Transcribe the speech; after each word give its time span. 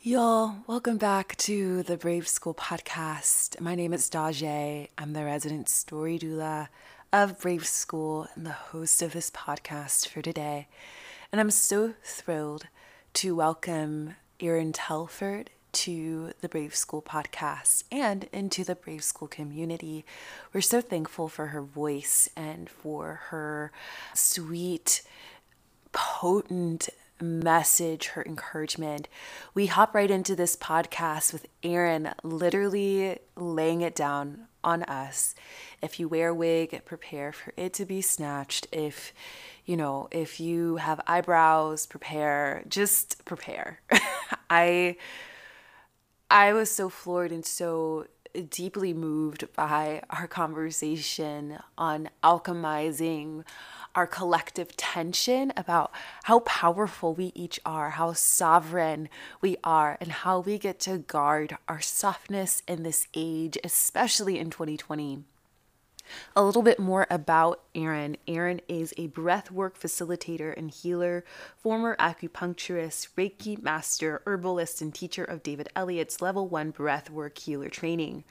Y'all, 0.00 0.58
welcome 0.68 0.96
back 0.96 1.34
to 1.38 1.82
the 1.82 1.96
Brave 1.96 2.28
School 2.28 2.54
podcast. 2.54 3.60
My 3.60 3.74
name 3.74 3.92
is 3.92 4.08
Daje. 4.08 4.86
I'm 4.96 5.12
the 5.12 5.24
resident 5.24 5.68
story 5.68 6.20
doula 6.20 6.68
of 7.12 7.40
Brave 7.40 7.66
School 7.66 8.28
and 8.36 8.46
the 8.46 8.52
host 8.52 9.02
of 9.02 9.12
this 9.12 9.28
podcast 9.28 10.06
for 10.06 10.22
today. 10.22 10.68
And 11.32 11.40
I'm 11.40 11.50
so 11.50 11.94
thrilled 12.04 12.68
to 13.14 13.34
welcome 13.34 14.14
Erin 14.38 14.72
Telford 14.72 15.50
to 15.72 16.30
the 16.42 16.48
Brave 16.48 16.76
School 16.76 17.02
podcast 17.02 17.82
and 17.90 18.28
into 18.32 18.62
the 18.62 18.76
Brave 18.76 19.02
School 19.02 19.26
community. 19.26 20.04
We're 20.52 20.60
so 20.60 20.80
thankful 20.80 21.26
for 21.26 21.46
her 21.46 21.60
voice 21.60 22.30
and 22.36 22.70
for 22.70 23.20
her 23.30 23.72
sweet, 24.14 25.02
potent 25.90 26.88
message, 27.20 28.08
her 28.08 28.24
encouragement. 28.24 29.08
We 29.54 29.66
hop 29.66 29.94
right 29.94 30.10
into 30.10 30.36
this 30.36 30.56
podcast 30.56 31.32
with 31.32 31.46
Erin 31.62 32.12
literally 32.22 33.18
laying 33.36 33.80
it 33.80 33.94
down 33.94 34.48
on 34.62 34.82
us. 34.84 35.34
If 35.82 36.00
you 36.00 36.08
wear 36.08 36.28
a 36.28 36.34
wig, 36.34 36.82
prepare 36.84 37.32
for 37.32 37.52
it 37.56 37.72
to 37.74 37.84
be 37.84 38.00
snatched. 38.00 38.66
If 38.72 39.12
you 39.64 39.76
know, 39.76 40.08
if 40.10 40.40
you 40.40 40.76
have 40.76 41.00
eyebrows, 41.06 41.86
prepare. 41.86 42.64
Just 42.68 43.24
prepare. 43.24 43.80
I 44.50 44.96
I 46.30 46.52
was 46.52 46.70
so 46.70 46.88
floored 46.88 47.32
and 47.32 47.44
so 47.44 48.06
deeply 48.50 48.92
moved 48.92 49.52
by 49.54 50.02
our 50.10 50.26
conversation 50.26 51.58
on 51.76 52.10
alchemizing 52.22 53.44
our 53.98 54.06
collective 54.06 54.76
tension 54.76 55.52
about 55.56 55.90
how 56.22 56.38
powerful 56.38 57.14
we 57.14 57.32
each 57.34 57.58
are, 57.66 57.90
how 57.90 58.12
sovereign 58.12 59.08
we 59.40 59.56
are, 59.64 59.98
and 60.00 60.12
how 60.12 60.38
we 60.38 60.56
get 60.56 60.78
to 60.78 60.98
guard 60.98 61.58
our 61.66 61.80
softness 61.80 62.62
in 62.68 62.84
this 62.84 63.08
age, 63.12 63.58
especially 63.64 64.38
in 64.38 64.50
2020. 64.50 65.24
A 66.36 66.44
little 66.44 66.62
bit 66.62 66.78
more 66.78 67.08
about 67.10 67.60
Erin. 67.74 68.16
Erin 68.28 68.60
is 68.68 68.94
a 68.96 69.08
breathwork 69.08 69.74
facilitator 69.74 70.56
and 70.56 70.70
healer, 70.70 71.24
former 71.56 71.96
acupuncturist, 71.96 73.08
Reiki 73.16 73.60
master, 73.60 74.22
herbalist, 74.26 74.80
and 74.80 74.94
teacher 74.94 75.24
of 75.24 75.42
David 75.42 75.70
Elliott's 75.74 76.22
level 76.22 76.46
one 76.46 76.72
breathwork 76.72 77.36
healer 77.36 77.68
training. 77.68 78.22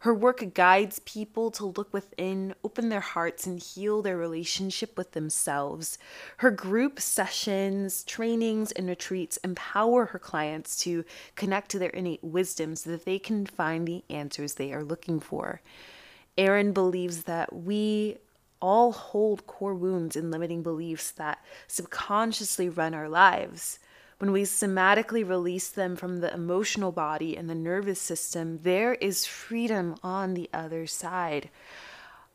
Her 0.00 0.14
work 0.14 0.54
guides 0.54 1.00
people 1.00 1.50
to 1.52 1.66
look 1.66 1.92
within, 1.92 2.54
open 2.62 2.88
their 2.88 3.00
hearts, 3.00 3.46
and 3.46 3.60
heal 3.60 4.00
their 4.00 4.16
relationship 4.16 4.96
with 4.96 5.12
themselves. 5.12 5.98
Her 6.38 6.52
group 6.52 7.00
sessions, 7.00 8.04
trainings, 8.04 8.70
and 8.72 8.88
retreats 8.88 9.38
empower 9.38 10.06
her 10.06 10.18
clients 10.18 10.78
to 10.80 11.04
connect 11.34 11.70
to 11.72 11.78
their 11.80 11.90
innate 11.90 12.22
wisdom 12.22 12.76
so 12.76 12.90
that 12.90 13.04
they 13.04 13.18
can 13.18 13.44
find 13.44 13.88
the 13.88 14.04
answers 14.08 14.54
they 14.54 14.72
are 14.72 14.84
looking 14.84 15.18
for. 15.18 15.60
Erin 16.36 16.72
believes 16.72 17.24
that 17.24 17.52
we 17.52 18.18
all 18.60 18.92
hold 18.92 19.46
core 19.46 19.74
wounds 19.74 20.14
and 20.16 20.30
limiting 20.30 20.62
beliefs 20.62 21.10
that 21.12 21.44
subconsciously 21.66 22.68
run 22.68 22.94
our 22.94 23.08
lives. 23.08 23.80
When 24.18 24.32
we 24.32 24.42
somatically 24.42 25.26
release 25.26 25.68
them 25.68 25.94
from 25.94 26.18
the 26.18 26.34
emotional 26.34 26.90
body 26.90 27.36
and 27.36 27.48
the 27.48 27.54
nervous 27.54 28.00
system, 28.00 28.60
there 28.62 28.94
is 28.94 29.26
freedom 29.26 29.94
on 30.02 30.34
the 30.34 30.50
other 30.52 30.88
side. 30.88 31.50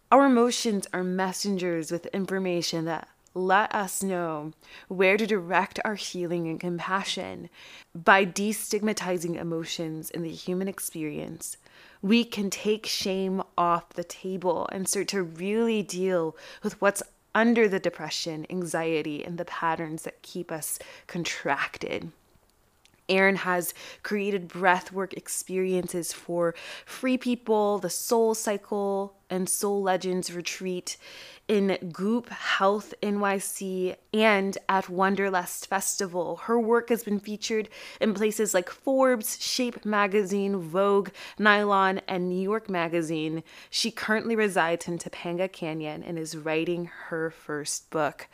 Our 0.09 0.25
emotions 0.27 0.87
are 0.93 1.03
messengers 1.03 1.91
with 1.91 2.05
information 2.07 2.85
that 2.85 3.09
let 3.33 3.73
us 3.73 4.01
know 4.01 4.53
where 4.87 5.17
to 5.17 5.27
direct 5.27 5.79
our 5.83 5.95
healing 5.95 6.47
and 6.47 6.59
compassion. 6.59 7.49
By 7.93 8.25
destigmatizing 8.25 9.35
emotions 9.35 10.09
in 10.09 10.21
the 10.21 10.31
human 10.31 10.67
experience, 10.67 11.57
we 12.01 12.23
can 12.23 12.49
take 12.49 12.85
shame 12.85 13.41
off 13.57 13.89
the 13.89 14.03
table 14.03 14.69
and 14.71 14.87
start 14.87 15.07
to 15.09 15.23
really 15.23 15.81
deal 15.81 16.37
with 16.61 16.79
what's 16.79 17.03
under 17.35 17.67
the 17.67 17.79
depression, 17.79 18.45
anxiety, 18.49 19.23
and 19.23 19.37
the 19.37 19.45
patterns 19.45 20.03
that 20.03 20.21
keep 20.21 20.51
us 20.51 20.79
contracted. 21.07 22.11
Erin 23.09 23.35
has 23.37 23.73
created 24.01 24.47
breathwork 24.49 25.13
experiences 25.13 26.13
for 26.13 26.55
free 26.85 27.17
people, 27.17 27.79
the 27.79 27.89
Soul 27.89 28.33
Cycle 28.33 29.15
and 29.29 29.49
Soul 29.49 29.81
Legends 29.81 30.31
Retreat 30.31 30.97
in 31.47 31.77
Goop 31.91 32.29
Health 32.29 32.93
NYC 33.01 33.95
and 34.13 34.57
at 34.69 34.89
Wanderlust 34.89 35.67
Festival. 35.67 36.37
Her 36.43 36.59
work 36.59 36.89
has 36.89 37.03
been 37.03 37.19
featured 37.19 37.67
in 37.99 38.13
places 38.13 38.53
like 38.53 38.69
Forbes, 38.69 39.41
Shape 39.41 39.83
Magazine, 39.83 40.57
Vogue, 40.57 41.09
Nylon, 41.37 41.99
and 42.07 42.29
New 42.29 42.41
York 42.41 42.69
Magazine. 42.69 43.43
She 43.69 43.91
currently 43.91 44.35
resides 44.35 44.87
in 44.87 44.97
Topanga 44.97 45.51
Canyon 45.51 46.03
and 46.03 46.17
is 46.17 46.37
writing 46.37 46.89
her 47.07 47.29
first 47.29 47.89
book. 47.89 48.27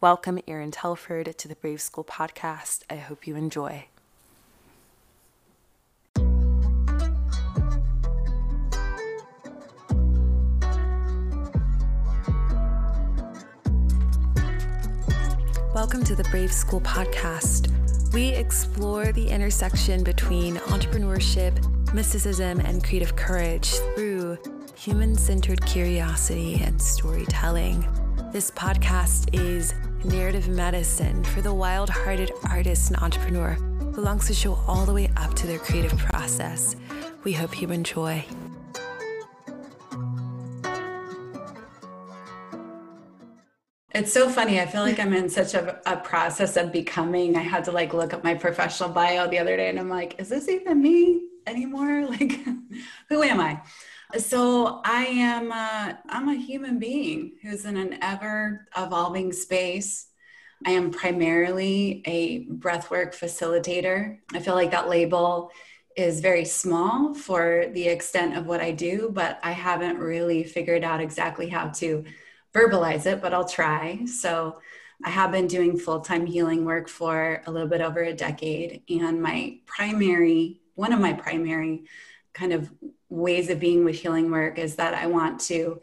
Welcome, 0.00 0.40
Erin 0.48 0.72
Telford, 0.72 1.38
to 1.38 1.48
the 1.48 1.56
Brave 1.56 1.80
School 1.80 2.04
podcast. 2.04 2.80
I 2.90 2.96
hope 2.96 3.26
you 3.26 3.36
enjoy. 3.36 3.86
Welcome 15.86 16.02
to 16.06 16.16
the 16.16 16.28
Brave 16.30 16.52
School 16.52 16.80
podcast. 16.80 17.70
We 18.12 18.30
explore 18.30 19.12
the 19.12 19.28
intersection 19.28 20.02
between 20.02 20.56
entrepreneurship, 20.56 21.54
mysticism, 21.94 22.58
and 22.58 22.82
creative 22.82 23.14
courage 23.14 23.72
through 23.94 24.36
human 24.74 25.14
centered 25.14 25.64
curiosity 25.64 26.60
and 26.60 26.82
storytelling. 26.82 27.86
This 28.32 28.50
podcast 28.50 29.32
is 29.32 29.74
narrative 30.02 30.48
medicine 30.48 31.22
for 31.22 31.40
the 31.40 31.54
wild 31.54 31.88
hearted 31.88 32.32
artist 32.50 32.90
and 32.90 33.00
entrepreneur 33.00 33.52
who 33.94 34.00
longs 34.00 34.26
to 34.26 34.34
show 34.34 34.58
all 34.66 34.86
the 34.86 34.92
way 34.92 35.08
up 35.16 35.34
to 35.34 35.46
their 35.46 35.60
creative 35.60 35.96
process. 35.96 36.74
We 37.22 37.32
hope 37.32 37.62
you 37.62 37.70
enjoy. 37.70 38.24
It's 43.96 44.12
so 44.12 44.28
funny. 44.28 44.60
I 44.60 44.66
feel 44.66 44.82
like 44.82 45.00
I'm 45.00 45.14
in 45.14 45.30
such 45.30 45.54
a, 45.54 45.80
a, 45.86 45.96
process 45.96 46.58
of 46.58 46.70
becoming. 46.70 47.34
I 47.34 47.40
had 47.40 47.64
to 47.64 47.72
like 47.72 47.94
look 47.94 48.12
up 48.12 48.22
my 48.22 48.34
professional 48.34 48.90
bio 48.90 49.26
the 49.26 49.38
other 49.38 49.56
day 49.56 49.70
and 49.70 49.80
I'm 49.80 49.88
like, 49.88 50.20
is 50.20 50.28
this 50.28 50.50
even 50.50 50.82
me 50.82 51.22
anymore? 51.46 52.06
Like, 52.10 52.38
who 53.08 53.22
am 53.22 53.40
I? 53.40 53.62
So 54.18 54.82
I 54.84 55.04
am, 55.06 55.50
a, 55.50 55.98
I'm 56.10 56.28
a 56.28 56.34
human 56.34 56.78
being 56.78 57.38
who's 57.40 57.64
in 57.64 57.78
an 57.78 57.96
ever 58.02 58.66
evolving 58.76 59.32
space. 59.32 60.08
I 60.66 60.72
am 60.72 60.90
primarily 60.90 62.02
a 62.04 62.44
breathwork 62.48 63.14
facilitator. 63.14 64.18
I 64.34 64.40
feel 64.40 64.54
like 64.54 64.72
that 64.72 64.90
label 64.90 65.50
is 65.96 66.20
very 66.20 66.44
small 66.44 67.14
for 67.14 67.64
the 67.72 67.88
extent 67.88 68.36
of 68.36 68.44
what 68.44 68.60
I 68.60 68.72
do, 68.72 69.08
but 69.10 69.40
I 69.42 69.52
haven't 69.52 69.96
really 69.96 70.44
figured 70.44 70.84
out 70.84 71.00
exactly 71.00 71.48
how 71.48 71.68
to 71.68 72.04
verbalize 72.56 73.06
it, 73.06 73.20
but 73.20 73.34
I'll 73.34 73.48
try. 73.48 74.04
So 74.06 74.60
I 75.04 75.10
have 75.10 75.30
been 75.30 75.46
doing 75.46 75.78
full 75.78 76.00
time 76.00 76.26
healing 76.26 76.64
work 76.64 76.88
for 76.88 77.42
a 77.46 77.50
little 77.50 77.68
bit 77.68 77.80
over 77.80 78.00
a 78.02 78.14
decade. 78.14 78.82
And 78.88 79.22
my 79.22 79.58
primary, 79.66 80.60
one 80.74 80.92
of 80.92 81.00
my 81.00 81.12
primary 81.12 81.84
kind 82.32 82.52
of 82.52 82.70
ways 83.08 83.50
of 83.50 83.60
being 83.60 83.84
with 83.84 83.96
healing 83.96 84.30
work 84.30 84.58
is 84.58 84.76
that 84.76 84.94
I 84.94 85.06
want 85.06 85.40
to 85.42 85.80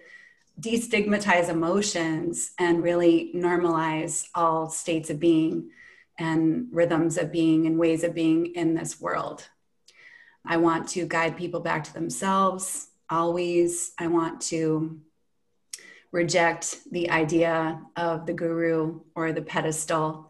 destigmatize 0.60 1.50
emotions 1.50 2.52
and 2.60 2.84
really 2.84 3.32
normalize 3.36 4.28
all 4.36 4.70
states 4.70 5.10
of 5.10 5.20
being 5.20 5.70
and 6.20 6.68
rhythms 6.72 7.18
of 7.18 7.32
being 7.32 7.66
and 7.66 7.80
ways 7.80 8.04
of 8.04 8.14
being 8.14 8.48
in 8.56 8.76
this 8.76 9.02
world. 9.02 9.48
I 10.46 10.58
want 10.58 10.90
to 10.90 11.08
guide 11.08 11.38
people 11.38 11.60
back 11.60 11.84
to 11.86 11.94
themselves 11.94 12.88
always. 13.10 13.94
I 13.98 14.08
want 14.08 14.42
to 14.42 15.00
reject 16.14 16.78
the 16.92 17.10
idea 17.10 17.82
of 17.98 18.26
the 18.26 18.34
guru 18.34 19.02
or 19.16 19.34
the 19.34 19.42
pedestal 19.42 20.30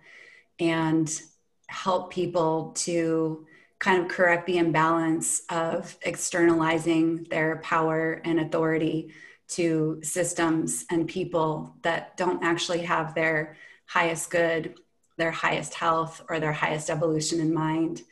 and 0.59 1.21
help 1.67 2.11
people 2.11 2.71
to 2.71 3.45
kind 3.79 4.01
of 4.01 4.07
correct 4.07 4.47
the 4.47 4.57
imbalance 4.57 5.41
of 5.49 5.97
externalizing 6.03 7.25
their 7.29 7.57
power 7.57 8.21
and 8.23 8.39
authority 8.39 9.13
to 9.49 9.99
systems 10.01 10.85
and 10.89 11.09
people 11.09 11.75
that 11.81 12.15
don't 12.15 12.43
actually 12.43 12.83
have 12.83 13.13
their 13.13 13.57
highest 13.85 14.31
good, 14.31 14.75
their 15.17 15.31
highest 15.31 15.73
health, 15.73 16.23
or 16.29 16.39
their 16.39 16.53
highest 16.53 16.89
evolution 16.89 17.41
in 17.41 17.53
mind, 17.53 18.03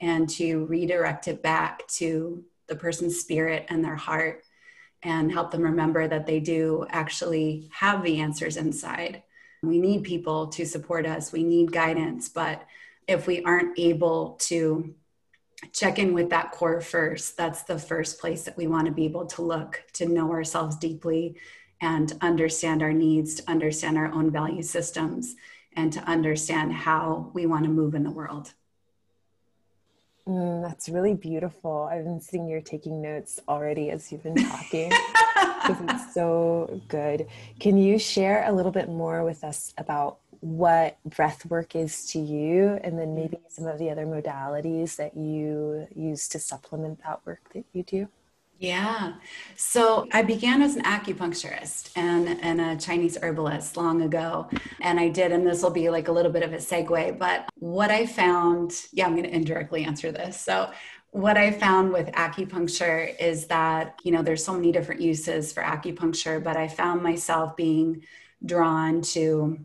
and 0.00 0.28
to 0.28 0.64
redirect 0.64 1.28
it 1.28 1.40
back 1.40 1.86
to 1.86 2.44
the 2.66 2.74
person's 2.74 3.20
spirit 3.20 3.64
and 3.68 3.84
their 3.84 3.94
heart 3.94 4.42
and 5.02 5.32
help 5.32 5.50
them 5.50 5.62
remember 5.62 6.06
that 6.06 6.26
they 6.26 6.40
do 6.40 6.86
actually 6.90 7.68
have 7.72 8.02
the 8.02 8.20
answers 8.20 8.56
inside. 8.56 9.22
We 9.62 9.78
need 9.78 10.04
people 10.04 10.48
to 10.48 10.64
support 10.64 11.06
us, 11.06 11.32
we 11.32 11.42
need 11.42 11.72
guidance, 11.72 12.28
but 12.28 12.62
if 13.06 13.26
we 13.26 13.42
aren't 13.42 13.78
able 13.78 14.36
to 14.42 14.94
check 15.72 15.98
in 15.98 16.12
with 16.12 16.30
that 16.30 16.50
core 16.50 16.80
first. 16.80 17.36
That's 17.36 17.62
the 17.62 17.78
first 17.78 18.20
place 18.20 18.42
that 18.44 18.56
we 18.56 18.66
want 18.66 18.86
to 18.86 18.92
be 18.92 19.04
able 19.04 19.26
to 19.26 19.42
look 19.42 19.84
to 19.94 20.06
know 20.06 20.30
ourselves 20.32 20.76
deeply 20.76 21.36
and 21.80 22.12
understand 22.20 22.82
our 22.82 22.92
needs, 22.92 23.36
to 23.36 23.50
understand 23.50 23.96
our 23.96 24.12
own 24.12 24.30
value 24.30 24.62
systems, 24.62 25.36
and 25.74 25.92
to 25.92 26.00
understand 26.00 26.72
how 26.72 27.30
we 27.34 27.46
want 27.46 27.64
to 27.64 27.70
move 27.70 27.94
in 27.94 28.02
the 28.02 28.10
world. 28.10 28.52
Mm, 30.28 30.62
that's 30.62 30.88
really 30.88 31.14
beautiful. 31.14 31.88
I've 31.90 32.04
been 32.04 32.20
sitting 32.20 32.46
here 32.46 32.60
taking 32.60 33.02
notes 33.02 33.40
already 33.48 33.90
as 33.90 34.12
you've 34.12 34.22
been 34.22 34.36
talking. 34.36 34.92
it's 34.92 36.14
so 36.14 36.80
good. 36.88 37.26
Can 37.58 37.76
you 37.76 37.98
share 37.98 38.44
a 38.46 38.52
little 38.52 38.70
bit 38.70 38.88
more 38.88 39.24
with 39.24 39.42
us 39.42 39.74
about 39.76 40.18
what 40.40 40.98
breath 41.04 41.46
work 41.46 41.74
is 41.74 42.06
to 42.12 42.18
you 42.18 42.78
and 42.82 42.98
then 42.98 43.14
maybe 43.14 43.38
some 43.48 43.66
of 43.66 43.78
the 43.78 43.90
other 43.90 44.06
modalities 44.06 44.96
that 44.96 45.16
you 45.16 45.86
use 45.94 46.28
to 46.28 46.38
supplement 46.38 47.02
that 47.04 47.24
work 47.26 47.40
that 47.54 47.64
you 47.72 47.82
do? 47.82 48.08
Yeah. 48.62 49.14
So 49.56 50.06
I 50.12 50.22
began 50.22 50.62
as 50.62 50.76
an 50.76 50.84
acupuncturist 50.84 51.90
and, 51.96 52.38
and 52.42 52.60
a 52.60 52.76
Chinese 52.76 53.18
herbalist 53.20 53.76
long 53.76 54.02
ago. 54.02 54.48
And 54.80 55.00
I 55.00 55.08
did, 55.08 55.32
and 55.32 55.44
this 55.44 55.64
will 55.64 55.70
be 55.70 55.90
like 55.90 56.06
a 56.06 56.12
little 56.12 56.30
bit 56.30 56.44
of 56.44 56.52
a 56.52 56.58
segue, 56.58 57.18
but 57.18 57.50
what 57.56 57.90
I 57.90 58.06
found, 58.06 58.72
yeah, 58.92 59.06
I'm 59.06 59.16
going 59.16 59.24
to 59.24 59.34
indirectly 59.34 59.82
answer 59.82 60.12
this. 60.12 60.40
So 60.40 60.70
what 61.10 61.36
I 61.36 61.50
found 61.50 61.92
with 61.92 62.06
acupuncture 62.12 63.18
is 63.18 63.48
that, 63.48 63.98
you 64.04 64.12
know, 64.12 64.22
there's 64.22 64.44
so 64.44 64.54
many 64.54 64.70
different 64.70 65.00
uses 65.00 65.52
for 65.52 65.64
acupuncture, 65.64 66.40
but 66.40 66.56
I 66.56 66.68
found 66.68 67.02
myself 67.02 67.56
being 67.56 68.04
drawn 68.46 69.02
to 69.02 69.58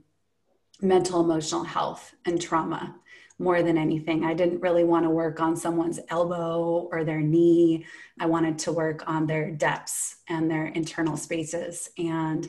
mental 0.82 1.22
emotional 1.22 1.64
health 1.64 2.16
and 2.26 2.42
trauma 2.42 2.96
more 3.40 3.62
than 3.62 3.78
anything. 3.78 4.26
I 4.26 4.34
didn't 4.34 4.62
really 4.62 4.84
want 4.84 5.06
to 5.06 5.10
work 5.10 5.40
on 5.40 5.56
someone's 5.56 6.00
elbow 6.10 6.88
or 6.92 7.04
their 7.04 7.22
knee. 7.22 7.86
I 8.20 8.26
wanted 8.26 8.58
to 8.60 8.72
work 8.72 9.04
on 9.08 9.28
their 9.28 9.52
depths 9.52 10.18
and 10.28 10.50
their 10.50 10.68
internal 10.68 11.18
spaces. 11.18 11.90
And 11.98 12.48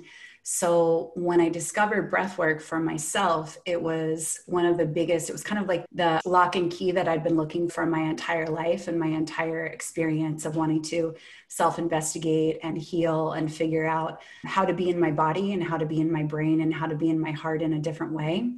so 0.51 1.13
when 1.15 1.43
I 1.43 1.51
discovered 1.51 2.11
breath 2.11 2.39
work 2.39 2.63
for 2.63 2.81
myself, 2.81 3.59
it 3.67 3.83
was 3.83 4.41
one 4.47 4.65
of 4.65 4.79
the 4.79 4.87
biggest, 4.87 5.29
it 5.29 5.33
was 5.33 5.45
kind 5.45 5.61
of 5.61 5.69
like 5.69 5.85
the 5.93 6.23
lock 6.25 6.57
and 6.57 6.73
key 6.73 6.91
that 6.93 7.07
I'd 7.07 7.23
been 7.23 7.37
looking 7.37 7.69
for 7.69 7.85
my 7.85 8.01
entire 8.01 8.47
life 8.47 8.89
and 8.89 8.99
my 8.99 9.09
entire 9.09 9.67
experience 9.67 10.47
of 10.47 10.57
wanting 10.57 10.81
to 10.85 11.15
self 11.49 11.79
investigate 11.79 12.61
and 12.63 12.79
heal 12.79 13.33
and 13.33 13.53
figure 13.53 13.85
out 13.85 14.23
how 14.47 14.65
to 14.65 14.73
be 14.73 14.89
in 14.89 14.99
my 14.99 15.11
body 15.11 15.53
and 15.53 15.63
how 15.63 15.77
to 15.77 15.85
be 15.85 16.01
in 16.01 16.11
my 16.11 16.23
brain 16.23 16.63
and 16.63 16.73
how 16.73 16.87
to 16.87 16.97
be 16.97 17.11
in 17.11 17.21
my 17.21 17.33
heart 17.33 17.61
in 17.61 17.75
a 17.75 17.79
different 17.79 18.15
way. 18.15 18.51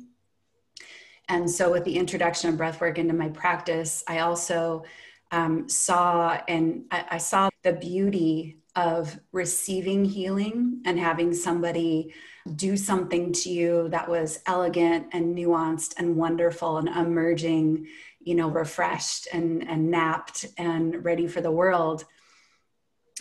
And 1.30 1.48
so, 1.48 1.70
with 1.70 1.84
the 1.84 1.96
introduction 1.96 2.50
of 2.50 2.56
breathwork 2.56 2.98
into 2.98 3.14
my 3.14 3.28
practice, 3.28 4.02
I 4.08 4.18
also 4.18 4.82
um, 5.30 5.68
saw 5.68 6.40
and 6.48 6.86
I, 6.90 7.04
I 7.12 7.18
saw 7.18 7.48
the 7.62 7.72
beauty 7.72 8.58
of 8.74 9.16
receiving 9.30 10.04
healing 10.04 10.82
and 10.84 10.98
having 10.98 11.32
somebody 11.32 12.12
do 12.56 12.76
something 12.76 13.32
to 13.32 13.48
you 13.48 13.88
that 13.90 14.08
was 14.08 14.40
elegant 14.46 15.06
and 15.12 15.36
nuanced 15.36 15.94
and 15.98 16.16
wonderful 16.16 16.78
and 16.78 16.88
emerging, 16.88 17.86
you 18.18 18.34
know, 18.34 18.48
refreshed 18.48 19.28
and, 19.32 19.68
and 19.68 19.88
napped 19.88 20.46
and 20.58 21.04
ready 21.04 21.28
for 21.28 21.40
the 21.40 21.50
world. 21.50 22.04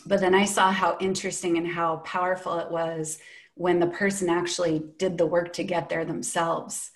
But 0.07 0.19
then 0.19 0.33
I 0.33 0.45
saw 0.45 0.71
how 0.71 0.97
interesting 0.99 1.57
and 1.57 1.67
how 1.67 1.97
powerful 1.97 2.57
it 2.57 2.71
was 2.71 3.19
when 3.53 3.79
the 3.79 3.87
person 3.87 4.29
actually 4.29 4.81
did 4.97 5.15
the 5.15 5.27
work 5.27 5.53
to 5.53 5.63
get 5.63 5.89
there 5.89 6.05
themselves 6.05 6.89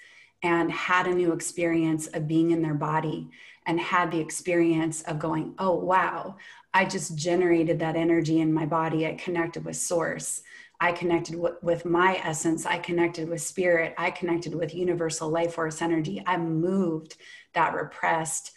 and 0.43 0.69
had 0.71 1.07
a 1.07 1.13
new 1.13 1.31
experience 1.31 2.07
of 2.07 2.27
being 2.27 2.51
in 2.51 2.61
their 2.61 2.73
body 2.73 3.29
and 3.65 3.79
had 3.79 4.11
the 4.11 4.19
experience 4.19 5.01
of 5.03 5.17
going, 5.17 5.55
oh, 5.57 5.73
wow, 5.73 6.35
I 6.73 6.83
just 6.85 7.17
generated 7.17 7.79
that 7.79 7.95
energy 7.95 8.41
in 8.41 8.53
my 8.53 8.65
body. 8.65 9.07
I 9.07 9.13
connected 9.13 9.63
with 9.63 9.77
source. 9.77 10.43
I 10.81 10.91
connected 10.91 11.35
w- 11.35 11.55
with 11.61 11.85
my 11.85 12.19
essence. 12.23 12.65
I 12.65 12.77
connected 12.77 13.29
with 13.29 13.41
spirit. 13.41 13.95
I 13.97 14.11
connected 14.11 14.53
with 14.53 14.75
universal 14.75 15.29
life 15.29 15.53
force 15.53 15.81
energy. 15.81 16.21
I 16.27 16.35
moved 16.35 17.15
that 17.53 17.73
repressed, 17.73 18.51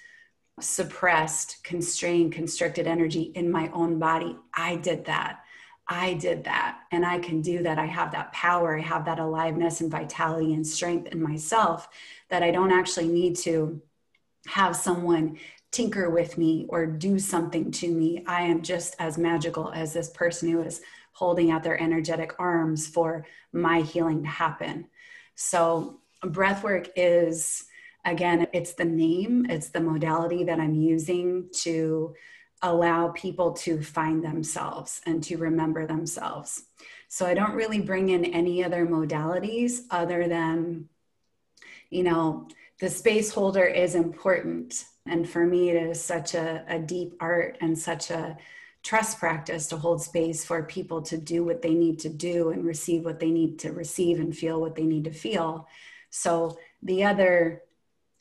suppressed, 0.58 1.62
constrained, 1.62 2.32
constricted 2.32 2.88
energy 2.88 3.30
in 3.34 3.48
my 3.48 3.70
own 3.72 4.00
body. 4.00 4.36
I 4.52 4.76
did 4.76 5.04
that. 5.04 5.40
I 5.88 6.14
did 6.14 6.44
that 6.44 6.80
and 6.90 7.06
I 7.06 7.18
can 7.18 7.40
do 7.40 7.62
that. 7.62 7.78
I 7.78 7.86
have 7.86 8.12
that 8.12 8.32
power. 8.32 8.76
I 8.76 8.80
have 8.80 9.04
that 9.04 9.20
aliveness 9.20 9.80
and 9.80 9.90
vitality 9.90 10.52
and 10.54 10.66
strength 10.66 11.12
in 11.12 11.22
myself 11.22 11.88
that 12.28 12.42
I 12.42 12.50
don't 12.50 12.72
actually 12.72 13.08
need 13.08 13.36
to 13.38 13.80
have 14.48 14.74
someone 14.74 15.38
tinker 15.70 16.10
with 16.10 16.38
me 16.38 16.66
or 16.68 16.86
do 16.86 17.18
something 17.18 17.70
to 17.70 17.88
me. 17.88 18.24
I 18.26 18.42
am 18.42 18.62
just 18.62 18.96
as 18.98 19.18
magical 19.18 19.70
as 19.72 19.92
this 19.92 20.10
person 20.10 20.50
who 20.50 20.62
is 20.62 20.80
holding 21.12 21.50
out 21.50 21.62
their 21.62 21.80
energetic 21.80 22.34
arms 22.38 22.86
for 22.86 23.24
my 23.52 23.80
healing 23.80 24.22
to 24.22 24.28
happen. 24.28 24.86
So, 25.34 26.00
breath 26.22 26.64
work 26.64 26.88
is 26.96 27.64
again, 28.04 28.46
it's 28.52 28.74
the 28.74 28.84
name, 28.84 29.46
it's 29.50 29.68
the 29.68 29.80
modality 29.80 30.44
that 30.44 30.60
I'm 30.60 30.74
using 30.74 31.48
to 31.62 32.14
allow 32.62 33.08
people 33.08 33.52
to 33.52 33.82
find 33.82 34.24
themselves 34.24 35.00
and 35.06 35.22
to 35.24 35.36
remember 35.36 35.86
themselves. 35.86 36.64
So 37.08 37.26
I 37.26 37.34
don't 37.34 37.54
really 37.54 37.80
bring 37.80 38.08
in 38.08 38.24
any 38.24 38.64
other 38.64 38.86
modalities 38.86 39.82
other 39.90 40.26
than, 40.26 40.88
you 41.90 42.02
know, 42.02 42.48
the 42.80 42.90
space 42.90 43.30
holder 43.30 43.64
is 43.64 43.94
important. 43.94 44.84
And 45.06 45.28
for 45.28 45.46
me, 45.46 45.70
it 45.70 45.90
is 45.90 46.02
such 46.02 46.34
a, 46.34 46.64
a 46.68 46.78
deep 46.78 47.14
art 47.20 47.58
and 47.60 47.78
such 47.78 48.10
a 48.10 48.36
trust 48.82 49.18
practice 49.18 49.66
to 49.68 49.76
hold 49.76 50.02
space 50.02 50.44
for 50.44 50.62
people 50.62 51.02
to 51.02 51.18
do 51.18 51.44
what 51.44 51.62
they 51.62 51.74
need 51.74 51.98
to 51.98 52.08
do 52.08 52.50
and 52.50 52.64
receive 52.64 53.04
what 53.04 53.18
they 53.18 53.30
need 53.30 53.58
to 53.58 53.72
receive 53.72 54.20
and 54.20 54.36
feel 54.36 54.60
what 54.60 54.74
they 54.74 54.84
need 54.84 55.04
to 55.04 55.12
feel. 55.12 55.66
So 56.10 56.56
the 56.82 57.04
other 57.04 57.62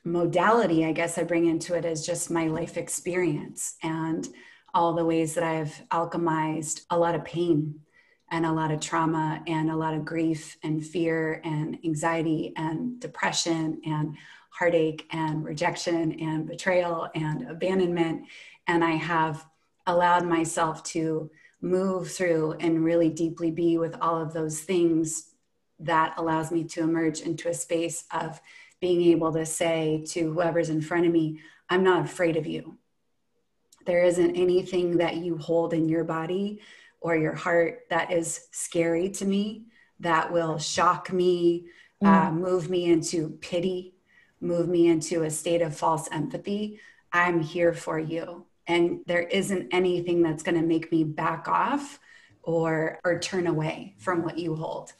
modality, 0.05 0.85
I 0.85 0.91
guess 0.91 1.17
I 1.17 1.23
bring 1.23 1.47
into 1.47 1.75
it 1.75 1.83
is 1.83 2.05
just 2.05 2.29
my 2.29 2.47
life 2.47 2.77
experience 2.77 3.75
and 3.83 4.27
all 4.73 4.93
the 4.93 5.05
ways 5.05 5.33
that 5.33 5.43
I've 5.43 5.81
alchemized 5.91 6.81
a 6.91 6.97
lot 6.97 7.15
of 7.15 7.25
pain 7.25 7.79
and 8.29 8.45
a 8.45 8.51
lot 8.51 8.71
of 8.71 8.79
trauma 8.79 9.41
and 9.47 9.71
a 9.71 9.75
lot 9.75 9.95
of 9.95 10.05
grief 10.05 10.57
and 10.63 10.85
fear 10.85 11.41
and 11.43 11.79
anxiety 11.83 12.53
and 12.55 12.99
depression 12.99 13.81
and 13.85 14.15
heartache 14.49 15.07
and 15.11 15.43
rejection 15.43 16.19
and 16.19 16.47
betrayal 16.47 17.09
and 17.15 17.49
abandonment. 17.49 18.27
And 18.67 18.83
I 18.83 18.91
have 18.91 19.45
allowed 19.87 20.25
myself 20.25 20.83
to 20.83 21.29
move 21.61 22.11
through 22.11 22.53
and 22.59 22.83
really 22.83 23.09
deeply 23.09 23.51
be 23.51 23.77
with 23.77 23.95
all 24.01 24.21
of 24.21 24.33
those 24.33 24.61
things 24.61 25.31
that 25.79 26.13
allows 26.17 26.51
me 26.51 26.63
to 26.63 26.81
emerge 26.81 27.21
into 27.21 27.49
a 27.49 27.53
space 27.53 28.05
of 28.11 28.39
being 28.85 29.09
able 29.09 29.33
to 29.33 29.43
say 29.47 30.03
to 30.05 30.31
whoever's 30.31 30.69
in 30.69 30.79
front 30.79 31.07
of 31.07 31.11
me, 31.11 31.39
I'm 31.71 31.83
not 31.83 32.05
afraid 32.05 32.37
of 32.37 32.45
you. 32.45 32.77
There 33.87 34.03
isn't 34.03 34.35
anything 34.35 34.97
that 34.97 35.15
you 35.15 35.39
hold 35.39 35.73
in 35.73 35.89
your 35.89 36.03
body 36.03 36.59
or 37.01 37.15
your 37.15 37.33
heart 37.33 37.85
that 37.89 38.11
is 38.11 38.47
scary 38.51 39.09
to 39.09 39.25
me, 39.25 39.65
that 40.01 40.31
will 40.31 40.59
shock 40.59 41.11
me, 41.11 41.65
mm. 42.03 42.07
uh, 42.07 42.31
move 42.31 42.69
me 42.69 42.85
into 42.85 43.39
pity, 43.41 43.95
move 44.39 44.67
me 44.69 44.85
into 44.85 45.23
a 45.23 45.31
state 45.31 45.63
of 45.63 45.75
false 45.75 46.07
empathy. 46.11 46.79
I'm 47.11 47.41
here 47.41 47.73
for 47.73 47.97
you. 47.97 48.45
And 48.67 48.99
there 49.07 49.23
isn't 49.23 49.69
anything 49.71 50.21
that's 50.21 50.43
going 50.43 50.61
to 50.61 50.67
make 50.67 50.91
me 50.91 51.03
back 51.03 51.47
off 51.47 51.99
or, 52.43 52.99
or 53.03 53.17
turn 53.17 53.47
away 53.47 53.95
from 53.97 54.21
what 54.21 54.37
you 54.37 54.55
hold. 54.55 54.93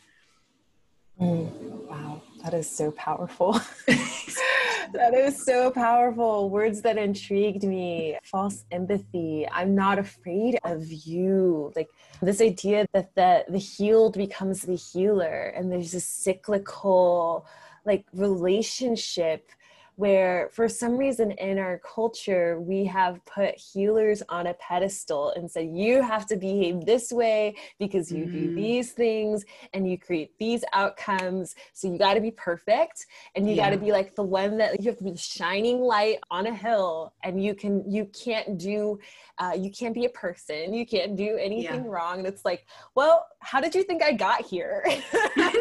Mm. 1.21 1.51
Wow. 1.87 2.23
That 2.45 2.53
is 2.53 2.69
so 2.69 2.91
powerful. 2.91 3.53
that 3.87 5.15
is 5.15 5.43
so 5.43 5.71
powerful. 5.71 6.51
Words 6.51 6.83
that 6.83 6.95
intrigued 6.95 7.63
me. 7.63 8.19
False 8.23 8.65
empathy. 8.69 9.47
I'm 9.51 9.73
not 9.73 9.97
afraid 9.97 10.59
of 10.63 10.85
you. 10.91 11.73
Like 11.75 11.89
this 12.21 12.41
idea 12.41 12.85
that 12.93 13.15
the, 13.15 13.45
the 13.49 13.57
healed 13.57 14.15
becomes 14.15 14.61
the 14.61 14.75
healer, 14.75 15.53
and 15.55 15.71
there's 15.71 15.95
a 15.95 15.99
cyclical 15.99 17.47
like 17.83 18.05
relationship 18.13 19.49
where 19.95 20.49
for 20.51 20.67
some 20.67 20.97
reason 20.97 21.31
in 21.31 21.57
our 21.57 21.79
culture 21.79 22.59
we 22.59 22.85
have 22.85 23.23
put 23.25 23.55
healers 23.55 24.21
on 24.29 24.47
a 24.47 24.53
pedestal 24.55 25.31
and 25.35 25.49
said 25.49 25.69
you 25.71 26.01
have 26.01 26.25
to 26.25 26.35
behave 26.35 26.85
this 26.85 27.11
way 27.11 27.55
because 27.79 28.11
you 28.11 28.25
mm. 28.25 28.31
do 28.31 28.55
these 28.55 28.91
things 28.91 29.45
and 29.73 29.89
you 29.89 29.97
create 29.97 30.31
these 30.37 30.63
outcomes 30.73 31.55
so 31.73 31.91
you 31.91 31.97
got 31.97 32.15
to 32.15 32.21
be 32.21 32.31
perfect 32.31 33.05
and 33.35 33.47
you 33.47 33.55
yeah. 33.55 33.65
got 33.65 33.71
to 33.71 33.77
be 33.77 33.91
like 33.91 34.15
the 34.15 34.23
one 34.23 34.57
that 34.57 34.81
you 34.81 34.89
have 34.89 34.97
to 34.97 35.03
be 35.03 35.15
shining 35.15 35.79
light 35.79 36.17
on 36.29 36.47
a 36.47 36.53
hill 36.53 37.13
and 37.23 37.43
you 37.43 37.55
can 37.55 37.89
you 37.89 38.05
can't 38.05 38.57
do 38.57 38.99
uh, 39.37 39.51
you 39.57 39.69
can't 39.69 39.93
be 39.93 40.05
a 40.05 40.09
person 40.09 40.73
you 40.73 40.85
can't 40.85 41.15
do 41.15 41.37
anything 41.37 41.85
yeah. 41.85 41.91
wrong 41.91 42.19
and 42.19 42.27
it's 42.27 42.45
like 42.45 42.65
well 42.95 43.25
how 43.39 43.61
did 43.61 43.73
you 43.73 43.83
think 43.83 44.03
i 44.03 44.11
got 44.11 44.45
here 44.45 44.83
like, 45.35 45.55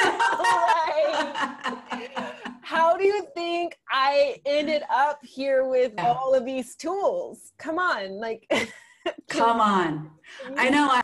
how 2.65 2.97
do 2.97 3.05
you 3.05 3.27
think 3.35 3.79
I 3.91 4.41
ended 4.47 4.83
up 4.91 5.19
here 5.23 5.69
with 5.69 5.93
yeah. 5.97 6.07
all 6.07 6.35
of 6.35 6.45
these 6.45 6.75
tools? 6.75 7.53
Come 7.59 7.79
on, 7.79 8.19
like 8.19 8.51
come 9.29 9.61
on. 9.61 10.11
I 10.57 10.71
know 10.71 11.01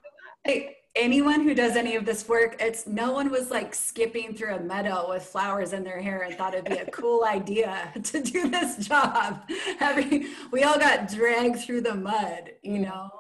I, 0.47 0.75
anyone 0.97 1.43
who 1.43 1.55
does 1.55 1.77
any 1.77 1.97
of 1.97 2.05
this 2.05 2.29
work, 2.29 2.57
it's 2.61 2.87
no 2.87 3.13
one 3.13 3.31
was 3.31 3.51
like 3.51 3.75
skipping 3.75 4.35
through 4.35 4.55
a 4.55 4.61
meadow 4.61 5.11
with 5.11 5.23
flowers 5.23 5.73
in 5.73 5.85
their 5.85 6.01
hair 6.01 6.23
and 6.23 6.35
thought 6.35 6.55
it'd 6.55 6.65
be 6.65 6.79
a 6.79 6.87
cool 6.91 7.25
idea 7.25 7.93
to 8.03 8.23
do 8.23 8.49
this 8.49 8.89
job. 8.89 9.43
Having 9.79 10.29
we 10.51 10.65
all 10.65 10.79
got 10.79 11.13
dragged 11.13 11.61
through 11.61 11.83
the 11.83 11.95
mud, 11.95 12.53
you 12.63 12.79
mm. 12.79 12.85
know. 12.85 13.11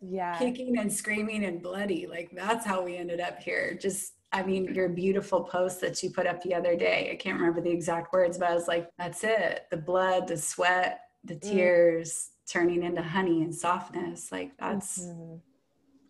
Yeah. 0.00 0.36
Kicking 0.36 0.78
and 0.78 0.92
screaming 0.92 1.44
and 1.44 1.62
bloody. 1.62 2.06
Like 2.06 2.30
that's 2.34 2.66
how 2.66 2.82
we 2.82 2.96
ended 2.96 3.20
up 3.20 3.38
here. 3.40 3.78
Just 3.80 4.14
I 4.32 4.42
mean, 4.42 4.74
your 4.74 4.88
beautiful 4.88 5.42
post 5.42 5.80
that 5.82 6.02
you 6.02 6.10
put 6.10 6.26
up 6.26 6.42
the 6.42 6.54
other 6.54 6.74
day. 6.74 7.10
I 7.12 7.16
can't 7.16 7.38
remember 7.38 7.60
the 7.60 7.70
exact 7.70 8.12
words, 8.12 8.38
but 8.38 8.50
I 8.50 8.54
was 8.54 8.66
like, 8.66 8.90
that's 8.98 9.24
it. 9.24 9.66
The 9.70 9.76
blood, 9.76 10.26
the 10.26 10.38
sweat, 10.38 11.00
the 11.24 11.34
mm. 11.34 11.42
tears 11.42 12.30
mm. 12.30 12.52
turning 12.52 12.82
into 12.82 13.02
honey 13.02 13.42
and 13.42 13.54
softness. 13.54 14.32
Like 14.32 14.56
that's 14.58 15.02
mm-hmm. 15.02 15.36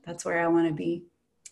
that's 0.07 0.25
where 0.25 0.41
I 0.41 0.49
want 0.49 0.69
to 0.69 0.75
be. 0.75 1.05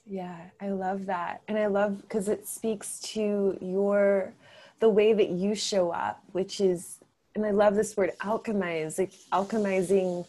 Yeah, 0.07 0.37
I 0.61 0.71
love 0.71 1.07
that. 1.07 1.43
And 1.49 1.59
I 1.59 1.67
love 1.67 2.01
because 2.03 2.29
it 2.29 2.47
speaks 2.47 3.01
to 3.01 3.59
your 3.61 4.33
the 4.79 4.89
way 4.89 5.13
that 5.13 5.31
you 5.31 5.55
show 5.55 5.91
up, 5.91 6.23
which 6.33 6.61
is 6.61 6.99
and 7.35 7.45
I 7.45 7.51
love 7.51 7.75
this 7.75 7.97
word 7.97 8.13
alchemize, 8.21 8.99
like 8.99 9.13
alchemizing 9.33 10.27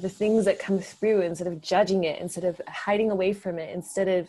the 0.00 0.08
things 0.08 0.44
that 0.44 0.58
come 0.58 0.78
through 0.78 1.22
instead 1.22 1.46
of 1.46 1.60
judging 1.60 2.04
it, 2.04 2.20
instead 2.20 2.44
of 2.44 2.60
hiding 2.68 3.10
away 3.10 3.32
from 3.32 3.58
it, 3.58 3.74
instead 3.74 4.08
of 4.08 4.28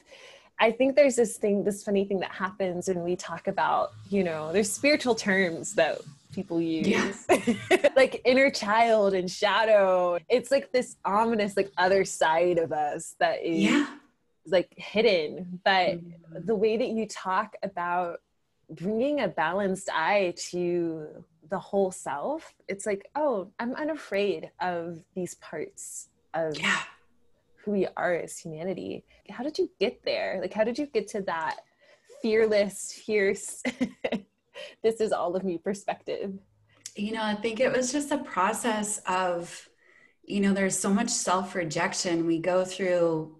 I 0.61 0.71
think 0.71 0.95
there's 0.95 1.15
this 1.15 1.37
thing, 1.37 1.63
this 1.63 1.83
funny 1.83 2.05
thing 2.05 2.19
that 2.19 2.31
happens 2.31 2.87
when 2.87 3.03
we 3.03 3.15
talk 3.15 3.47
about, 3.47 3.93
you 4.09 4.23
know, 4.23 4.53
there's 4.53 4.71
spiritual 4.71 5.15
terms 5.15 5.73
that 5.73 6.01
people 6.31 6.61
use, 6.61 6.87
yeah. 6.87 7.89
like 7.95 8.21
inner 8.25 8.51
child 8.51 9.15
and 9.15 9.29
shadow. 9.29 10.19
It's 10.29 10.51
like 10.51 10.71
this 10.71 10.97
ominous, 11.03 11.57
like 11.57 11.71
other 11.79 12.05
side 12.05 12.59
of 12.59 12.71
us 12.71 13.15
that 13.17 13.43
is 13.43 13.63
yeah. 13.63 13.87
like 14.45 14.71
hidden. 14.77 15.59
But 15.65 15.97
mm-hmm. 15.97 16.45
the 16.45 16.55
way 16.55 16.77
that 16.77 16.89
you 16.89 17.07
talk 17.07 17.55
about 17.63 18.21
bringing 18.69 19.21
a 19.21 19.27
balanced 19.27 19.89
eye 19.91 20.35
to 20.51 21.07
the 21.49 21.57
whole 21.57 21.91
self, 21.91 22.53
it's 22.67 22.85
like, 22.85 23.09
oh, 23.15 23.47
I'm 23.59 23.73
unafraid 23.73 24.51
of 24.61 24.99
these 25.15 25.33
parts 25.35 26.09
of 26.35 26.57
yeah 26.57 26.83
who 27.63 27.71
we 27.71 27.87
are 27.97 28.15
as 28.15 28.37
humanity. 28.37 29.05
How 29.29 29.43
did 29.43 29.57
you 29.57 29.69
get 29.79 30.03
there? 30.03 30.39
Like, 30.41 30.53
how 30.53 30.63
did 30.63 30.77
you 30.77 30.87
get 30.87 31.07
to 31.09 31.21
that 31.23 31.57
fearless, 32.21 32.93
fierce, 32.93 33.63
this 34.83 35.01
is 35.01 35.11
all 35.11 35.35
of 35.35 35.43
me 35.43 35.57
perspective? 35.57 36.33
You 36.95 37.13
know, 37.13 37.23
I 37.23 37.35
think 37.35 37.59
it 37.59 37.71
was 37.71 37.91
just 37.91 38.11
a 38.11 38.17
process 38.17 38.99
of, 39.07 39.69
you 40.23 40.39
know, 40.39 40.53
there's 40.53 40.77
so 40.77 40.93
much 40.93 41.09
self 41.09 41.55
rejection 41.55 42.27
we 42.27 42.39
go 42.39 42.65
through, 42.65 43.37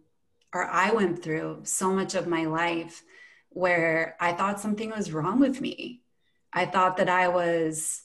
or 0.54 0.66
I 0.66 0.92
went 0.92 1.22
through 1.22 1.62
so 1.64 1.92
much 1.92 2.16
of 2.16 2.28
my 2.28 2.46
life 2.46 3.04
where 3.50 4.16
I 4.20 4.32
thought 4.32 4.62
something 4.62 4.90
was 4.90 5.12
wrong 5.12 5.40
with 5.40 5.60
me. 5.60 6.02
I 6.54 6.66
thought 6.66 6.98
that 6.98 7.10
I 7.10 7.28
was 7.28 8.04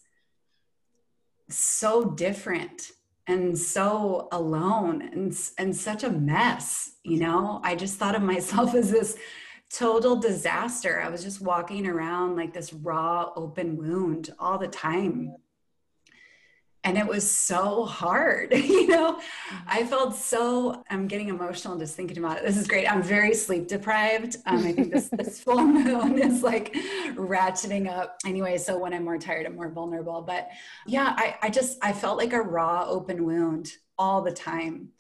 so 1.49 2.05
different 2.05 2.91
and 3.27 3.59
so 3.59 4.29
alone 4.33 5.03
and, 5.03 5.37
and 5.59 5.75
such 5.75 6.05
a 6.05 6.11
mess 6.11 6.97
you 7.07 7.21
know? 7.21 7.61
I 7.63 7.77
just 7.77 7.99
thought 7.99 8.17
of 8.17 8.23
myself 8.35 8.75
as 8.75 8.91
this 8.91 9.17
total 9.73 10.17
disaster. 10.17 11.01
I 11.01 11.09
was 11.09 11.23
just 11.23 11.41
walking 11.41 11.87
around 11.87 12.37
like 12.37 12.53
this 12.53 12.73
raw 12.73 13.31
open 13.37 13.77
wound 13.77 14.31
all 14.39 14.59
the 14.59 14.69
time 14.69 15.35
and 16.87 16.97
it 16.97 17.07
was 17.07 17.29
so 17.29 17.85
hard 17.85 18.53
you 18.55 18.87
know? 18.87 19.21
I 19.67 19.85
felt 19.85 20.15
so 20.15 20.85
i'm 20.89 21.09
getting 21.09 21.29
emotional 21.29 21.77
just 21.77 21.97
thinking 21.97 22.19
about 22.19 22.39
it. 22.39 22.45
This 22.45 22.57
is 22.57 22.67
great. 22.67 22.91
I'm 22.91 23.03
very 23.03 23.35
sleep 23.35 23.67
deprived. 23.67 24.37
Um, 24.47 24.65
i 24.65 24.73
think 24.73 24.93
this, 24.93 25.09
this 25.09 25.43
full 25.43 25.67
moon 25.67 26.19
is 26.19 26.43
like 26.43 26.73
ratcheting 27.15 27.91
up. 27.91 28.19
Anyway 28.25 28.57
so 28.57 28.79
when 28.79 28.95
i'm 28.95 29.05
more 29.05 29.19
tired 29.19 29.47
i'm 29.47 29.57
more 29.57 29.71
vulnerable. 29.71 30.23
But 30.23 30.49
yeah 30.87 31.15
I, 31.17 31.37
I 31.43 31.51
just 31.51 31.79
i 31.83 31.93
felt 31.93 32.17
like 32.19 32.33
a 32.33 32.41
raw 32.41 32.87
open 32.87 33.25
wound 33.25 33.73
all 33.99 34.23
the 34.23 34.33
time. 34.33 34.91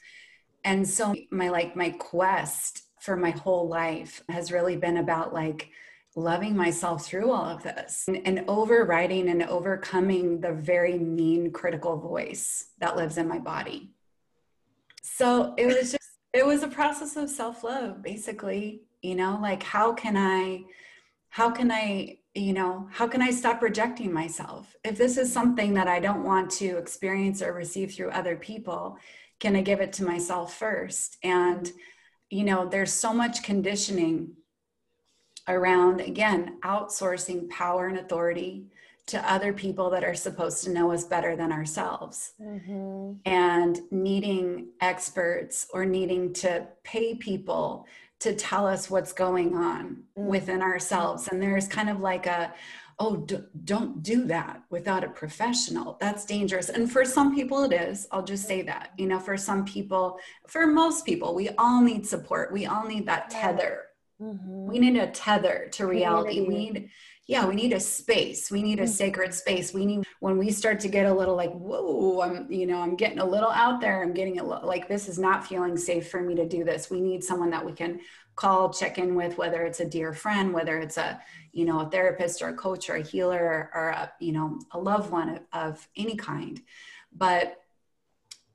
And 0.65 0.87
so 0.87 1.15
my 1.31 1.49
like 1.51 1.77
my 1.77 1.91
quest 1.91 2.83
for 2.99 3.17
my 3.17 3.31
whole 3.31 3.69
life 3.69 4.25
has 4.29 4.51
really 4.51 4.77
been 4.77 4.97
about 4.97 5.33
like 5.33 5.71
loving 6.17 6.57
myself 6.57 7.05
through 7.05 7.31
all 7.31 7.45
of 7.45 7.63
this 7.63 8.05
and, 8.09 8.27
and, 8.27 8.45
overriding 8.49 9.29
and 9.29 9.43
overcoming 9.43 10.41
the 10.41 10.51
very 10.51 10.99
mean 10.99 11.53
critical 11.53 11.99
voice 11.99 12.69
that 12.79 12.97
lives 12.97 13.19
in 13.19 13.29
my 13.29 13.39
body. 13.39 13.91
So 15.03 15.55
it 15.59 15.67
was 15.67 15.93
just, 15.93 16.19
it 16.33 16.45
was 16.45 16.63
a 16.63 16.69
process 16.69 17.17
of 17.17 17.29
self 17.29 17.63
love, 17.63 18.03
basically. 18.03 18.83
You 19.03 19.15
know, 19.15 19.39
like 19.41 19.63
how 19.63 19.93
can 19.93 20.17
I, 20.17 20.65
how 21.29 21.51
can 21.51 21.71
I, 21.71 22.19
you 22.35 22.55
know, 22.55 22.89
how 22.91 23.07
can 23.07 23.21
I 23.21 23.31
stop 23.31 23.61
rejecting 23.61 24.11
myself? 24.11 24.75
If 24.85 24.97
this 24.97 25.19
is 25.19 25.31
something 25.31 25.75
that 25.75 25.87
I 25.87 26.01
don't 26.01 26.25
want 26.25 26.51
to 26.53 26.79
experience 26.79 27.43
or 27.43 27.53
receive 27.53 27.95
through 27.95 28.11
other 28.11 28.37
people, 28.37 28.99
can 29.39 29.55
I 29.55 29.61
give 29.61 29.81
it 29.81 29.93
to 29.95 30.05
myself 30.05 30.55
first? 30.55 31.19
And, 31.23 31.71
you 32.31 32.45
know, 32.45 32.67
there's 32.67 32.93
so 32.93 33.13
much 33.13 33.43
conditioning 33.43 34.31
around, 35.49 36.01
again, 36.01 36.59
outsourcing 36.63 37.49
power 37.49 37.87
and 37.87 37.99
authority 37.99 38.67
to 39.07 39.33
other 39.33 39.53
people 39.53 39.89
that 39.91 40.03
are 40.03 40.15
supposed 40.15 40.65
to 40.65 40.71
know 40.71 40.91
us 40.91 41.05
better 41.05 41.37
than 41.37 41.53
ourselves. 41.53 42.33
Mm-hmm. 42.41 43.13
and 43.25 43.81
needing 43.91 44.69
experts 44.81 45.69
or 45.73 45.85
needing 45.85 46.33
to 46.35 46.67
pay 46.83 47.15
people 47.15 47.87
to 48.19 48.35
tell 48.35 48.67
us 48.67 48.91
what's 48.91 49.13
going 49.13 49.55
on 49.55 50.03
mm-hmm. 50.19 50.27
within 50.29 50.63
ourselves. 50.63 51.29
And 51.29 51.43
there's 51.43 51.69
kind 51.69 51.89
of 51.89 52.01
like 52.01 52.27
a 52.27 52.53
oh 52.99 53.17
d- 53.17 53.45
don't 53.65 54.03
do 54.03 54.25
that 54.25 54.63
without 54.71 55.05
a 55.05 55.09
professional. 55.09 55.99
That's 56.01 56.25
dangerous. 56.25 56.71
And 56.71 56.91
for 56.91 57.05
some 57.05 57.35
people 57.35 57.63
it 57.65 57.73
is. 57.73 58.09
I'll 58.11 58.25
just 58.25 58.47
say 58.47 58.63
that. 58.63 58.93
You 58.97 59.07
know 59.07 59.21
for 59.21 59.37
some 59.37 59.65
people 59.65 60.19
for 60.47 60.67
most 60.67 61.05
people 61.05 61.35
we 61.35 61.51
all 61.51 61.83
need 61.83 62.07
support. 62.07 62.53
We 62.53 62.67
all 62.67 62.87
need 62.87 63.07
that 63.07 63.31
tether 63.31 63.86
Mm-hmm. 64.21 64.67
We 64.67 64.79
need 64.79 64.97
a 64.97 65.09
tether 65.09 65.69
to 65.73 65.87
reality. 65.87 66.41
We 66.41 66.57
need, 66.57 66.91
yeah, 67.27 67.47
we 67.47 67.55
need 67.55 67.73
a 67.73 67.81
space. 67.81 68.51
We 68.51 68.63
need 68.63 68.79
a 68.79 68.85
mm-hmm. 68.85 68.93
sacred 68.93 69.35
space. 69.35 69.75
We 69.75 69.85
need 69.85 70.05
when 70.21 70.39
we 70.39 70.51
start 70.51 70.81
to 70.81 70.89
get 70.89 71.07
a 71.07 71.13
little 71.13 71.37
like, 71.37 71.53
whoa, 71.53 72.21
I'm, 72.23 72.51
you 72.51 72.67
know, 72.67 72.81
I'm 72.81 72.97
getting 72.97 73.19
a 73.19 73.25
little 73.25 73.51
out 73.51 73.81
there. 73.81 74.03
I'm 74.03 74.15
getting 74.15 74.41
a 74.41 74.45
little 74.45 74.67
like 74.67 74.89
this 74.89 75.09
is 75.09 75.19
not 75.19 75.47
feeling 75.47 75.77
safe 75.77 76.09
for 76.09 76.21
me 76.23 76.35
to 76.37 76.49
do 76.49 76.65
this. 76.65 76.91
We 76.91 77.01
need 77.01 77.23
someone 77.23 77.51
that 77.51 77.65
we 77.65 77.73
can 77.73 78.01
call, 78.37 78.73
check 78.73 78.99
in 78.99 79.15
with, 79.15 79.39
whether 79.39 79.65
it's 79.65 79.81
a 79.81 79.89
dear 79.89 80.13
friend, 80.13 80.53
whether 80.53 80.79
it's 80.79 80.97
a, 80.99 81.21
you 81.53 81.65
know, 81.65 81.81
a 81.81 81.91
therapist 81.91 82.43
or 82.43 82.49
a 82.49 82.55
coach 82.55 82.89
or 82.89 82.97
a 82.97 83.03
healer 83.03 83.71
or 83.75 83.89
a, 83.89 84.13
you 84.21 84.33
know, 84.33 84.59
a 84.73 84.79
loved 84.79 85.11
one 85.11 85.29
of, 85.29 85.41
of 85.53 85.89
any 85.97 86.17
kind. 86.17 86.61
But 87.13 87.63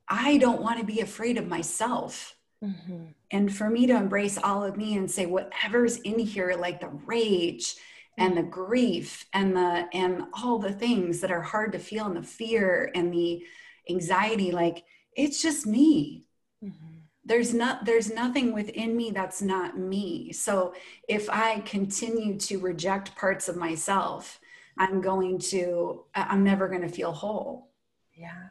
I 0.08 0.38
don't 0.38 0.62
want 0.62 0.80
to 0.80 0.86
be 0.86 1.02
afraid 1.02 1.38
of 1.38 1.48
myself. 1.48 2.36
Mm-hmm. 2.64 3.06
And 3.32 3.56
for 3.56 3.70
me 3.70 3.88
to 3.88 3.96
embrace 3.96 4.38
all 4.38 4.64
of 4.64 4.78
me 4.78 4.96
and 4.96 5.10
say, 5.10 5.26
whatever's 5.26 5.98
in 5.98 6.20
here, 6.20 6.56
like 6.58 6.80
the 6.80 6.90
rage 7.06 7.76
and 8.18 8.38
the 8.38 8.44
grief 8.44 9.26
and 9.34 9.56
the 9.56 9.88
and 9.94 10.24
all 10.34 10.60
the 10.60 10.74
things 10.74 11.22
that 11.22 11.32
are 11.32 11.42
hard 11.42 11.72
to 11.72 11.80
feel 11.80 12.06
and 12.06 12.18
the 12.18 12.24
fear 12.24 12.92
and 12.94 13.12
the 13.12 13.44
anxiety, 13.90 14.52
like 14.52 14.84
it's 15.16 15.42
just 15.42 15.66
me. 15.66 16.26
Mm-hmm. 16.64 16.98
There's 17.26 17.54
not 17.54 17.86
there's 17.86 18.14
nothing 18.14 18.54
within 18.54 18.96
me 18.96 19.12
that's 19.12 19.42
not 19.42 19.78
me. 19.78 20.32
So 20.34 20.74
if 21.08 21.30
I 21.30 21.62
continue 21.62 22.38
to 22.40 22.60
reject 22.60 23.16
parts 23.16 23.50
of 23.50 23.56
myself, 23.56 24.40
I'm 24.78 25.02
going 25.02 25.40
to 25.40 26.04
I'm 26.14 26.44
never 26.44 26.68
going 26.68 26.82
to 26.82 26.90
feel 26.90 27.12
whole. 27.12 27.72
Yeah 28.14 28.50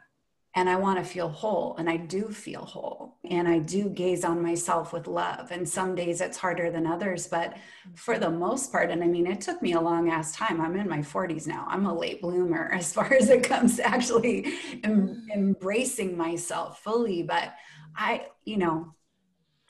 and 0.53 0.69
I 0.69 0.75
want 0.75 0.99
to 0.99 1.05
feel 1.05 1.29
whole, 1.29 1.75
and 1.77 1.89
I 1.89 1.95
do 1.95 2.27
feel 2.29 2.65
whole, 2.65 3.15
and 3.29 3.47
I 3.47 3.59
do 3.59 3.87
gaze 3.87 4.25
on 4.25 4.41
myself 4.41 4.91
with 4.91 5.07
love. 5.07 5.49
And 5.51 5.67
some 5.67 5.95
days 5.95 6.19
it's 6.19 6.37
harder 6.37 6.69
than 6.69 6.85
others, 6.85 7.25
but 7.27 7.53
mm. 7.53 7.97
for 7.97 8.19
the 8.19 8.29
most 8.29 8.69
part, 8.69 8.91
and 8.91 9.01
I 9.01 9.07
mean, 9.07 9.27
it 9.27 9.39
took 9.39 9.61
me 9.61 9.73
a 9.73 9.81
long 9.81 10.09
ass 10.09 10.35
time. 10.35 10.59
I'm 10.59 10.75
in 10.75 10.89
my 10.89 10.99
40s 10.99 11.47
now. 11.47 11.65
I'm 11.69 11.85
a 11.85 11.97
late 11.97 12.21
bloomer 12.21 12.69
as 12.73 12.93
far 12.93 13.13
as 13.13 13.29
it 13.29 13.43
comes 13.43 13.77
to 13.77 13.87
actually 13.87 14.53
em- 14.83 15.25
mm. 15.29 15.33
embracing 15.33 16.17
myself 16.17 16.83
fully. 16.83 17.23
But 17.23 17.53
I, 17.95 18.27
you 18.43 18.57
know, 18.57 18.93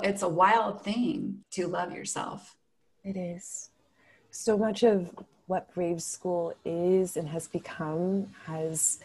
it's 0.02 0.24
a 0.24 0.30
wild 0.30 0.84
thing 0.84 1.44
to 1.52 1.68
love 1.68 1.94
yourself. 1.94 2.56
It 3.04 3.18
is. 3.18 3.70
So 4.32 4.58
much 4.58 4.82
of 4.82 5.12
what 5.46 5.72
Brave 5.74 6.02
School 6.02 6.54
is 6.66 7.18
and 7.18 7.28
has 7.28 7.48
become 7.48 8.28
has 8.46 9.00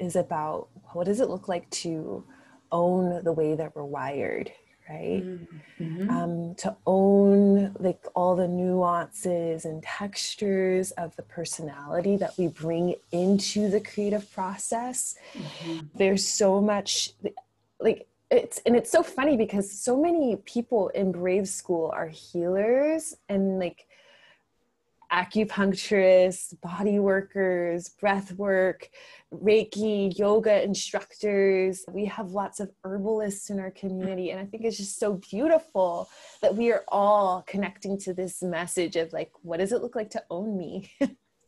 is 0.00 0.16
about 0.16 0.68
what 0.92 1.04
does 1.04 1.20
it 1.20 1.28
look 1.28 1.48
like 1.48 1.68
to 1.70 2.24
own 2.72 3.22
the 3.24 3.32
way 3.32 3.54
that 3.54 3.74
we're 3.76 3.84
wired 3.84 4.50
right? 4.90 5.22
Mm-hmm. 5.24 6.10
Um, 6.10 6.54
to 6.56 6.76
own 6.86 7.74
like 7.78 8.04
all 8.14 8.34
the 8.34 8.48
nuances 8.48 9.64
and 9.64 9.82
textures 9.82 10.90
of 10.92 11.14
the 11.16 11.22
personality 11.22 12.16
that 12.16 12.36
we 12.36 12.48
bring 12.48 12.96
into 13.12 13.70
the 13.70 13.80
creative 13.80 14.30
process. 14.32 15.14
Mm-hmm. 15.34 15.86
There's 15.94 16.26
so 16.26 16.60
much 16.60 17.12
like 17.78 18.08
it's 18.30 18.60
and 18.66 18.76
it's 18.76 18.90
so 18.90 19.02
funny 19.02 19.36
because 19.36 19.70
so 19.70 20.00
many 20.00 20.36
people 20.44 20.88
in 20.88 21.12
Brave 21.12 21.48
School 21.48 21.90
are 21.94 22.08
healers 22.08 23.14
and 23.28 23.58
like 23.58 23.86
acupuncturists, 25.12 26.60
body 26.60 26.98
workers, 26.98 27.88
breath 27.88 28.32
work, 28.32 28.88
Reiki, 29.32 30.16
yoga 30.18 30.62
instructors. 30.62 31.84
We 31.88 32.04
have 32.06 32.32
lots 32.32 32.60
of 32.60 32.70
herbalists 32.84 33.50
in 33.50 33.60
our 33.60 33.70
community. 33.70 34.30
And 34.30 34.40
I 34.40 34.44
think 34.44 34.64
it's 34.64 34.76
just 34.76 34.98
so 34.98 35.14
beautiful 35.14 36.08
that 36.42 36.56
we 36.56 36.72
are 36.72 36.84
all 36.88 37.42
connecting 37.46 37.98
to 38.00 38.14
this 38.14 38.42
message 38.42 38.96
of 38.96 39.12
like, 39.12 39.30
what 39.42 39.58
does 39.58 39.72
it 39.72 39.82
look 39.82 39.96
like 39.96 40.10
to 40.10 40.22
own 40.30 40.56
me? 40.56 40.90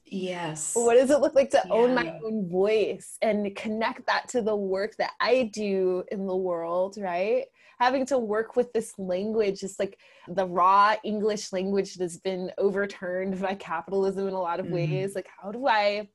Yes. 0.05 0.75
What 0.77 0.95
does 0.95 1.11
it 1.11 1.21
look 1.21 1.35
like 1.35 1.51
to 1.51 1.63
yeah. 1.65 1.73
own 1.73 1.95
my 1.95 2.19
own 2.25 2.49
voice 2.49 3.17
and 3.23 3.55
connect 3.57 4.07
that 4.07 4.29
to 4.31 4.43
the 4.43 4.55
work 4.55 4.97
that 4.97 5.13
I 5.21 5.51
do 5.53 6.05
in 6.13 6.27
the 6.27 6.37
world, 6.37 6.99
right? 6.99 7.47
Having 7.83 8.07
to 8.07 8.19
work 8.19 8.55
with 8.55 8.73
this 8.73 8.97
language, 8.97 9.61
just 9.61 9.81
like 9.81 9.99
the 10.29 10.47
raw 10.47 10.95
English 11.03 11.53
language 11.53 11.97
that's 11.97 12.17
been 12.17 12.53
overturned 12.57 13.41
by 13.41 13.55
capitalism 13.57 14.29
in 14.29 14.35
a 14.35 14.41
lot 14.41 14.61
of 14.61 14.67
mm-hmm. 14.67 14.75
ways. 14.75 15.15
Like, 15.17 15.29
how 15.41 15.51
do 15.51 15.67
I 15.67 16.09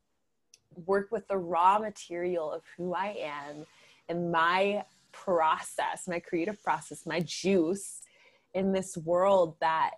work 0.86 1.12
with 1.12 1.28
the 1.28 1.38
raw 1.38 1.78
material 1.78 2.52
of 2.52 2.62
who 2.78 2.94
I 2.94 3.18
am 3.20 3.66
and 4.08 4.32
my 4.32 4.86
process, 5.12 6.08
my 6.08 6.20
creative 6.20 6.64
process, 6.64 7.06
my 7.06 7.20
juice 7.20 8.02
in 8.54 8.72
this 8.72 8.96
world 8.98 9.56
that 9.60 9.92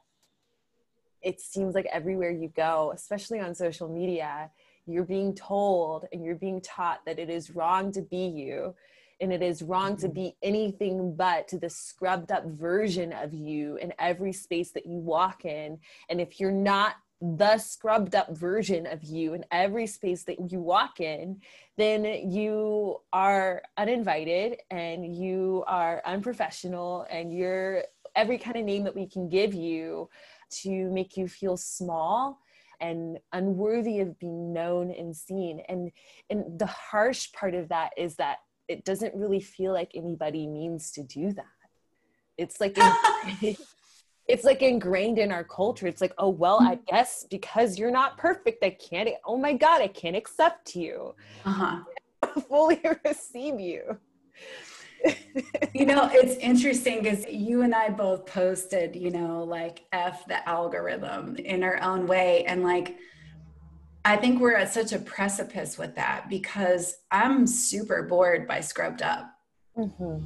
it 1.21 1.39
seems 1.39 1.75
like 1.75 1.85
everywhere 1.91 2.31
you 2.31 2.51
go, 2.55 2.91
especially 2.95 3.39
on 3.39 3.53
social 3.53 3.89
media, 3.89 4.49
you're 4.87 5.03
being 5.03 5.35
told 5.35 6.05
and 6.11 6.23
you're 6.23 6.35
being 6.35 6.61
taught 6.61 7.05
that 7.05 7.19
it 7.19 7.29
is 7.29 7.51
wrong 7.51 7.91
to 7.91 8.01
be 8.01 8.25
you 8.25 8.73
and 9.21 9.33
it 9.33 9.41
is 9.41 9.61
wrong 9.61 9.97
to 9.97 10.07
mm-hmm. 10.07 10.13
be 10.13 10.35
anything 10.41 11.15
but 11.15 11.51
the 11.61 11.69
scrubbed 11.69 12.31
up 12.31 12.45
version 12.45 13.13
of 13.13 13.33
you 13.33 13.77
in 13.77 13.93
every 13.99 14.33
space 14.33 14.71
that 14.71 14.85
you 14.85 14.97
walk 14.97 15.45
in 15.45 15.77
and 16.09 16.21
if 16.21 16.39
you're 16.39 16.51
not 16.51 16.95
the 17.21 17.57
scrubbed 17.57 18.15
up 18.15 18.35
version 18.35 18.87
of 18.87 19.03
you 19.03 19.33
in 19.33 19.43
every 19.51 19.85
space 19.85 20.23
that 20.23 20.51
you 20.51 20.59
walk 20.61 21.01
in, 21.01 21.41
then 21.77 22.05
you 22.05 22.97
are 23.11 23.61
uninvited 23.77 24.57
and 24.71 25.15
you 25.15 25.63
are 25.67 26.01
unprofessional 26.05 27.05
and 27.09 27.33
you're 27.33 27.83
every 28.15 28.37
kind 28.37 28.55
of 28.55 28.63
name 28.63 28.83
that 28.85 28.95
we 28.95 29.05
can 29.05 29.27
give 29.27 29.53
you 29.53 30.09
to 30.49 30.89
make 30.91 31.17
you 31.17 31.27
feel 31.27 31.57
small 31.57 32.39
and 32.81 33.19
unworthy 33.33 33.99
of 33.99 34.17
being 34.19 34.53
known 34.53 34.89
and 34.91 35.13
seen. 35.15 35.61
And 35.67 35.91
and 36.29 36.57
the 36.57 36.67
harsh 36.67 37.31
part 37.33 37.53
of 37.53 37.67
that 37.69 37.91
is 37.97 38.15
that 38.15 38.37
it 38.69 38.85
doesn't 38.85 39.13
really 39.15 39.41
feel 39.41 39.73
like 39.73 39.91
anybody 39.95 40.47
means 40.47 40.91
to 40.91 41.03
do 41.03 41.33
that. 41.33 41.45
It's 42.37 42.61
like 42.61 42.77
it's 44.29 44.43
like 44.45 44.61
ingrained 44.61 45.17
in 45.17 45.31
our 45.31 45.43
culture. 45.43 45.87
It's 45.87 45.99
like, 45.99 46.13
oh 46.19 46.29
well, 46.29 46.59
I 46.61 46.79
guess 46.87 47.25
because 47.29 47.77
you're 47.77 47.91
not 47.91 48.17
perfect, 48.17 48.63
I 48.63 48.69
can't. 48.69 49.09
Oh 49.25 49.37
my 49.37 49.53
God, 49.53 49.81
I 49.81 49.87
can't 49.87 50.15
accept 50.15 50.75
you. 50.75 51.15
Uh-huh. 51.43 51.79
fully 52.47 52.81
receive 53.05 53.59
you. 53.59 53.97
you 55.73 55.85
know, 55.85 56.09
it's 56.11 56.35
interesting 56.35 57.01
because 57.01 57.25
you 57.27 57.61
and 57.61 57.73
I 57.73 57.89
both 57.89 58.25
posted, 58.25 58.95
you 58.95 59.11
know, 59.11 59.43
like 59.43 59.85
F 59.93 60.27
the 60.27 60.47
algorithm 60.47 61.37
in 61.37 61.63
our 61.63 61.81
own 61.81 62.05
way. 62.05 62.43
And 62.45 62.63
like, 62.63 62.97
I 64.09 64.17
think 64.17 64.41
we're 64.41 64.55
at 64.55 64.73
such 64.73 64.91
a 64.91 64.97
precipice 64.97 65.77
with 65.77 65.93
that 65.93 66.29
because 66.29 66.95
I'm 67.11 67.45
super 67.45 68.01
bored 68.01 68.47
by 68.47 68.59
Scrubbed 68.59 69.03
Up. 69.03 69.31
Mm-hmm. 69.77 70.17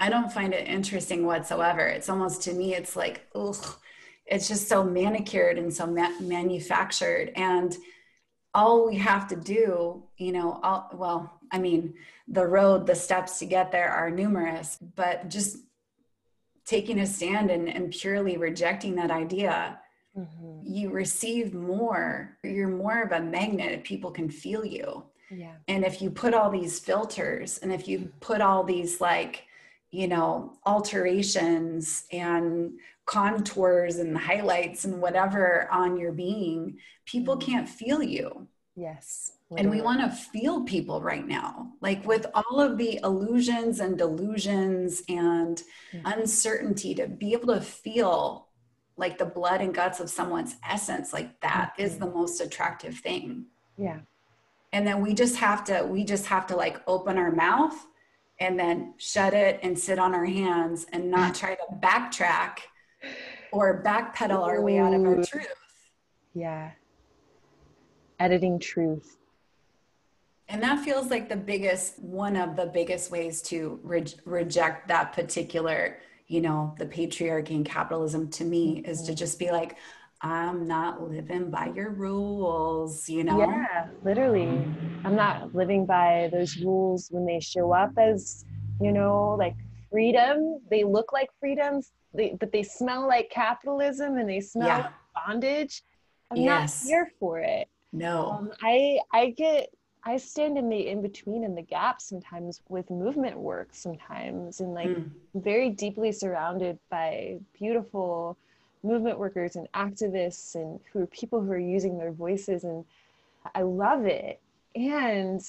I 0.00 0.10
don't 0.10 0.32
find 0.32 0.52
it 0.52 0.66
interesting 0.66 1.24
whatsoever. 1.24 1.86
It's 1.86 2.08
almost 2.08 2.42
to 2.42 2.52
me, 2.52 2.74
it's 2.74 2.96
like, 2.96 3.28
ugh, 3.36 3.64
it's 4.26 4.48
just 4.48 4.66
so 4.66 4.82
manicured 4.82 5.58
and 5.58 5.72
so 5.72 5.86
ma- 5.86 6.18
manufactured. 6.20 7.30
And 7.36 7.76
all 8.52 8.88
we 8.88 8.96
have 8.96 9.28
to 9.28 9.36
do, 9.36 10.02
you 10.16 10.32
know, 10.32 10.58
all, 10.64 10.90
well, 10.92 11.38
I 11.52 11.60
mean, 11.60 11.94
the 12.26 12.48
road, 12.48 12.84
the 12.84 12.96
steps 12.96 13.38
to 13.38 13.46
get 13.46 13.70
there 13.70 13.90
are 13.90 14.10
numerous, 14.10 14.76
but 14.96 15.28
just 15.28 15.56
taking 16.64 16.98
a 16.98 17.06
stand 17.06 17.52
and, 17.52 17.68
and 17.68 17.92
purely 17.92 18.38
rejecting 18.38 18.96
that 18.96 19.12
idea 19.12 19.79
mm-hmm. 20.16 20.60
you 20.62 20.90
receive 20.90 21.54
more 21.54 22.36
you're 22.42 22.68
more 22.68 23.02
of 23.02 23.12
a 23.12 23.20
magnet 23.20 23.72
if 23.72 23.82
people 23.84 24.10
can 24.10 24.28
feel 24.28 24.64
you 24.64 25.04
yeah 25.30 25.54
and 25.68 25.84
if 25.84 26.02
you 26.02 26.10
put 26.10 26.34
all 26.34 26.50
these 26.50 26.78
filters 26.78 27.58
and 27.58 27.72
if 27.72 27.86
you 27.86 28.12
put 28.20 28.40
all 28.40 28.64
these 28.64 29.00
like 29.00 29.44
you 29.90 30.08
know 30.08 30.52
alterations 30.66 32.04
and 32.12 32.72
contours 33.06 33.96
and 33.96 34.16
highlights 34.16 34.84
and 34.84 35.00
whatever 35.00 35.68
on 35.70 35.96
your 35.96 36.12
being 36.12 36.78
people 37.04 37.36
mm-hmm. 37.36 37.50
can't 37.50 37.68
feel 37.68 38.02
you 38.02 38.46
yes 38.76 39.32
and 39.56 39.68
we 39.68 39.80
want 39.80 40.00
to 40.00 40.08
feel 40.08 40.62
people 40.62 41.00
right 41.02 41.26
now 41.26 41.72
like 41.80 42.04
with 42.06 42.24
all 42.34 42.60
of 42.60 42.78
the 42.78 43.00
illusions 43.02 43.80
and 43.80 43.98
delusions 43.98 45.02
and 45.08 45.64
mm-hmm. 45.92 46.06
uncertainty 46.06 46.94
to 46.94 47.06
be 47.08 47.32
able 47.32 47.52
to 47.52 47.60
feel 47.60 48.46
like 49.00 49.18
the 49.18 49.24
blood 49.24 49.62
and 49.62 49.74
guts 49.74 49.98
of 49.98 50.10
someone's 50.10 50.56
essence 50.68 51.12
like 51.12 51.40
that 51.40 51.72
mm-hmm. 51.72 51.82
is 51.82 51.98
the 51.98 52.06
most 52.06 52.40
attractive 52.40 52.96
thing. 52.98 53.46
Yeah. 53.76 54.00
And 54.72 54.86
then 54.86 55.00
we 55.00 55.14
just 55.14 55.36
have 55.36 55.64
to 55.64 55.82
we 55.82 56.04
just 56.04 56.26
have 56.26 56.46
to 56.48 56.56
like 56.56 56.80
open 56.86 57.16
our 57.18 57.32
mouth 57.32 57.74
and 58.38 58.58
then 58.58 58.94
shut 58.98 59.34
it 59.34 59.58
and 59.62 59.76
sit 59.76 59.98
on 59.98 60.14
our 60.14 60.26
hands 60.26 60.86
and 60.92 61.10
not 61.10 61.34
try 61.42 61.56
to 61.56 61.76
backtrack 61.80 62.58
or 63.52 63.82
backpedal 63.82 64.46
our 64.46 64.60
way 64.60 64.78
out 64.78 64.94
of 64.94 65.02
our 65.02 65.24
truth. 65.24 65.48
Yeah. 66.34 66.72
Editing 68.20 68.60
truth. 68.60 69.16
And 70.48 70.62
that 70.62 70.84
feels 70.84 71.10
like 71.10 71.28
the 71.28 71.36
biggest 71.36 71.98
one 72.00 72.36
of 72.36 72.54
the 72.54 72.66
biggest 72.66 73.10
ways 73.10 73.40
to 73.42 73.80
re- 73.82 74.04
reject 74.24 74.88
that 74.88 75.12
particular 75.12 75.98
you 76.30 76.40
know, 76.40 76.72
the 76.78 76.86
patriarchy 76.86 77.56
and 77.56 77.66
capitalism 77.66 78.30
to 78.30 78.44
me 78.44 78.84
is 78.86 79.02
to 79.02 79.12
just 79.16 79.36
be 79.36 79.50
like, 79.50 79.76
I'm 80.20 80.68
not 80.68 81.02
living 81.02 81.50
by 81.50 81.72
your 81.74 81.90
rules, 81.90 83.08
you 83.08 83.24
know? 83.24 83.40
Yeah, 83.40 83.88
literally. 84.04 84.46
I'm 85.04 85.16
not 85.16 85.52
living 85.56 85.86
by 85.86 86.30
those 86.32 86.56
rules 86.58 87.08
when 87.10 87.26
they 87.26 87.40
show 87.40 87.72
up 87.72 87.90
as, 87.98 88.44
you 88.80 88.92
know, 88.92 89.34
like 89.40 89.56
freedom. 89.90 90.60
They 90.70 90.84
look 90.84 91.12
like 91.12 91.30
freedoms, 91.40 91.90
they, 92.14 92.36
but 92.38 92.52
they 92.52 92.62
smell 92.62 93.08
like 93.08 93.28
capitalism 93.30 94.16
and 94.16 94.28
they 94.28 94.40
smell 94.40 94.68
yeah. 94.68 94.76
like 94.76 94.92
bondage. 95.26 95.82
I'm 96.30 96.36
yes. 96.36 96.84
not 96.84 96.88
here 96.88 97.10
for 97.18 97.40
it. 97.40 97.66
No. 97.92 98.30
Um, 98.30 98.52
I 98.62 99.00
I 99.12 99.30
get 99.30 99.70
I 100.04 100.16
stand 100.16 100.56
in 100.56 100.68
the 100.68 100.88
in 100.88 101.02
between 101.02 101.44
and 101.44 101.56
the 101.56 101.62
gap 101.62 102.00
sometimes 102.00 102.62
with 102.68 102.90
movement 102.90 103.38
work 103.38 103.68
sometimes 103.72 104.60
and 104.60 104.72
like 104.72 104.88
mm. 104.88 105.10
very 105.34 105.70
deeply 105.70 106.10
surrounded 106.10 106.78
by 106.90 107.38
beautiful 107.52 108.36
movement 108.82 109.18
workers 109.18 109.56
and 109.56 109.70
activists 109.72 110.54
and 110.54 110.80
who 110.92 111.00
are 111.00 111.06
people 111.06 111.42
who 111.42 111.52
are 111.52 111.58
using 111.58 111.98
their 111.98 112.12
voices 112.12 112.64
and 112.64 112.84
I 113.54 113.62
love 113.62 114.06
it. 114.06 114.40
And 114.74 115.42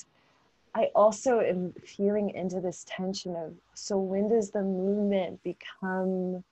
I 0.75 0.85
also 0.95 1.39
am 1.39 1.73
feeling 1.85 2.31
into 2.31 2.59
this 2.59 2.85
tension 2.87 3.35
of 3.35 3.53
so 3.73 3.97
when 3.97 4.29
does 4.29 4.51
the 4.51 4.63
movement 4.63 5.41
become 5.43 6.43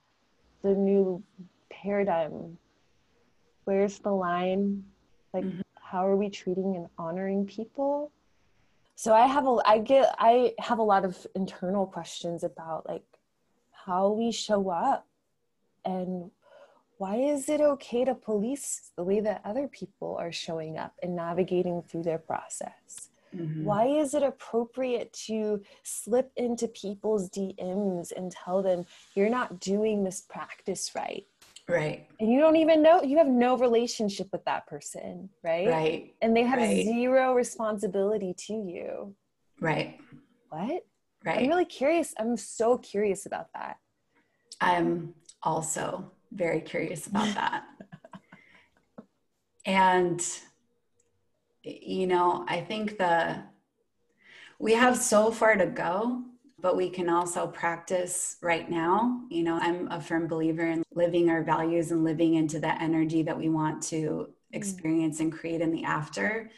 the 0.62 0.73
new 0.73 1.21
paradigm? 1.69 2.57
Where's 3.65 3.99
the 3.99 4.12
line? 4.12 4.85
Like 5.33 5.43
mm-hmm 5.43 5.62
how 5.89 6.06
are 6.06 6.15
we 6.15 6.30
treating 6.30 6.75
and 6.75 6.88
honoring 6.97 7.45
people? 7.45 8.12
So 8.95 9.13
i 9.13 9.25
have 9.25 9.47
a 9.47 9.58
i 9.65 9.80
get 9.80 10.13
i 10.19 10.54
have 10.60 10.80
a 10.80 10.84
lot 10.84 11.06
of 11.06 11.25
internal 11.34 11.86
questions 11.86 12.43
about 12.43 12.86
like 12.88 13.06
how 13.71 14.10
we 14.10 14.30
show 14.32 14.69
up 14.69 15.08
and 15.86 16.32
why 16.97 17.15
is 17.15 17.47
it 17.47 17.62
okay 17.62 18.04
to 18.04 18.13
police 18.13 18.91
the 18.97 19.06
way 19.06 19.21
that 19.21 19.39
other 19.45 19.69
people 19.69 20.17
are 20.19 20.34
showing 20.34 20.78
up 20.78 20.93
and 21.02 21.15
navigating 21.15 21.82
through 21.82 22.04
their 22.04 22.17
process? 22.17 23.10
Mm-hmm. 23.34 23.63
why 23.63 23.86
is 23.86 24.15
it 24.15 24.23
appropriate 24.23 25.13
to 25.28 25.62
slip 25.84 26.32
into 26.36 26.67
people's 26.67 27.30
dms 27.30 28.12
and 28.12 28.32
tell 28.32 28.63
them 28.63 28.88
you're 29.13 29.30
not 29.30 29.60
doing 29.60 30.04
this 30.04 30.21
practice 30.21 30.93
right 30.95 31.28
Right. 31.69 32.08
And 32.19 32.32
you 32.32 32.39
don't 32.39 32.55
even 32.55 32.82
know, 32.82 33.03
you 33.03 33.17
have 33.17 33.27
no 33.27 33.55
relationship 33.58 34.29
with 34.32 34.43
that 34.45 34.65
person, 34.67 35.29
right? 35.43 35.67
Right. 35.67 36.15
And 36.21 36.36
they 36.36 36.43
have 36.43 36.60
right. 36.60 36.84
zero 36.84 37.34
responsibility 37.34 38.34
to 38.47 38.53
you. 38.53 39.15
Right. 39.62 39.99
What? 40.49 40.84
Right. 41.23 41.39
I'm 41.39 41.47
really 41.47 41.65
curious. 41.65 42.13
I'm 42.17 42.38
so 42.38 42.77
curious 42.77 43.25
about 43.25 43.47
that. 43.53 43.77
I'm 44.60 45.13
also 45.43 46.12
very 46.32 46.62
curious 46.62 47.08
about 47.08 47.34
that. 47.36 47.63
and 49.65 50.25
you 51.63 52.08
know, 52.08 52.45
I 52.47 52.62
think 52.62 52.97
the 52.97 53.43
we 54.60 54.73
have 54.73 54.97
so 54.97 55.32
far 55.32 55.55
to 55.55 55.65
go, 55.67 56.23
but 56.62 56.76
we 56.76 56.89
can 56.89 57.10
also 57.10 57.48
practice 57.48 58.38
right 58.41 58.69
now. 58.69 59.22
You 59.30 59.43
know, 59.43 59.58
I'm 59.62 59.88
a 59.91 60.02
firm 60.02 60.28
believer 60.28 60.65
in 60.65 60.84
living 60.93 61.30
our 61.30 61.43
values 61.43 61.91
and 61.91 62.04
living 62.04 62.36
into 62.36 62.60
the 62.60 62.82
energy 62.82 63.24
that 63.24 63.38
we 63.38 63.50
want 63.50 63.82
to 63.84 63.95
mm. 63.95 64.28
experience 64.52 65.19
and 65.19 65.32
create 65.32 65.62
in 65.62 65.72
the 65.72 65.84
after. 65.84 66.52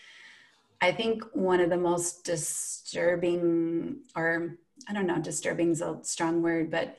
I 0.82 0.92
think 0.92 1.24
one 1.34 1.60
of 1.60 1.70
the 1.70 1.78
most 1.78 2.24
disturbing, 2.24 4.02
or 4.16 4.58
I 4.90 4.94
don't 4.94 5.08
know, 5.08 5.20
disturbing 5.20 5.72
is 5.72 5.82
a 5.82 6.00
strong 6.02 6.42
word, 6.42 6.72
but 6.72 6.98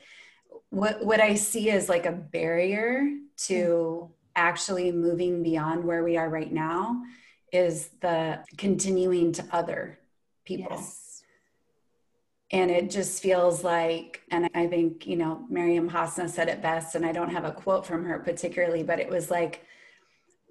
what 0.69 1.05
what 1.05 1.19
I 1.19 1.35
see 1.35 1.69
is 1.69 1.89
like 1.89 2.05
a 2.05 2.11
barrier 2.11 3.07
to 3.45 4.09
actually 4.35 4.91
moving 4.91 5.43
beyond 5.43 5.83
where 5.83 6.03
we 6.03 6.17
are 6.17 6.29
right 6.29 6.51
now 6.51 7.03
is 7.51 7.89
the 8.01 8.39
continuing 8.57 9.31
to 9.33 9.45
other 9.51 9.99
people. 10.45 10.67
Yes. 10.71 11.02
And 12.53 12.71
it 12.71 12.89
just 12.89 13.21
feels 13.21 13.63
like, 13.63 14.21
and 14.31 14.47
I 14.53 14.67
think, 14.67 15.05
you 15.05 15.17
know, 15.17 15.45
Miriam 15.49 15.89
Hasna 15.89 16.29
said 16.29 16.47
it 16.47 16.61
best, 16.61 16.95
and 16.95 17.05
I 17.05 17.11
don't 17.11 17.31
have 17.31 17.43
a 17.43 17.51
quote 17.51 17.85
from 17.85 18.05
her 18.05 18.19
particularly, 18.19 18.83
but 18.83 18.99
it 18.99 19.09
was 19.09 19.29
like 19.29 19.65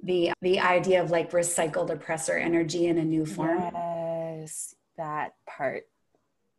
the 0.03 0.33
the 0.43 0.59
idea 0.61 1.01
of 1.01 1.11
like 1.11 1.31
recycled 1.31 1.91
oppressor 1.91 2.37
energy 2.37 2.87
in 2.87 2.99
a 2.99 3.05
new 3.05 3.25
form. 3.25 3.71
Yes, 3.73 4.75
that 4.97 5.37
part 5.47 5.87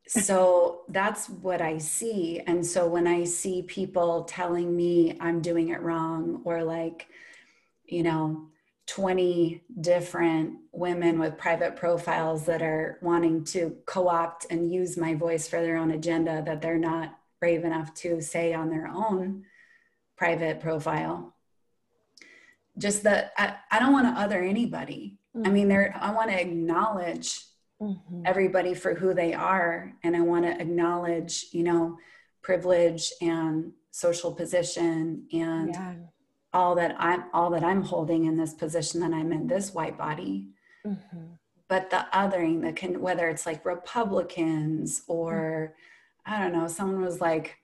so 0.07 0.81
that's 0.89 1.29
what 1.29 1.61
I 1.61 1.77
see. 1.77 2.41
And 2.45 2.65
so 2.65 2.87
when 2.87 3.07
I 3.07 3.23
see 3.23 3.61
people 3.61 4.23
telling 4.25 4.75
me 4.75 5.17
I'm 5.19 5.41
doing 5.41 5.69
it 5.69 5.81
wrong, 5.81 6.41
or 6.43 6.63
like, 6.63 7.07
you 7.85 8.03
know, 8.03 8.49
20 8.87 9.63
different 9.79 10.57
women 10.71 11.19
with 11.19 11.37
private 11.37 11.75
profiles 11.75 12.45
that 12.45 12.61
are 12.61 12.99
wanting 13.01 13.43
to 13.45 13.77
co 13.85 14.09
opt 14.09 14.45
and 14.49 14.71
use 14.71 14.97
my 14.97 15.13
voice 15.13 15.47
for 15.47 15.61
their 15.61 15.77
own 15.77 15.91
agenda 15.91 16.43
that 16.45 16.61
they're 16.61 16.77
not 16.77 17.17
brave 17.39 17.63
enough 17.63 17.93
to 17.93 18.21
say 18.21 18.53
on 18.53 18.69
their 18.69 18.87
own 18.87 19.43
private 20.17 20.59
profile. 20.59 21.33
Just 22.77 23.03
that 23.03 23.31
I, 23.37 23.55
I 23.71 23.79
don't 23.79 23.93
want 23.93 24.07
to 24.07 24.21
other 24.21 24.41
anybody. 24.41 25.17
Mm-hmm. 25.35 25.47
I 25.47 25.51
mean, 25.51 25.67
there 25.67 25.95
I 25.99 26.11
want 26.11 26.31
to 26.31 26.39
acknowledge 26.39 27.39
mm-hmm. 27.83 28.23
everybody 28.25 28.73
for 28.73 28.93
who 28.93 29.13
they 29.13 29.33
are 29.33 29.93
and 30.03 30.15
i 30.15 30.21
want 30.21 30.45
to 30.45 30.61
acknowledge 30.61 31.45
you 31.51 31.63
know 31.63 31.97
privilege 32.41 33.11
and 33.21 33.71
social 33.91 34.31
position 34.31 35.25
and 35.31 35.69
yeah. 35.69 35.93
All 36.53 36.75
that 36.75 36.95
i'm 36.99 37.23
all 37.33 37.49
that 37.49 37.63
i'm 37.63 37.81
holding 37.81 38.25
in 38.25 38.37
this 38.37 38.53
position 38.53 38.99
that 38.99 39.13
i'm 39.13 39.31
in 39.31 39.47
this 39.47 39.73
white 39.73 39.97
body 39.97 40.47
mm-hmm. 40.85 41.23
but 41.67 41.89
the 41.89 42.05
othering 42.13 42.61
that 42.61 42.75
can 42.75 43.01
whether 43.01 43.27
it's 43.27 43.45
like 43.45 43.65
republicans 43.65 45.01
or 45.07 45.73
mm-hmm. 46.27 46.33
i 46.33 46.39
don't 46.39 46.53
know 46.53 46.67
someone 46.67 47.01
was 47.01 47.19
like 47.19 47.57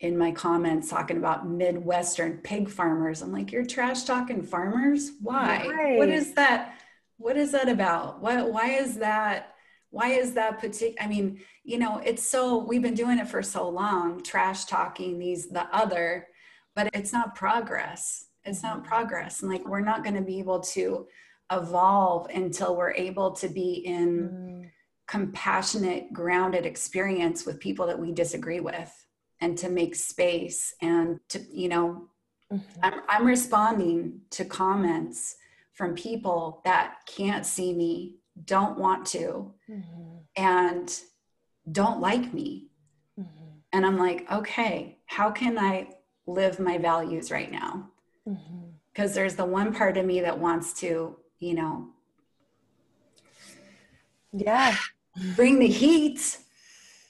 in 0.00 0.16
my 0.16 0.32
comments 0.32 0.88
talking 0.88 1.18
about 1.18 1.46
midwestern 1.46 2.38
pig 2.38 2.68
farmers 2.68 3.20
i'm 3.22 3.32
like 3.32 3.52
you're 3.52 3.64
trash 3.64 4.04
talking 4.04 4.42
farmers 4.42 5.12
why 5.20 5.66
right. 5.68 5.98
what 5.98 6.08
is 6.08 6.32
that 6.34 6.74
what 7.18 7.36
is 7.36 7.52
that 7.52 7.68
about 7.68 8.20
why, 8.22 8.42
why 8.42 8.70
is 8.70 8.96
that 8.96 9.54
why 9.90 10.08
is 10.08 10.32
that 10.32 10.58
particular 10.58 10.96
i 11.00 11.06
mean 11.06 11.40
you 11.64 11.78
know 11.78 12.00
it's 12.04 12.26
so 12.26 12.58
we've 12.58 12.82
been 12.82 12.94
doing 12.94 13.18
it 13.18 13.28
for 13.28 13.42
so 13.42 13.68
long 13.68 14.22
trash 14.22 14.64
talking 14.64 15.18
these 15.18 15.48
the 15.48 15.66
other 15.74 16.26
but 16.74 16.88
it's 16.94 17.12
not 17.12 17.34
progress 17.34 18.26
it's 18.44 18.62
not 18.62 18.78
mm-hmm. 18.78 18.88
progress 18.88 19.42
and 19.42 19.50
like 19.50 19.66
we're 19.66 19.80
not 19.80 20.02
going 20.02 20.14
to 20.14 20.22
be 20.22 20.38
able 20.38 20.60
to 20.60 21.06
evolve 21.52 22.28
until 22.34 22.76
we're 22.76 22.92
able 22.92 23.32
to 23.32 23.48
be 23.48 23.72
in 23.84 24.28
mm. 24.28 24.70
compassionate 25.08 26.12
grounded 26.12 26.64
experience 26.64 27.44
with 27.44 27.58
people 27.58 27.86
that 27.86 27.98
we 27.98 28.12
disagree 28.12 28.60
with 28.60 28.92
and 29.40 29.58
to 29.58 29.68
make 29.68 29.94
space 29.94 30.74
and 30.80 31.18
to 31.28 31.40
you 31.52 31.68
know 31.68 32.08
mm-hmm. 32.52 32.80
I'm, 32.82 33.00
I'm 33.08 33.26
responding 33.26 34.20
to 34.30 34.44
comments 34.44 35.36
from 35.80 35.94
people 35.94 36.60
that 36.66 36.96
can't 37.06 37.46
see 37.46 37.72
me, 37.72 38.16
don't 38.44 38.78
want 38.78 39.06
to, 39.06 39.54
mm-hmm. 39.66 40.18
and 40.36 41.00
don't 41.72 42.00
like 42.00 42.34
me. 42.34 42.68
Mm-hmm. 43.18 43.46
And 43.72 43.86
I'm 43.86 43.96
like, 43.96 44.30
okay, 44.30 44.98
how 45.06 45.30
can 45.30 45.58
I 45.58 45.88
live 46.32 46.58
my 46.58 46.78
values 46.78 47.30
right 47.30 47.50
now? 47.50 47.88
Because 48.24 49.10
mm-hmm. 49.10 49.14
there's 49.14 49.36
the 49.36 49.44
one 49.44 49.74
part 49.74 49.96
of 49.96 50.04
me 50.06 50.20
that 50.20 50.38
wants 50.38 50.72
to, 50.80 51.16
you 51.38 51.54
know, 51.54 51.88
yeah, 54.32 54.76
bring 55.36 55.58
the 55.58 55.68
heat. 55.68 56.38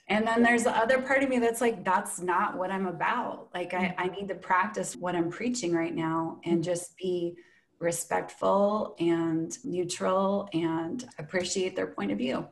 And 0.09 0.27
then 0.27 0.43
there's 0.43 0.65
the 0.65 0.77
other 0.77 1.01
part 1.01 1.23
of 1.23 1.29
me 1.29 1.39
that's 1.39 1.61
like, 1.61 1.85
that's 1.85 2.21
not 2.21 2.59
what 2.59 2.73
I'm 2.73 2.89
about. 2.89 3.49
Like, 3.55 3.75
I, 3.75 3.95
I 3.97 4.09
need 4.09 4.27
to 4.27 4.35
practice 4.35 4.97
what 4.97 5.15
I'm 5.15 5.31
preaching 5.31 5.73
right 5.73 5.95
now 5.95 6.41
and 6.45 6.55
mm-hmm. 6.55 6.63
just 6.63 6.97
be 6.97 7.37
respectful 7.79 8.97
and 8.99 9.57
neutral 9.65 10.49
and 10.53 11.09
appreciate 11.21 11.77
their 11.77 11.87
point 11.87 12.11
of 12.11 12.19
view. 12.19 12.49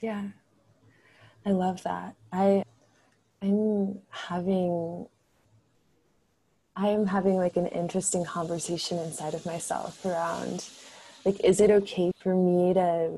Yeah. 0.00 0.28
I 1.44 1.50
love 1.50 1.82
that. 1.82 2.14
I 2.32 2.62
I'm 3.42 3.98
having 4.10 5.06
I 6.74 6.88
am 6.88 7.06
having 7.06 7.36
like 7.36 7.56
an 7.56 7.66
interesting 7.66 8.24
conversation 8.24 8.98
inside 8.98 9.34
of 9.34 9.44
myself 9.44 10.04
around 10.04 10.68
like 11.24 11.40
is 11.40 11.60
it 11.60 11.70
okay 11.70 12.10
for 12.22 12.34
me 12.34 12.74
to 12.74 13.10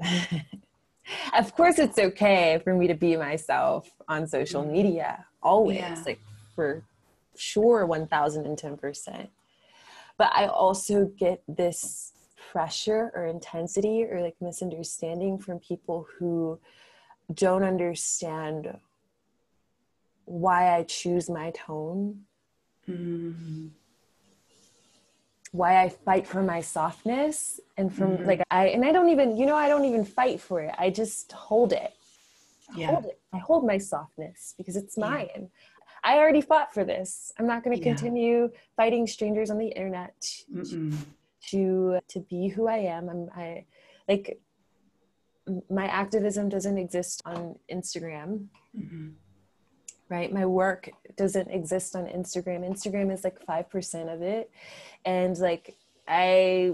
Of 1.38 1.54
course 1.54 1.78
it's 1.78 1.98
okay 1.98 2.60
for 2.64 2.74
me 2.74 2.88
to 2.88 2.94
be 2.94 3.16
myself 3.16 3.88
on 4.08 4.26
social 4.26 4.62
mm-hmm. 4.62 4.72
media 4.72 5.26
always 5.42 5.78
yeah. 5.78 6.02
like 6.04 6.20
for 6.54 6.82
sure 7.36 7.86
1010% 7.86 9.28
but 10.18 10.32
I 10.34 10.46
also 10.46 11.06
get 11.18 11.42
this 11.46 12.12
pressure 12.50 13.12
or 13.14 13.26
intensity 13.26 14.04
or 14.04 14.22
like 14.22 14.36
misunderstanding 14.40 15.38
from 15.38 15.58
people 15.58 16.06
who 16.18 16.58
don't 17.32 17.62
understand 17.62 18.78
why 20.24 20.76
I 20.76 20.84
choose 20.84 21.28
my 21.28 21.50
tone. 21.50 22.22
Mm-hmm. 22.88 23.68
Why 25.52 25.82
I 25.82 25.88
fight 25.88 26.26
for 26.26 26.42
my 26.42 26.60
softness 26.60 27.60
and 27.76 27.94
from 27.94 28.18
mm-hmm. 28.18 28.26
like 28.26 28.42
I 28.50 28.66
and 28.68 28.84
I 28.84 28.92
don't 28.92 29.08
even 29.08 29.36
you 29.36 29.46
know 29.46 29.56
I 29.56 29.68
don't 29.68 29.84
even 29.84 30.04
fight 30.04 30.40
for 30.40 30.60
it. 30.60 30.74
I 30.78 30.90
just 30.90 31.32
hold 31.32 31.72
it. 31.72 31.92
I 32.74 32.78
yeah. 32.78 32.86
hold 32.88 33.06
it. 33.06 33.20
I 33.32 33.38
hold 33.38 33.66
my 33.66 33.78
softness 33.78 34.54
because 34.58 34.76
it's 34.76 34.98
mine. 34.98 35.50
I 36.04 36.18
already 36.18 36.40
fought 36.40 36.72
for 36.72 36.84
this. 36.84 37.32
I'm 37.38 37.46
not 37.46 37.64
going 37.64 37.76
to 37.76 37.82
yeah. 37.82 37.92
continue 37.92 38.50
fighting 38.76 39.06
strangers 39.06 39.50
on 39.50 39.58
the 39.58 39.68
internet 39.68 40.14
to, 40.20 40.92
to 41.48 42.00
to 42.08 42.20
be 42.20 42.48
who 42.48 42.68
I 42.68 42.78
am. 42.78 43.08
I'm 43.08 43.28
I 43.34 43.64
like 44.08 44.40
my 45.70 45.86
activism 45.86 46.48
doesn't 46.48 46.78
exist 46.78 47.22
on 47.24 47.56
Instagram. 47.70 48.46
Mm-hmm. 48.76 49.08
Right? 50.08 50.32
My 50.32 50.46
work 50.46 50.90
doesn't 51.16 51.50
exist 51.50 51.96
on 51.96 52.06
Instagram. 52.06 52.68
Instagram 52.68 53.12
is 53.12 53.24
like 53.24 53.44
5% 53.44 54.14
of 54.14 54.22
it. 54.22 54.50
And 55.04 55.36
like 55.38 55.76
I 56.06 56.72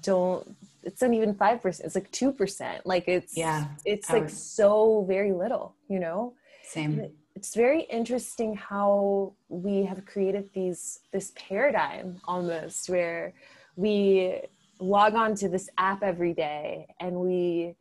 don't 0.00 0.56
it's 0.82 1.00
not 1.00 1.14
even 1.14 1.34
5%. 1.34 1.80
It's 1.80 1.94
like 1.94 2.12
2%. 2.12 2.80
Like 2.84 3.08
it's 3.08 3.36
yeah. 3.36 3.68
It's 3.86 4.10
like 4.10 4.28
so 4.28 5.04
very 5.08 5.32
little, 5.32 5.74
you 5.88 5.98
know? 5.98 6.34
Same 6.62 7.10
it's 7.34 7.54
very 7.54 7.82
interesting 7.82 8.54
how 8.54 9.32
we 9.48 9.84
have 9.84 10.04
created 10.06 10.48
these 10.54 11.00
this 11.12 11.32
paradigm 11.34 12.20
almost 12.26 12.88
where 12.88 13.32
we 13.76 14.40
log 14.78 15.14
on 15.14 15.34
to 15.34 15.48
this 15.48 15.68
app 15.76 16.02
every 16.02 16.32
day 16.32 16.86
and 17.00 17.16
we 17.16 17.74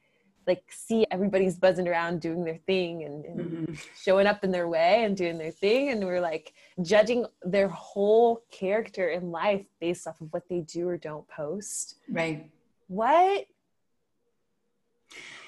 like 0.47 0.63
see 0.69 1.05
everybody's 1.11 1.57
buzzing 1.57 1.87
around 1.87 2.21
doing 2.21 2.43
their 2.43 2.57
thing 2.57 3.03
and, 3.03 3.25
and 3.25 3.39
mm-hmm. 3.39 3.73
showing 4.01 4.27
up 4.27 4.43
in 4.43 4.51
their 4.51 4.67
way 4.67 5.03
and 5.03 5.15
doing 5.15 5.37
their 5.37 5.51
thing. 5.51 5.89
And 5.89 6.03
we're 6.05 6.21
like 6.21 6.53
judging 6.81 7.25
their 7.43 7.67
whole 7.67 8.43
character 8.51 9.09
in 9.09 9.31
life 9.31 9.65
based 9.79 10.07
off 10.07 10.19
of 10.21 10.31
what 10.31 10.47
they 10.49 10.61
do 10.61 10.87
or 10.87 10.97
don't 10.97 11.27
post. 11.27 11.97
Right. 12.09 12.49
What? 12.87 13.45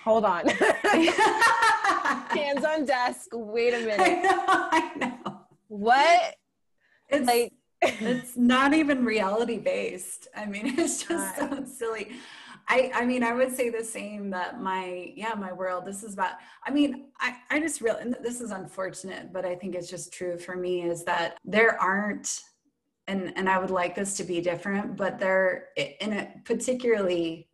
Hold 0.03 0.25
on. 0.25 0.47
Hands 0.47 1.13
on 2.63 2.85
desk. 2.85 3.29
Wait 3.33 3.73
a 3.73 3.79
minute. 3.79 3.99
i 3.99 4.21
know, 4.21 4.43
I 4.47 4.91
know. 4.95 5.39
what? 5.67 6.35
It's 7.09 7.27
like 7.27 7.53
it's 7.81 8.37
not 8.37 8.73
even 8.73 9.03
reality 9.03 9.57
based 9.57 10.27
i 10.35 10.45
mean 10.45 10.65
it's 10.77 11.03
just 11.03 11.35
so 11.35 11.65
silly 11.65 12.11
I, 12.67 12.91
I 12.95 13.05
mean, 13.05 13.23
I 13.23 13.33
would 13.33 13.55
say 13.55 13.69
the 13.69 13.83
same 13.83 14.29
that 14.31 14.59
my, 14.59 15.13
yeah, 15.15 15.35
my 15.35 15.53
world, 15.53 15.85
this 15.85 16.03
is 16.03 16.13
about, 16.13 16.33
I 16.65 16.71
mean, 16.71 17.09
I, 17.19 17.35
I 17.49 17.59
just 17.59 17.79
really, 17.81 18.13
this 18.23 18.41
is 18.41 18.51
unfortunate, 18.51 19.31
but 19.31 19.45
I 19.45 19.55
think 19.55 19.75
it's 19.75 19.89
just 19.89 20.11
true 20.11 20.37
for 20.37 20.55
me 20.55 20.81
is 20.81 21.03
that 21.03 21.37
there 21.45 21.79
aren't, 21.79 22.41
and, 23.07 23.33
and 23.35 23.47
I 23.47 23.59
would 23.59 23.69
like 23.69 23.93
this 23.93 24.17
to 24.17 24.23
be 24.23 24.41
different, 24.41 24.95
but 24.95 25.19
there, 25.19 25.67
in 25.77 26.11
it, 26.11 26.43
particularly 26.43 27.49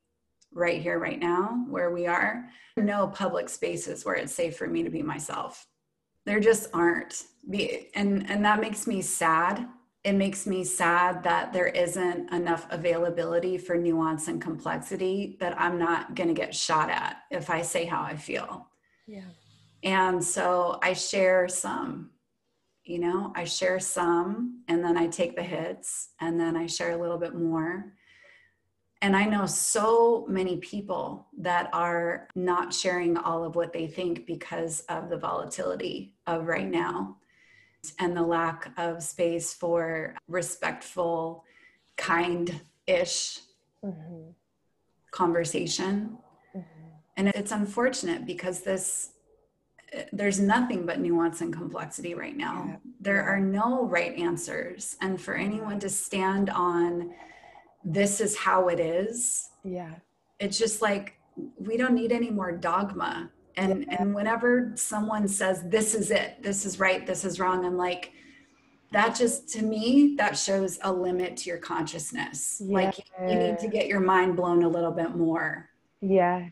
right 0.53 0.81
here, 0.81 0.97
right 0.97 1.19
now, 1.19 1.65
where 1.67 1.91
we 1.91 2.07
are, 2.07 2.45
no 2.77 3.07
public 3.07 3.49
spaces 3.49 4.05
where 4.05 4.15
it's 4.15 4.33
safe 4.33 4.55
for 4.55 4.67
me 4.67 4.81
to 4.83 4.89
be 4.89 5.01
myself. 5.01 5.67
There 6.25 6.39
just 6.39 6.69
aren't. 6.73 7.23
Be 7.49 7.89
And, 7.95 8.29
and 8.29 8.45
that 8.45 8.61
makes 8.61 8.87
me 8.87 9.01
sad 9.01 9.67
it 10.03 10.13
makes 10.13 10.47
me 10.47 10.63
sad 10.63 11.23
that 11.23 11.53
there 11.53 11.67
isn't 11.67 12.33
enough 12.33 12.65
availability 12.71 13.57
for 13.57 13.77
nuance 13.77 14.27
and 14.27 14.41
complexity 14.41 15.37
that 15.39 15.59
I'm 15.59 15.77
not 15.77 16.15
going 16.15 16.27
to 16.27 16.33
get 16.33 16.55
shot 16.55 16.89
at 16.89 17.17
if 17.29 17.49
I 17.51 17.61
say 17.61 17.85
how 17.85 18.01
I 18.01 18.15
feel. 18.15 18.67
Yeah. 19.05 19.25
And 19.83 20.23
so 20.23 20.79
I 20.81 20.93
share 20.93 21.47
some, 21.47 22.11
you 22.83 22.97
know, 22.97 23.31
I 23.35 23.43
share 23.43 23.79
some 23.79 24.63
and 24.67 24.83
then 24.83 24.97
I 24.97 25.07
take 25.07 25.35
the 25.35 25.43
hits 25.43 26.09
and 26.19 26.39
then 26.39 26.55
I 26.55 26.65
share 26.65 26.91
a 26.91 27.01
little 27.01 27.19
bit 27.19 27.35
more. 27.35 27.93
And 29.03 29.15
I 29.15 29.25
know 29.25 29.45
so 29.45 30.25
many 30.29 30.57
people 30.57 31.27
that 31.39 31.69
are 31.73 32.27
not 32.35 32.73
sharing 32.73 33.17
all 33.17 33.43
of 33.43 33.55
what 33.55 33.73
they 33.73 33.87
think 33.87 34.25
because 34.27 34.81
of 34.81 35.09
the 35.09 35.17
volatility 35.17 36.13
of 36.27 36.47
right 36.47 36.69
now 36.69 37.17
and 37.99 38.15
the 38.15 38.21
lack 38.21 38.71
of 38.77 39.01
space 39.03 39.53
for 39.53 40.15
respectful, 40.27 41.43
kind 41.97 42.61
ish 42.87 43.39
mm-hmm. 43.83 44.29
conversation. 45.11 46.17
Mm-hmm. 46.55 46.87
And 47.17 47.27
it's 47.29 47.51
unfortunate 47.51 48.25
because 48.25 48.61
this, 48.61 49.11
there's 50.13 50.39
nothing 50.39 50.85
but 50.85 50.99
nuance 50.99 51.41
and 51.41 51.53
complexity 51.53 52.13
right 52.13 52.37
now. 52.37 52.65
Yeah. 52.67 52.75
There 52.99 53.23
are 53.23 53.39
no 53.39 53.85
right 53.85 54.15
answers. 54.17 54.95
And 55.01 55.19
for 55.19 55.35
anyone 55.35 55.79
to 55.79 55.89
stand 55.89 56.49
on 56.49 57.13
this 57.83 58.21
is 58.21 58.37
how 58.37 58.67
it 58.67 58.79
is, 58.79 59.49
yeah, 59.63 59.95
it's 60.39 60.57
just 60.57 60.81
like 60.81 61.17
we 61.59 61.77
don't 61.77 61.93
need 61.93 62.11
any 62.11 62.29
more 62.29 62.51
dogma 62.51 63.31
and 63.57 63.85
yeah. 63.87 63.97
and 63.99 64.13
whenever 64.13 64.71
someone 64.75 65.27
says 65.27 65.63
this 65.69 65.93
is 65.93 66.11
it 66.11 66.41
this 66.41 66.65
is 66.65 66.79
right 66.79 67.05
this 67.05 67.25
is 67.25 67.39
wrong 67.39 67.65
i'm 67.65 67.77
like 67.77 68.11
that 68.91 69.15
just 69.15 69.49
to 69.49 69.63
me 69.63 70.15
that 70.17 70.37
shows 70.37 70.77
a 70.83 70.91
limit 70.91 71.37
to 71.37 71.49
your 71.49 71.57
consciousness 71.57 72.61
yeah. 72.63 72.73
like 72.73 72.97
you 73.21 73.35
need 73.35 73.59
to 73.59 73.67
get 73.67 73.87
your 73.87 73.99
mind 73.99 74.35
blown 74.35 74.63
a 74.63 74.69
little 74.69 74.91
bit 74.91 75.15
more 75.15 75.69
yeah 76.01 76.47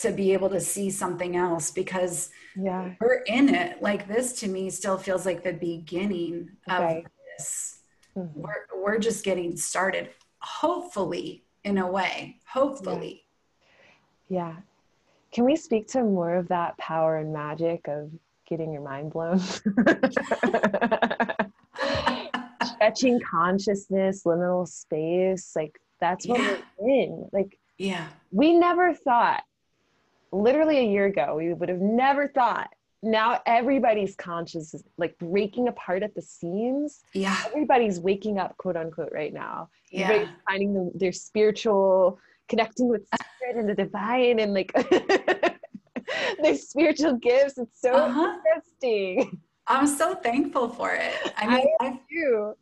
to 0.00 0.10
be 0.10 0.32
able 0.32 0.48
to 0.48 0.60
see 0.60 0.90
something 0.90 1.36
else 1.36 1.70
because 1.70 2.30
yeah 2.56 2.92
we're 3.00 3.22
in 3.26 3.54
it 3.54 3.80
like 3.82 4.08
this 4.08 4.32
to 4.32 4.48
me 4.48 4.70
still 4.70 4.98
feels 4.98 5.26
like 5.26 5.42
the 5.42 5.52
beginning 5.52 6.48
of 6.68 7.02
this 7.36 7.80
mm-hmm. 8.16 8.40
we're, 8.40 8.66
we're 8.82 8.98
just 8.98 9.24
getting 9.24 9.56
started 9.56 10.10
hopefully 10.38 11.44
in 11.64 11.78
a 11.78 11.88
way 11.88 12.36
hopefully 12.46 13.24
yeah. 14.28 14.48
yeah 14.48 14.56
can 15.32 15.44
we 15.44 15.56
speak 15.56 15.88
to 15.88 16.04
more 16.04 16.34
of 16.36 16.48
that 16.48 16.76
power 16.78 17.16
and 17.16 17.32
magic 17.32 17.88
of 17.88 18.10
getting 18.46 18.72
your 18.72 18.82
mind 18.82 19.12
blown? 19.12 19.40
Stretching 22.74 23.18
consciousness, 23.20 24.24
liminal 24.24 24.68
space, 24.68 25.52
like 25.56 25.80
that's 26.00 26.26
what 26.26 26.40
yeah. 26.40 26.56
we're 26.76 26.88
in. 26.88 27.28
Like, 27.32 27.58
yeah, 27.78 28.06
we 28.30 28.52
never 28.52 28.92
thought, 28.92 29.42
literally 30.32 30.78
a 30.78 30.84
year 30.84 31.06
ago, 31.06 31.36
we 31.36 31.54
would 31.54 31.70
have 31.70 31.80
never 31.80 32.28
thought. 32.28 32.68
Now 33.04 33.40
everybody's 33.46 34.14
conscious 34.14 34.74
is 34.74 34.84
like 34.96 35.18
breaking 35.18 35.66
apart 35.66 36.04
at 36.04 36.14
the 36.14 36.22
seams. 36.22 37.00
Yeah. 37.14 37.36
Everybody's 37.46 37.98
waking 37.98 38.38
up, 38.38 38.56
quote 38.58 38.76
unquote, 38.76 39.10
right 39.12 39.32
now. 39.32 39.70
Yeah. 39.90 40.04
Everybody's 40.04 40.34
finding 40.46 40.74
the, 40.74 40.92
their 40.94 41.10
spiritual 41.10 42.20
connecting 42.52 42.86
with 42.86 43.02
spirit 43.06 43.56
and 43.56 43.66
the 43.66 43.74
divine 43.74 44.38
and 44.38 44.52
like 44.52 44.70
their 46.42 46.54
spiritual 46.54 47.14
gifts. 47.14 47.56
It's 47.56 47.80
so 47.80 47.94
uh-huh. 47.94 48.36
interesting. 48.46 49.40
I'm 49.66 49.86
so 49.86 50.14
thankful 50.16 50.68
for 50.68 50.92
it. 50.92 51.32
I 51.38 51.46
mean, 51.46 51.66
I, 51.80 51.86
I 51.86 52.00
do. 52.10 52.52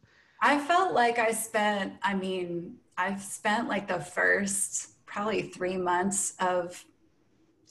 I 0.41 0.59
felt 0.59 0.95
like 0.95 1.19
I 1.19 1.33
spent, 1.33 1.95
I 2.05 2.15
mean, 2.15 2.77
I've 2.97 3.21
spent 3.21 3.67
like 3.67 3.89
the 3.89 3.99
first 3.99 5.05
probably 5.07 5.43
three 5.43 5.77
months 5.77 6.35
of 6.39 6.85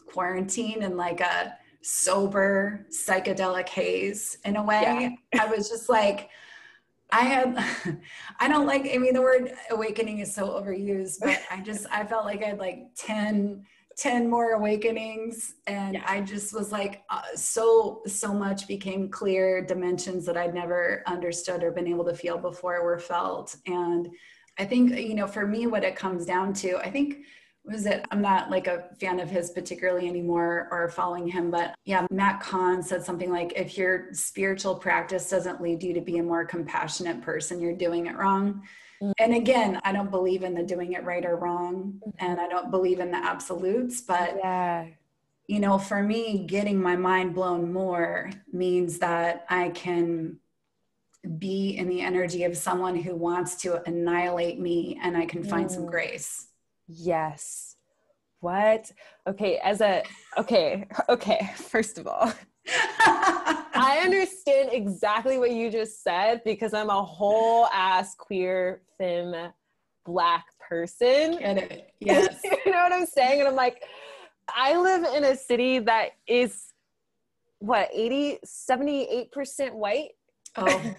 quarantine 0.05 0.83
in 0.83 0.97
like 0.97 1.21
a 1.21 1.55
sober 1.81 2.85
psychedelic 2.91 3.69
haze 3.69 4.39
in 4.43 4.57
a 4.57 4.63
way. 4.63 5.17
Yeah. 5.33 5.41
I 5.41 5.45
was 5.45 5.69
just 5.69 5.87
like, 5.87 6.29
I 7.11 7.21
had, 7.21 7.97
I 8.39 8.47
don't 8.47 8.67
like, 8.67 8.89
I 8.93 8.97
mean, 8.97 9.13
the 9.13 9.21
word 9.21 9.53
awakening 9.71 10.19
is 10.19 10.33
so 10.33 10.49
overused, 10.49 11.17
but 11.21 11.41
I 11.49 11.61
just, 11.61 11.85
I 11.91 12.05
felt 12.05 12.25
like 12.25 12.43
I 12.43 12.49
had 12.49 12.59
like 12.59 12.87
10, 12.95 13.65
10 13.97 14.29
more 14.29 14.51
awakenings. 14.51 15.55
And 15.67 15.95
yeah. 15.95 16.03
I 16.05 16.21
just 16.21 16.53
was 16.53 16.71
like, 16.71 17.03
uh, 17.09 17.21
so, 17.35 18.01
so 18.05 18.33
much 18.33 18.67
became 18.67 19.09
clear 19.09 19.65
dimensions 19.65 20.25
that 20.25 20.37
I'd 20.37 20.53
never 20.53 21.03
understood 21.07 21.63
or 21.63 21.71
been 21.71 21.87
able 21.87 22.05
to 22.05 22.15
feel 22.15 22.37
before 22.37 22.83
were 22.83 22.99
felt. 22.99 23.55
And 23.65 24.09
I 24.57 24.65
think, 24.65 24.97
you 24.97 25.15
know, 25.15 25.27
for 25.27 25.47
me, 25.47 25.67
what 25.67 25.83
it 25.83 25.95
comes 25.95 26.25
down 26.25 26.53
to, 26.55 26.77
I 26.77 26.91
think 26.91 27.19
was 27.65 27.85
it 27.85 28.05
i'm 28.11 28.21
not 28.21 28.49
like 28.49 28.67
a 28.67 28.85
fan 28.99 29.19
of 29.19 29.29
his 29.29 29.51
particularly 29.51 30.07
anymore 30.07 30.67
or 30.71 30.89
following 30.89 31.27
him 31.27 31.51
but 31.51 31.75
yeah 31.85 32.05
matt 32.09 32.39
kahn 32.41 32.81
said 32.81 33.03
something 33.03 33.31
like 33.31 33.53
if 33.55 33.77
your 33.77 34.07
spiritual 34.13 34.75
practice 34.75 35.29
doesn't 35.29 35.61
lead 35.61 35.81
you 35.83 35.93
to 35.93 36.01
be 36.01 36.17
a 36.17 36.23
more 36.23 36.45
compassionate 36.45 37.21
person 37.21 37.61
you're 37.61 37.75
doing 37.75 38.07
it 38.07 38.15
wrong 38.15 38.61
mm-hmm. 39.01 39.11
and 39.19 39.33
again 39.33 39.79
i 39.83 39.91
don't 39.91 40.11
believe 40.11 40.43
in 40.43 40.53
the 40.53 40.63
doing 40.63 40.93
it 40.93 41.03
right 41.03 41.25
or 41.25 41.35
wrong 41.35 41.99
mm-hmm. 42.05 42.25
and 42.25 42.39
i 42.39 42.47
don't 42.47 42.71
believe 42.71 42.99
in 42.99 43.11
the 43.11 43.17
absolutes 43.17 44.01
but 44.01 44.37
yeah 44.37 44.85
you 45.47 45.59
know 45.59 45.77
for 45.77 46.01
me 46.01 46.45
getting 46.45 46.79
my 46.81 46.95
mind 46.95 47.33
blown 47.33 47.73
more 47.73 48.29
means 48.51 48.99
that 48.99 49.45
i 49.49 49.69
can 49.69 50.37
be 51.37 51.71
in 51.71 51.89
the 51.89 51.99
energy 51.99 52.45
of 52.45 52.55
someone 52.55 52.95
who 52.95 53.13
wants 53.13 53.55
to 53.55 53.83
annihilate 53.87 54.59
me 54.59 54.97
and 55.03 55.17
i 55.17 55.25
can 55.25 55.43
find 55.43 55.69
mm. 55.69 55.73
some 55.73 55.85
grace 55.85 56.48
Yes. 56.89 57.75
What? 58.41 58.91
Okay, 59.27 59.59
as 59.63 59.81
a 59.81 60.03
okay, 60.37 60.87
okay, 61.09 61.51
first 61.55 61.97
of 61.97 62.07
all, 62.07 62.33
I 62.67 64.01
understand 64.03 64.69
exactly 64.71 65.37
what 65.37 65.51
you 65.51 65.69
just 65.69 66.03
said 66.03 66.41
because 66.43 66.73
I'm 66.73 66.89
a 66.89 67.03
whole 67.03 67.67
ass 67.67 68.15
queer 68.15 68.81
femme 68.97 69.51
black 70.05 70.45
person. 70.67 71.37
Get 71.37 71.57
it. 71.57 71.85
Yes. 71.99 72.39
you 72.43 72.71
know 72.71 72.81
what 72.83 72.93
I'm 72.93 73.05
saying? 73.05 73.41
And 73.41 73.49
I'm 73.49 73.55
like, 73.55 73.83
I 74.47 74.77
live 74.79 75.05
in 75.15 75.25
a 75.25 75.35
city 75.35 75.79
that 75.79 76.11
is 76.27 76.73
what 77.59 77.89
80 77.93 78.39
78% 78.45 79.73
white. 79.73 80.11
Oh. 80.55 80.95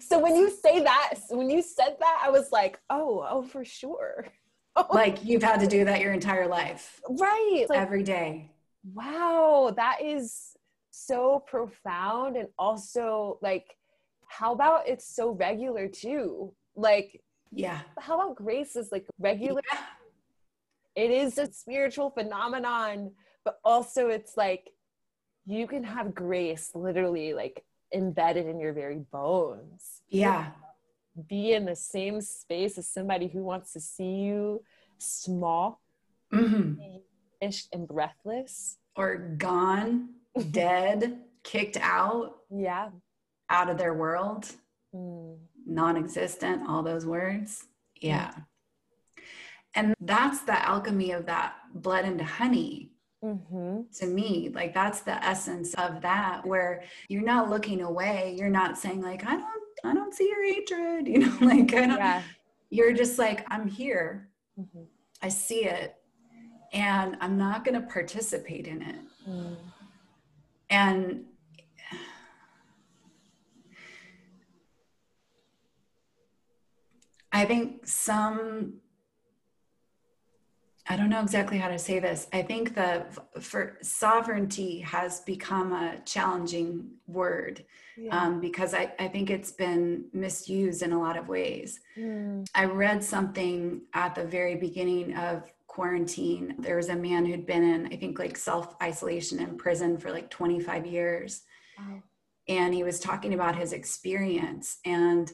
So 0.00 0.18
when 0.18 0.36
you 0.36 0.50
say 0.50 0.82
that, 0.82 1.14
when 1.30 1.50
you 1.50 1.62
said 1.62 1.96
that, 2.00 2.22
I 2.24 2.30
was 2.30 2.50
like, 2.52 2.78
oh, 2.90 3.26
oh, 3.28 3.42
for 3.42 3.64
sure. 3.64 4.26
Oh 4.76 4.86
like 4.94 5.24
you've 5.24 5.42
had 5.42 5.58
to 5.58 5.66
do 5.66 5.84
that 5.86 6.00
your 6.00 6.12
entire 6.12 6.46
life. 6.46 7.00
Right. 7.08 7.66
Like, 7.68 7.80
every 7.80 8.04
day. 8.04 8.52
Wow. 8.94 9.74
That 9.74 10.00
is 10.04 10.56
so 10.92 11.42
profound. 11.44 12.36
And 12.36 12.46
also, 12.56 13.40
like, 13.42 13.76
how 14.28 14.52
about 14.52 14.86
it's 14.86 15.04
so 15.04 15.30
regular 15.30 15.88
too? 15.88 16.52
Like, 16.76 17.20
yeah. 17.50 17.80
How 17.98 18.20
about 18.20 18.36
grace 18.36 18.76
is 18.76 18.92
like 18.92 19.06
regular? 19.18 19.62
Yeah. 19.72 19.80
It 20.94 21.10
is 21.10 21.38
a 21.38 21.52
spiritual 21.52 22.10
phenomenon, 22.10 23.12
but 23.44 23.58
also 23.64 24.08
it's 24.08 24.36
like 24.36 24.70
you 25.46 25.66
can 25.66 25.82
have 25.82 26.14
grace 26.14 26.70
literally 26.74 27.32
like 27.32 27.64
embedded 27.92 28.46
in 28.46 28.60
your 28.60 28.72
very 28.72 28.98
bones. 28.98 30.02
Yeah. 30.08 30.50
Be 31.28 31.52
in 31.52 31.64
the 31.64 31.76
same 31.76 32.20
space 32.20 32.78
as 32.78 32.88
somebody 32.88 33.26
who 33.26 33.42
wants 33.42 33.72
to 33.72 33.80
see 33.80 34.16
you 34.16 34.62
small 34.98 35.80
mm-hmm. 36.32 36.74
and 37.40 37.88
breathless. 37.88 38.78
Or 38.96 39.16
gone, 39.16 40.10
dead, 40.50 41.18
kicked 41.44 41.76
out. 41.80 42.38
Yeah. 42.50 42.90
Out 43.50 43.70
of 43.70 43.78
their 43.78 43.94
world. 43.94 44.50
Mm. 44.94 45.36
Non 45.66 45.96
existent, 45.96 46.62
all 46.68 46.82
those 46.82 47.04
words. 47.04 47.66
Yeah. 48.00 48.30
Mm. 48.30 48.44
And 49.74 49.94
that's 50.00 50.40
the 50.40 50.58
alchemy 50.66 51.12
of 51.12 51.26
that 51.26 51.54
blood 51.74 52.04
into 52.04 52.24
honey 52.24 52.90
Mm-hmm. 53.24 53.80
to 53.94 54.06
me 54.06 54.48
like 54.54 54.72
that's 54.72 55.00
the 55.00 55.24
essence 55.24 55.74
of 55.74 56.00
that 56.02 56.46
where 56.46 56.84
you're 57.08 57.20
not 57.20 57.50
looking 57.50 57.82
away 57.82 58.36
you're 58.38 58.48
not 58.48 58.78
saying 58.78 59.02
like 59.02 59.26
i 59.26 59.32
don't 59.32 59.62
i 59.82 59.92
don't 59.92 60.14
see 60.14 60.28
your 60.28 60.44
hatred 60.44 61.08
you 61.12 61.18
know 61.18 61.36
like 61.40 61.74
i 61.74 61.86
don't 61.86 61.98
yeah. 61.98 62.22
you're 62.70 62.92
just 62.92 63.18
like 63.18 63.44
i'm 63.50 63.66
here 63.66 64.28
mm-hmm. 64.56 64.84
I 65.20 65.28
see 65.28 65.64
it, 65.64 65.96
and 66.72 67.16
I'm 67.20 67.36
not 67.36 67.64
going 67.64 67.80
to 67.80 67.86
participate 67.86 68.66
in 68.68 68.82
it. 68.82 68.96
Mm. 69.28 69.56
And 70.70 71.24
I 77.32 77.44
think 77.44 77.86
some 77.86 78.74
I 80.90 80.96
don't 80.96 81.10
know 81.10 81.20
exactly 81.20 81.58
how 81.58 81.68
to 81.68 81.78
say 81.78 81.98
this. 81.98 82.28
I 82.32 82.40
think 82.40 82.74
that 82.74 83.12
for 83.42 83.76
sovereignty 83.82 84.80
has 84.80 85.20
become 85.20 85.72
a 85.72 86.00
challenging 86.06 86.88
word 87.06 87.64
yeah. 87.98 88.16
um, 88.16 88.40
because 88.40 88.72
I, 88.72 88.94
I 88.98 89.08
think 89.08 89.28
it's 89.28 89.52
been 89.52 90.06
misused 90.14 90.82
in 90.82 90.92
a 90.92 90.98
lot 90.98 91.18
of 91.18 91.28
ways. 91.28 91.80
Mm. 91.96 92.46
I 92.54 92.64
read 92.64 93.04
something 93.04 93.82
at 93.92 94.14
the 94.14 94.24
very 94.24 94.54
beginning 94.54 95.14
of 95.14 95.52
quarantine. 95.66 96.54
There 96.58 96.76
was 96.76 96.88
a 96.88 96.96
man 96.96 97.26
who'd 97.26 97.46
been 97.46 97.62
in, 97.62 97.86
I 97.92 97.96
think, 97.96 98.18
like 98.18 98.36
self 98.38 98.74
isolation 98.82 99.40
in 99.40 99.58
prison 99.58 99.98
for 99.98 100.10
like 100.10 100.30
25 100.30 100.86
years. 100.86 101.42
Wow. 101.78 102.02
And 102.48 102.72
he 102.72 102.82
was 102.82 102.98
talking 102.98 103.34
about 103.34 103.56
his 103.56 103.74
experience 103.74 104.78
and 104.86 105.30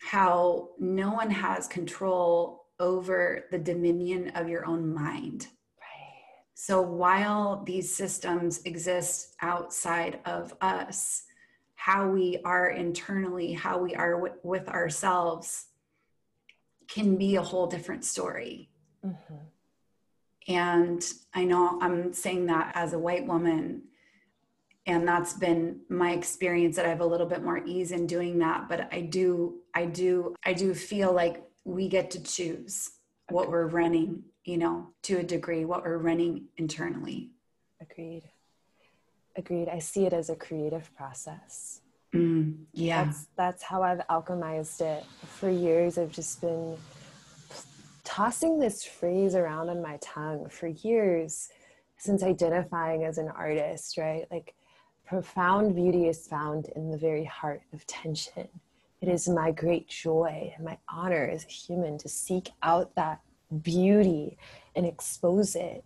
how 0.00 0.70
no 0.78 1.12
one 1.12 1.30
has 1.30 1.68
control 1.68 2.67
over 2.80 3.44
the 3.50 3.58
dominion 3.58 4.30
of 4.34 4.48
your 4.48 4.66
own 4.66 4.94
mind. 4.94 5.48
Right. 5.78 6.44
So 6.54 6.80
while 6.80 7.62
these 7.64 7.94
systems 7.94 8.62
exist 8.64 9.34
outside 9.40 10.20
of 10.24 10.54
us, 10.60 11.24
how 11.74 12.08
we 12.08 12.40
are 12.44 12.70
internally, 12.70 13.52
how 13.52 13.78
we 13.78 13.94
are 13.94 14.14
w- 14.14 14.34
with 14.42 14.68
ourselves 14.68 15.66
can 16.88 17.16
be 17.16 17.36
a 17.36 17.42
whole 17.42 17.66
different 17.66 18.04
story. 18.04 18.70
Mm-hmm. 19.04 19.34
And 20.48 21.04
I 21.34 21.44
know 21.44 21.78
I'm 21.80 22.12
saying 22.12 22.46
that 22.46 22.72
as 22.74 22.94
a 22.94 22.98
white 22.98 23.26
woman, 23.26 23.82
and 24.86 25.06
that's 25.06 25.34
been 25.34 25.80
my 25.90 26.12
experience 26.12 26.76
that 26.76 26.86
I 26.86 26.88
have 26.88 27.02
a 27.02 27.06
little 27.06 27.26
bit 27.26 27.44
more 27.44 27.58
ease 27.58 27.92
in 27.92 28.06
doing 28.06 28.38
that. 28.38 28.68
But 28.70 28.88
I 28.90 29.02
do, 29.02 29.60
I 29.74 29.84
do, 29.84 30.34
I 30.44 30.54
do 30.54 30.74
feel 30.74 31.12
like 31.12 31.42
we 31.68 31.86
get 31.86 32.10
to 32.10 32.22
choose 32.22 32.92
what 33.28 33.50
we're 33.50 33.66
running, 33.66 34.22
you 34.44 34.56
know, 34.56 34.88
to 35.02 35.18
a 35.18 35.22
degree, 35.22 35.66
what 35.66 35.84
we're 35.84 35.98
running 35.98 36.46
internally. 36.56 37.30
Agreed. 37.80 38.22
Agreed. 39.36 39.68
I 39.68 39.78
see 39.78 40.06
it 40.06 40.14
as 40.14 40.30
a 40.30 40.34
creative 40.34 40.90
process. 40.96 41.82
Mm, 42.14 42.64
yeah. 42.72 43.04
That's, 43.04 43.26
that's 43.36 43.62
how 43.62 43.82
I've 43.82 44.00
alchemized 44.08 44.80
it. 44.80 45.04
For 45.26 45.50
years, 45.50 45.98
I've 45.98 46.10
just 46.10 46.40
been 46.40 46.78
tossing 48.02 48.58
this 48.58 48.82
phrase 48.82 49.34
around 49.34 49.68
on 49.68 49.82
my 49.82 49.98
tongue 50.00 50.48
for 50.48 50.68
years 50.68 51.50
since 51.98 52.22
identifying 52.22 53.04
as 53.04 53.18
an 53.18 53.28
artist, 53.28 53.98
right? 53.98 54.26
Like, 54.30 54.54
profound 55.06 55.76
beauty 55.76 56.08
is 56.08 56.26
found 56.26 56.70
in 56.74 56.90
the 56.90 56.96
very 56.96 57.24
heart 57.24 57.60
of 57.74 57.86
tension. 57.86 58.48
It 59.00 59.08
is 59.08 59.28
my 59.28 59.52
great 59.52 59.88
joy 59.88 60.52
and 60.56 60.64
my 60.64 60.78
honor 60.88 61.24
as 61.24 61.44
a 61.44 61.48
human 61.48 61.98
to 61.98 62.08
seek 62.08 62.50
out 62.62 62.94
that 62.96 63.20
beauty 63.62 64.36
and 64.74 64.84
expose 64.84 65.54
it. 65.54 65.84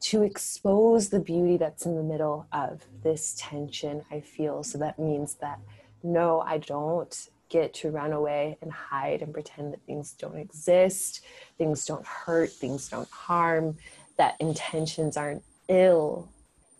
To 0.00 0.22
expose 0.22 1.08
the 1.08 1.20
beauty 1.20 1.56
that's 1.56 1.84
in 1.84 1.96
the 1.96 2.02
middle 2.02 2.46
of 2.52 2.84
this 3.02 3.34
tension, 3.38 4.04
I 4.10 4.20
feel. 4.20 4.62
So 4.62 4.78
that 4.78 4.98
means 4.98 5.34
that 5.36 5.58
no, 6.02 6.40
I 6.40 6.58
don't 6.58 7.28
get 7.48 7.74
to 7.74 7.90
run 7.90 8.12
away 8.12 8.56
and 8.62 8.70
hide 8.72 9.22
and 9.22 9.32
pretend 9.32 9.72
that 9.72 9.84
things 9.86 10.12
don't 10.12 10.36
exist, 10.36 11.24
things 11.56 11.84
don't 11.84 12.06
hurt, 12.06 12.50
things 12.50 12.88
don't 12.88 13.10
harm, 13.10 13.76
that 14.16 14.36
intentions 14.38 15.16
aren't 15.16 15.42
ill. 15.68 16.28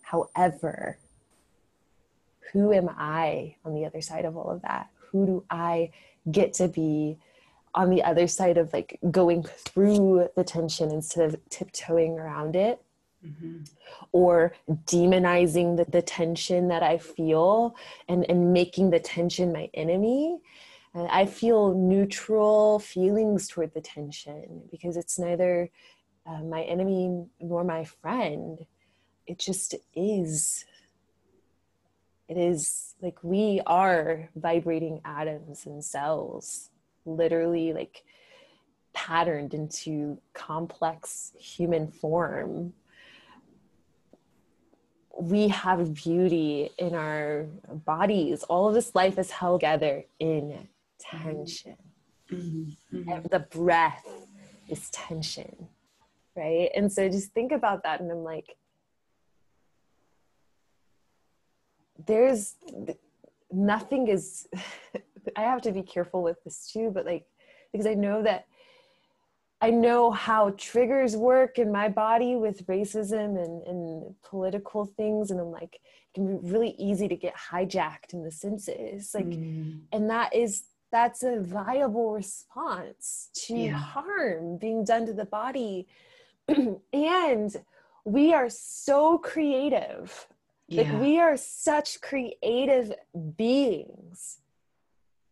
However, 0.01 0.97
who 2.53 2.73
am 2.73 2.89
I 2.89 3.55
on 3.65 3.73
the 3.73 3.85
other 3.85 4.01
side 4.01 4.25
of 4.25 4.37
all 4.37 4.49
of 4.49 4.61
that? 4.61 4.89
Who 5.11 5.25
do 5.25 5.43
I 5.49 5.91
get 6.31 6.53
to 6.53 6.67
be 6.67 7.17
on 7.75 7.89
the 7.89 8.03
other 8.03 8.27
side 8.27 8.57
of 8.57 8.73
like 8.73 8.99
going 9.11 9.43
through 9.43 10.29
the 10.35 10.43
tension 10.43 10.91
instead 10.91 11.25
of 11.33 11.49
tiptoeing 11.49 12.19
around 12.19 12.55
it? 12.55 12.81
Mm-hmm. 13.25 13.63
or 14.13 14.53
demonizing 14.85 15.75
the, 15.75 15.83
the 15.83 16.01
tension 16.01 16.69
that 16.69 16.83
I 16.83 16.97
feel 16.97 17.75
and, 18.07 18.25
and 18.29 18.53
making 18.53 18.91
the 18.91 18.99
tension 19.01 19.51
my 19.51 19.69
enemy. 19.73 20.39
And 20.93 21.05
I 21.09 21.25
feel 21.25 21.73
neutral 21.75 22.79
feelings 22.79 23.49
toward 23.49 23.73
the 23.73 23.81
tension 23.81 24.63
because 24.71 24.95
it's 24.95 25.19
neither 25.19 25.69
uh, 26.25 26.43
my 26.43 26.61
enemy 26.63 27.25
nor 27.41 27.65
my 27.65 27.83
friend. 27.83 28.65
It 29.27 29.37
just 29.37 29.75
is 29.93 30.63
it 32.29 32.37
is 32.37 32.93
like 33.01 33.17
we 33.23 33.59
are 33.65 34.29
vibrating 34.35 35.01
atoms 35.03 35.65
and 35.65 35.83
cells 35.83 36.69
literally 37.05 37.73
like 37.73 38.03
patterned 38.93 39.53
into 39.53 40.19
complex 40.33 41.33
human 41.37 41.87
form 41.87 42.71
we 45.19 45.49
have 45.49 45.93
beauty 45.93 46.69
in 46.77 46.95
our 46.95 47.45
bodies 47.85 48.43
all 48.43 48.69
of 48.69 48.73
this 48.73 48.95
life 48.95 49.17
is 49.17 49.31
held 49.31 49.59
together 49.59 50.03
in 50.19 50.67
tension 50.99 51.75
mm-hmm. 52.31 52.95
Mm-hmm. 52.95 53.27
the 53.29 53.39
breath 53.39 54.05
is 54.69 54.89
tension 54.91 55.67
right 56.35 56.69
and 56.75 56.91
so 56.91 57.09
just 57.09 57.33
think 57.33 57.51
about 57.51 57.83
that 57.83 57.99
and 58.01 58.11
i'm 58.11 58.23
like 58.23 58.55
there's 62.05 62.55
nothing 63.51 64.07
is 64.07 64.47
i 65.35 65.41
have 65.41 65.61
to 65.61 65.71
be 65.71 65.81
careful 65.81 66.23
with 66.23 66.43
this 66.43 66.69
too 66.71 66.91
but 66.93 67.05
like 67.05 67.25
because 67.71 67.87
i 67.87 67.93
know 67.93 68.21
that 68.23 68.45
i 69.61 69.69
know 69.69 70.11
how 70.11 70.51
triggers 70.51 71.15
work 71.15 71.59
in 71.59 71.71
my 71.71 71.89
body 71.89 72.35
with 72.35 72.65
racism 72.67 73.43
and, 73.43 73.63
and 73.63 74.15
political 74.23 74.85
things 74.85 75.31
and 75.31 75.39
i'm 75.39 75.51
like 75.51 75.75
it 75.75 76.13
can 76.15 76.27
be 76.27 76.49
really 76.49 76.75
easy 76.77 77.07
to 77.07 77.15
get 77.15 77.35
hijacked 77.35 78.13
in 78.13 78.23
the 78.23 78.31
senses 78.31 79.11
like 79.13 79.25
mm. 79.25 79.79
and 79.91 80.09
that 80.09 80.33
is 80.33 80.63
that's 80.91 81.21
a 81.21 81.39
viable 81.39 82.13
response 82.13 83.29
to 83.33 83.55
yeah. 83.55 83.73
harm 83.73 84.57
being 84.57 84.83
done 84.83 85.05
to 85.05 85.13
the 85.13 85.25
body 85.25 85.87
and 86.93 87.57
we 88.05 88.33
are 88.33 88.49
so 88.49 89.17
creative 89.19 90.27
yeah. 90.69 90.83
Like 90.83 91.01
we 91.01 91.19
are 91.19 91.35
such 91.35 91.99
creative 92.01 92.93
beings. 93.35 94.39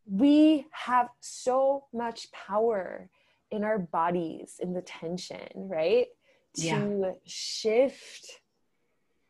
We 0.09 0.65
have 0.71 1.09
so 1.19 1.85
much 1.93 2.31
power 2.31 3.09
in 3.51 3.63
our 3.63 3.77
bodies 3.77 4.59
in 4.61 4.73
the 4.73 4.81
tension, 4.81 5.47
right? 5.55 6.07
Yeah. 6.55 6.79
To 6.79 7.15
shift, 7.25 8.41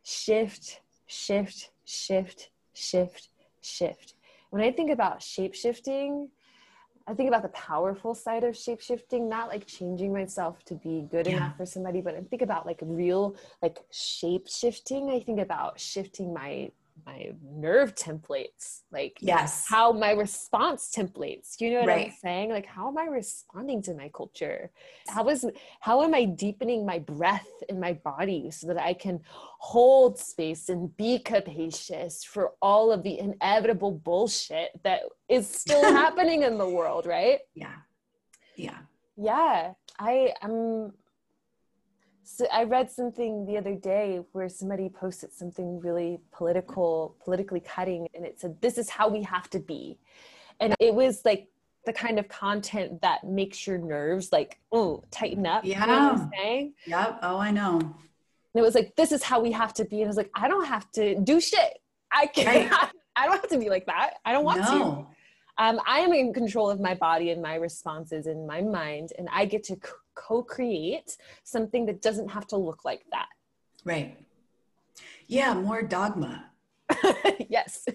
shift, 0.04 0.82
shift, 1.08 1.72
shift, 1.86 2.50
shift, 2.74 3.30
shift. 3.62 4.14
When 4.50 4.62
I 4.62 4.72
think 4.72 4.92
about 4.92 5.22
shape 5.22 5.56
shifting, 5.56 6.30
I 7.08 7.14
think 7.14 7.30
about 7.30 7.42
the 7.42 7.50
powerful 7.50 8.14
side 8.14 8.44
of 8.44 8.56
shape 8.56 8.82
shifting, 8.82 9.30
not 9.30 9.48
like 9.48 9.66
changing 9.66 10.12
myself 10.12 10.64
to 10.66 10.76
be 10.76 11.08
good 11.10 11.26
yeah. 11.26 11.38
enough 11.38 11.58
for 11.58 11.66
somebody, 11.66 12.02
but 12.02 12.16
I 12.16 12.22
think 12.22 12.42
about 12.42 12.66
like 12.66 12.80
real 12.82 13.38
like 13.62 13.80
shape 13.92 14.50
shifting. 14.50 15.10
I 15.10 15.22
think 15.22 15.40
about 15.40 15.80
shifting 15.80 16.34
my 16.34 16.70
my 17.06 17.32
nerve 17.44 17.96
templates 17.96 18.82
like 18.92 19.18
yes. 19.22 19.66
how 19.68 19.92
my 19.92 20.12
response 20.12 20.94
templates 20.96 21.60
you 21.60 21.72
know 21.72 21.80
what 21.80 21.88
right. 21.88 22.08
i'm 22.08 22.14
saying? 22.22 22.50
Like 22.50 22.66
how 22.66 22.88
am 22.88 22.98
i 22.98 23.06
responding 23.06 23.82
to 23.84 23.94
my 23.94 24.10
culture? 24.10 24.72
How 25.08 25.28
is 25.30 25.46
how 25.80 26.04
am 26.04 26.14
i 26.14 26.26
deepening 26.26 26.86
my 26.86 27.00
breath 27.00 27.48
in 27.70 27.80
my 27.80 27.94
body 27.94 28.52
so 28.52 28.68
that 28.68 28.78
i 28.78 28.94
can 28.94 29.20
hold 29.60 30.20
space 30.20 30.70
and 30.70 30.96
be 30.98 31.20
capacious 31.20 32.24
for 32.24 32.52
all 32.62 32.92
of 32.92 33.04
the 33.04 33.20
inevitable 33.20 33.92
bullshit 33.92 34.72
that 34.84 35.02
is 35.30 35.50
still 35.50 35.84
happening 36.02 36.44
in 36.44 36.58
the 36.58 36.70
world 36.70 37.06
right? 37.06 37.40
Yeah. 37.56 37.76
Yeah. 38.56 38.78
Yeah. 39.16 39.74
I 40.00 40.34
am 40.42 40.94
so 42.28 42.46
I 42.52 42.66
read 42.66 42.92
something 42.92 43.46
the 43.46 43.58
other 43.58 43.74
day 43.74 44.20
where 44.34 44.50
somebody 44.50 44.90
posted 44.90 45.32
something 45.32 45.80
really 45.80 46.20
political, 46.34 47.16
politically 47.24 47.62
cutting, 47.62 48.06
and 48.14 48.26
it 48.26 48.40
said, 48.40 48.60
This 48.62 48.78
is 48.78 48.90
how 48.90 49.08
we 49.08 49.24
have 49.24 49.50
to 49.52 49.60
be. 49.60 49.98
And 50.60 50.76
it 50.80 50.94
was 50.94 51.22
like 51.24 51.48
the 51.86 51.94
kind 51.94 52.20
of 52.20 52.28
content 52.28 53.02
that 53.02 53.24
makes 53.24 53.66
your 53.66 53.78
nerves 53.78 54.34
like, 54.34 54.60
oh, 54.74 55.04
tighten 55.10 55.46
up. 55.46 55.64
Yeah. 55.64 55.80
You 55.80 55.88
know 55.88 56.30
saying? 56.38 56.74
Yep. 56.86 57.20
Oh, 57.22 57.38
I 57.38 57.52
know. 57.52 57.80
And 57.80 57.96
it 58.56 58.62
was 58.62 58.76
like, 58.76 58.94
This 58.98 59.14
is 59.14 59.24
how 59.24 59.40
we 59.40 59.54
have 59.54 59.74
to 59.76 59.86
be. 59.86 60.02
And 60.02 60.06
I 60.06 60.08
was 60.08 60.18
like, 60.18 60.32
I 60.36 60.50
don't 60.50 60.66
have 60.66 60.92
to 60.94 61.18
do 61.22 61.40
shit. 61.40 61.80
I 62.12 62.28
can't. 62.28 62.70
Right. 62.70 62.92
I 63.16 63.26
don't 63.26 63.40
have 63.40 63.50
to 63.50 63.58
be 63.58 63.70
like 63.70 63.86
that. 63.86 64.16
I 64.26 64.34
don't 64.34 64.44
want 64.44 64.62
no. 64.62 64.68
to. 64.68 65.64
Um, 65.64 65.80
I 65.88 66.00
am 66.00 66.14
in 66.14 66.34
control 66.34 66.70
of 66.70 66.80
my 66.80 66.94
body 66.94 67.32
and 67.32 67.42
my 67.42 67.56
responses 67.56 68.28
and 68.28 68.46
my 68.46 68.62
mind, 68.62 69.14
and 69.18 69.28
I 69.32 69.46
get 69.46 69.64
to 69.66 69.76
c- 69.76 69.92
co-create 70.18 71.16
something 71.44 71.86
that 71.86 72.02
doesn't 72.02 72.30
have 72.30 72.48
to 72.48 72.58
look 72.58 72.84
like 72.84 73.04
that 73.12 73.28
right 73.86 74.18
yeah 75.28 75.54
more 75.54 75.82
dogma 75.82 76.46
yes 77.50 77.86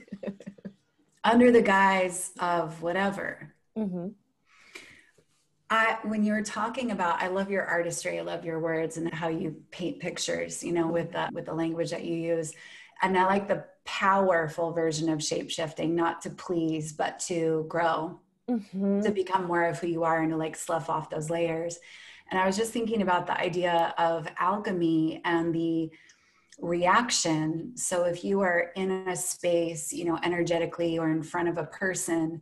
under 1.24 1.50
the 1.50 1.62
guise 1.62 2.30
of 2.38 2.80
whatever 2.80 3.52
mm-hmm. 3.76 4.08
I, 5.74 5.96
when 6.02 6.22
you 6.22 6.34
were 6.34 6.42
talking 6.42 6.90
about, 6.90 7.22
I 7.22 7.28
love 7.28 7.50
your 7.50 7.64
artistry. 7.64 8.18
I 8.18 8.22
love 8.22 8.44
your 8.44 8.60
words 8.60 8.98
and 8.98 9.10
how 9.10 9.28
you 9.28 9.56
paint 9.70 10.00
pictures. 10.00 10.62
You 10.62 10.72
know, 10.72 10.86
with 10.86 11.12
the 11.12 11.30
with 11.32 11.46
the 11.46 11.54
language 11.54 11.88
that 11.92 12.04
you 12.04 12.14
use, 12.14 12.52
and 13.00 13.16
I 13.16 13.24
like 13.24 13.48
the 13.48 13.64
powerful 13.86 14.72
version 14.72 15.08
of 15.08 15.22
shape 15.22 15.50
shifting, 15.50 15.94
not 15.94 16.20
to 16.22 16.30
please, 16.30 16.92
but 16.92 17.18
to 17.20 17.64
grow, 17.68 18.20
mm-hmm. 18.48 19.00
to 19.02 19.10
become 19.10 19.46
more 19.46 19.64
of 19.64 19.78
who 19.78 19.86
you 19.86 20.04
are, 20.04 20.22
and 20.22 20.30
to 20.30 20.36
like 20.36 20.56
slough 20.56 20.90
off 20.90 21.10
those 21.10 21.30
layers. 21.30 21.78
And 22.30 22.40
I 22.40 22.46
was 22.46 22.56
just 22.56 22.72
thinking 22.72 23.02
about 23.02 23.26
the 23.26 23.38
idea 23.38 23.94
of 23.98 24.26
alchemy 24.38 25.20
and 25.24 25.54
the 25.54 25.90
reaction. 26.58 27.76
So 27.76 28.04
if 28.04 28.24
you 28.24 28.40
are 28.40 28.70
in 28.76 28.90
a 28.90 29.16
space, 29.16 29.92
you 29.92 30.04
know, 30.04 30.18
energetically 30.22 30.98
or 30.98 31.10
in 31.10 31.22
front 31.22 31.48
of 31.48 31.58
a 31.58 31.64
person 31.64 32.40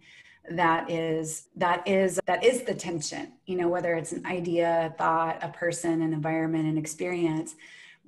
that 0.51 0.91
is 0.91 1.49
that 1.57 1.87
is 1.87 2.19
that 2.27 2.43
is 2.43 2.63
the 2.63 2.75
tension 2.75 3.33
you 3.47 3.57
know 3.57 3.69
whether 3.69 3.95
it's 3.95 4.13
an 4.13 4.25
idea 4.27 4.87
a 4.87 4.97
thought 4.97 5.39
a 5.43 5.49
person 5.49 6.03
an 6.03 6.13
environment 6.13 6.67
an 6.67 6.79
experience 6.79 7.55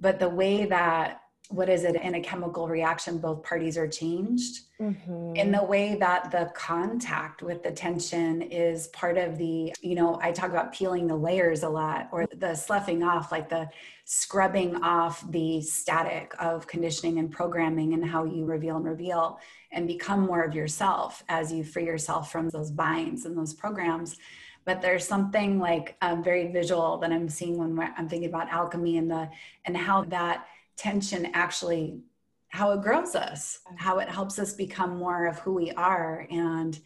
but 0.00 0.18
the 0.18 0.28
way 0.28 0.64
that 0.64 1.21
what 1.52 1.68
is 1.68 1.84
it 1.84 1.96
in 1.96 2.14
a 2.14 2.20
chemical 2.20 2.66
reaction 2.66 3.18
both 3.18 3.42
parties 3.42 3.76
are 3.76 3.86
changed 3.86 4.62
mm-hmm. 4.80 5.36
in 5.36 5.52
the 5.52 5.62
way 5.62 5.96
that 5.96 6.30
the 6.30 6.50
contact 6.54 7.42
with 7.42 7.62
the 7.62 7.70
tension 7.70 8.40
is 8.42 8.88
part 8.88 9.18
of 9.18 9.36
the 9.36 9.72
you 9.80 9.94
know 9.94 10.18
i 10.22 10.32
talk 10.32 10.50
about 10.50 10.72
peeling 10.72 11.06
the 11.06 11.14
layers 11.14 11.62
a 11.62 11.68
lot 11.68 12.08
or 12.10 12.26
the 12.36 12.54
sloughing 12.54 13.02
off 13.02 13.30
like 13.30 13.48
the 13.48 13.68
scrubbing 14.04 14.82
off 14.82 15.30
the 15.30 15.60
static 15.60 16.34
of 16.38 16.66
conditioning 16.66 17.18
and 17.18 17.30
programming 17.30 17.92
and 17.92 18.04
how 18.04 18.24
you 18.24 18.44
reveal 18.44 18.76
and 18.76 18.86
reveal 18.86 19.38
and 19.70 19.86
become 19.86 20.20
more 20.20 20.42
of 20.42 20.54
yourself 20.54 21.22
as 21.28 21.52
you 21.52 21.62
free 21.62 21.84
yourself 21.84 22.32
from 22.32 22.48
those 22.48 22.70
binds 22.70 23.26
and 23.26 23.36
those 23.36 23.52
programs 23.52 24.16
but 24.64 24.80
there's 24.80 25.06
something 25.06 25.58
like 25.58 25.96
um, 26.02 26.22
very 26.22 26.50
visual 26.50 26.96
that 26.96 27.12
i'm 27.12 27.28
seeing 27.28 27.58
when 27.58 27.78
i'm 27.98 28.08
thinking 28.08 28.28
about 28.28 28.48
alchemy 28.48 28.96
and 28.96 29.10
the 29.10 29.28
and 29.66 29.76
how 29.76 30.02
that 30.04 30.46
tension 30.76 31.28
actually 31.34 32.00
how 32.48 32.72
it 32.72 32.82
grows 32.82 33.14
us 33.14 33.60
how 33.76 33.98
it 33.98 34.08
helps 34.08 34.38
us 34.38 34.52
become 34.52 34.96
more 34.96 35.26
of 35.26 35.38
who 35.38 35.54
we 35.54 35.70
are 35.72 36.26
and 36.30 36.80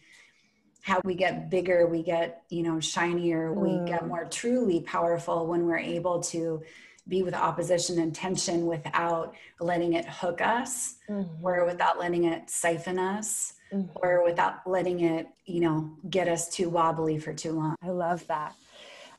how 0.81 1.01
we 1.03 1.13
get 1.13 1.49
bigger 1.49 1.85
we 1.87 2.01
get 2.01 2.43
you 2.49 2.63
know 2.63 2.79
shinier 2.79 3.51
mm. 3.51 3.55
we 3.55 3.89
get 3.89 4.07
more 4.07 4.25
truly 4.25 4.81
powerful 4.81 5.45
when 5.47 5.65
we're 5.65 5.77
able 5.77 6.21
to 6.21 6.61
be 7.07 7.23
with 7.23 7.33
opposition 7.33 7.99
and 7.99 8.13
tension 8.13 8.65
without 8.65 9.33
letting 9.59 9.93
it 9.93 10.05
hook 10.05 10.41
us 10.41 10.95
mm-hmm. 11.09 11.45
or 11.45 11.65
without 11.65 11.99
letting 11.99 12.25
it 12.25 12.49
siphon 12.49 12.99
us 12.99 13.53
mm-hmm. 13.73 13.89
or 13.95 14.23
without 14.23 14.65
letting 14.65 15.01
it 15.01 15.27
you 15.45 15.59
know 15.59 15.89
get 16.09 16.27
us 16.27 16.49
too 16.49 16.69
wobbly 16.69 17.17
for 17.17 17.33
too 17.33 17.51
long 17.51 17.75
i 17.81 17.89
love 17.89 18.25
that 18.27 18.55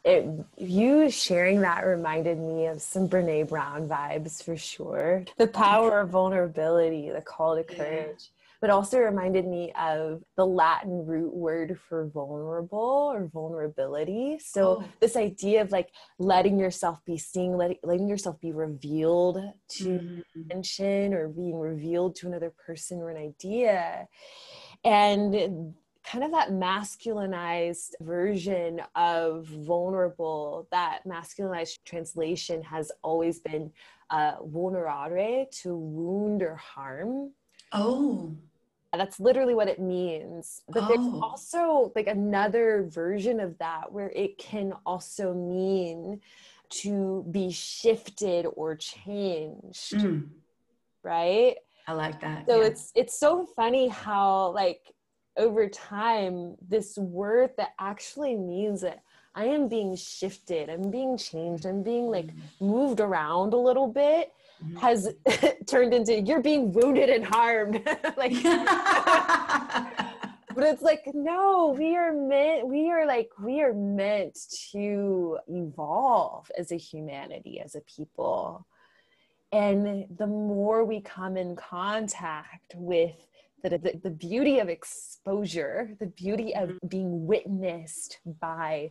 it, 0.09 0.27
you 0.57 1.11
sharing 1.11 1.61
that 1.61 1.85
reminded 1.85 2.39
me 2.39 2.67
of 2.67 2.81
some 2.81 3.09
Brene 3.09 3.49
Brown 3.49 3.87
vibes 3.87 4.43
for 4.43 4.57
sure. 4.57 5.25
The 5.37 5.47
power 5.47 6.01
of 6.01 6.11
vulnerability, 6.11 7.11
the 7.11 7.21
call 7.21 7.57
to 7.57 7.63
courage, 7.63 8.31
but 8.63 8.71
also 8.71 8.99
reminded 8.99 9.47
me 9.47 9.71
of 9.79 10.23
the 10.37 10.47
Latin 10.47 11.05
root 11.05 11.35
word 11.35 11.79
for 11.89 12.07
vulnerable 12.07 13.11
or 13.13 13.27
vulnerability. 13.27 14.39
So, 14.43 14.81
oh. 14.81 14.85
this 14.99 15.15
idea 15.15 15.61
of 15.61 15.73
like 15.73 15.91
letting 16.19 16.59
yourself 16.59 17.05
be 17.05 17.19
seen, 17.19 17.59
letting, 17.59 17.79
letting 17.83 18.09
yourself 18.09 18.41
be 18.41 18.53
revealed 18.53 19.39
to 19.73 19.85
mm-hmm. 19.85 20.41
attention 20.41 21.13
or 21.13 21.29
being 21.29 21.59
revealed 21.59 22.17
to 22.17 22.29
another 22.29 22.53
person 22.67 22.99
or 22.99 23.11
an 23.11 23.19
idea. 23.19 24.09
And 24.85 25.75
kind 26.09 26.25
of 26.25 26.31
that 26.31 26.51
masculinized 26.51 27.91
version 28.01 28.81
of 28.95 29.45
vulnerable 29.47 30.67
that 30.71 31.01
masculinized 31.07 31.79
translation 31.85 32.63
has 32.63 32.91
always 33.03 33.41
been 33.41 33.71
uh, 34.11 34.37
vulnerare 34.39 35.51
to 35.51 35.77
wound 35.77 36.43
or 36.43 36.57
harm 36.57 37.31
oh 37.73 38.35
that's 38.95 39.21
literally 39.21 39.55
what 39.55 39.69
it 39.69 39.79
means 39.79 40.63
but 40.69 40.85
oh. 40.85 40.89
there's 40.89 41.23
also 41.23 41.93
like 41.95 42.07
another 42.07 42.89
version 42.89 43.39
of 43.39 43.57
that 43.59 43.93
where 43.93 44.11
it 44.11 44.39
can 44.39 44.73
also 44.87 45.35
mean 45.35 46.19
to 46.71 47.25
be 47.31 47.51
shifted 47.51 48.47
or 48.57 48.75
changed 48.75 49.93
mm. 49.93 50.27
right 51.03 51.57
i 51.87 51.93
like 51.93 52.19
that 52.21 52.47
so 52.47 52.63
yeah. 52.63 52.67
it's 52.67 52.93
it's 52.95 53.19
so 53.19 53.45
funny 53.45 53.89
how 53.89 54.51
like 54.53 54.95
over 55.39 55.69
time 55.69 56.57
this 56.69 56.99
word 56.99 57.51
that 57.57 57.75
actually 57.79 58.37
means 58.37 58.81
that 58.83 59.03
I 59.35 59.45
am 59.45 59.69
being 59.69 59.95
shifted, 59.95 60.69
I'm 60.69 60.91
being 60.91 61.17
changed, 61.17 61.65
I'm 61.65 61.83
being 61.83 62.11
like 62.11 62.27
mm-hmm. 62.27 62.67
moved 62.67 63.01
around 63.01 63.55
a 63.55 63.57
little 63.57 63.87
bit 63.87 64.33
mm-hmm. 64.63 64.77
has 64.79 65.15
turned 65.67 65.95
into 65.95 66.21
you're 66.21 66.43
being 66.43 66.73
wounded 66.73 67.09
and 67.09 67.25
harmed. 67.25 67.81
like 68.17 68.33
but 70.59 70.67
it's 70.67 70.83
like 70.83 71.09
no 71.15 71.75
we 71.79 71.97
are 71.97 72.13
meant 72.13 72.67
we 72.67 72.91
are 72.91 73.07
like 73.07 73.31
we 73.41 73.61
are 73.61 73.73
meant 73.73 74.37
to 74.73 75.39
evolve 75.47 76.51
as 76.59 76.73
a 76.73 76.77
humanity 76.77 77.61
as 77.61 77.77
a 77.77 77.81
people 77.83 78.67
and 79.53 80.05
the 80.19 80.27
more 80.27 80.85
we 80.85 81.01
come 81.01 81.37
in 81.37 81.55
contact 81.55 82.75
with 82.75 83.28
the, 83.63 83.71
the, 83.71 84.01
the 84.03 84.11
beauty 84.11 84.59
of 84.59 84.69
exposure, 84.69 85.91
the 86.01 86.07
beauty 86.07 86.55
of 86.55 86.71
mm-hmm. 86.71 86.87
being 86.89 87.27
witnessed 87.27 88.19
by 88.41 88.91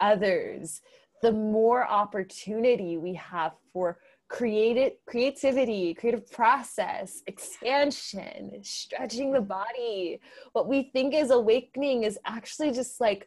others, 0.00 0.80
the 1.22 1.32
more 1.32 1.86
opportunity 1.88 2.96
we 2.96 3.14
have 3.14 3.52
for 3.72 3.98
creative 4.28 4.92
creativity 5.06 5.94
creative 5.94 6.30
process 6.30 7.22
expansion 7.26 8.52
stretching 8.62 9.32
the 9.32 9.40
body. 9.40 10.20
What 10.52 10.68
we 10.68 10.90
think 10.92 11.14
is 11.14 11.30
awakening 11.30 12.02
is 12.02 12.18
actually 12.26 12.72
just 12.72 13.00
like 13.00 13.26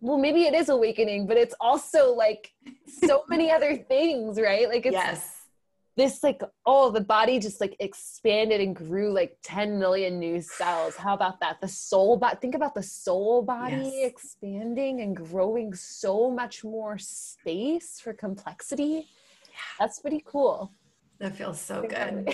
well 0.00 0.16
maybe 0.16 0.44
it 0.44 0.54
is 0.54 0.68
awakening 0.68 1.26
but 1.26 1.36
it's 1.36 1.56
also 1.60 2.14
like 2.14 2.52
so 2.86 3.24
many 3.28 3.50
other 3.50 3.76
things 3.76 4.38
right? 4.40 4.68
Like 4.68 4.86
it's 4.86 4.94
yes 4.94 5.37
this 5.98 6.22
like 6.22 6.40
oh 6.64 6.90
the 6.90 7.00
body 7.00 7.40
just 7.40 7.60
like 7.60 7.76
expanded 7.80 8.60
and 8.60 8.76
grew 8.76 9.12
like 9.12 9.36
10 9.42 9.78
million 9.78 10.18
new 10.18 10.40
cells 10.40 10.94
how 10.96 11.12
about 11.12 11.40
that 11.40 11.60
the 11.60 11.68
soul 11.68 12.16
but 12.16 12.40
think 12.40 12.54
about 12.54 12.74
the 12.74 12.82
soul 12.82 13.42
body 13.42 13.76
yes. 13.76 14.10
expanding 14.10 15.00
and 15.00 15.16
growing 15.16 15.74
so 15.74 16.30
much 16.30 16.64
more 16.64 16.96
space 16.96 18.00
for 18.00 18.12
complexity 18.12 19.08
yeah. 19.44 19.58
that's 19.78 19.98
pretty 19.98 20.22
cool 20.24 20.72
that 21.18 21.34
feels 21.34 21.60
so 21.60 21.82
good 21.82 22.32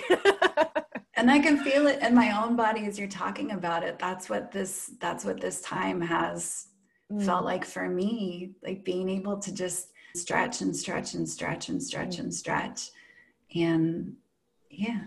and 1.15 1.31
i 1.31 1.39
can 1.39 1.57
feel 1.57 1.87
it 1.87 1.99
in 2.03 2.13
my 2.13 2.39
own 2.43 2.55
body 2.55 2.85
as 2.85 2.99
you're 2.99 3.07
talking 3.07 3.51
about 3.51 3.83
it 3.83 3.97
that's 3.97 4.29
what 4.29 4.51
this 4.51 4.91
that's 5.01 5.25
what 5.25 5.41
this 5.41 5.59
time 5.61 5.99
has 5.99 6.67
mm. 7.11 7.25
felt 7.25 7.43
like 7.43 7.65
for 7.65 7.89
me 7.89 8.51
like 8.63 8.85
being 8.85 9.09
able 9.09 9.37
to 9.39 9.51
just 9.51 9.89
stretch 10.15 10.61
and 10.61 10.73
stretch 10.73 11.15
and 11.15 11.27
stretch 11.27 11.69
and 11.69 11.81
stretch 11.81 12.17
mm. 12.17 12.19
and 12.19 12.33
stretch 12.33 12.91
and 13.55 14.15
yeah. 14.69 15.01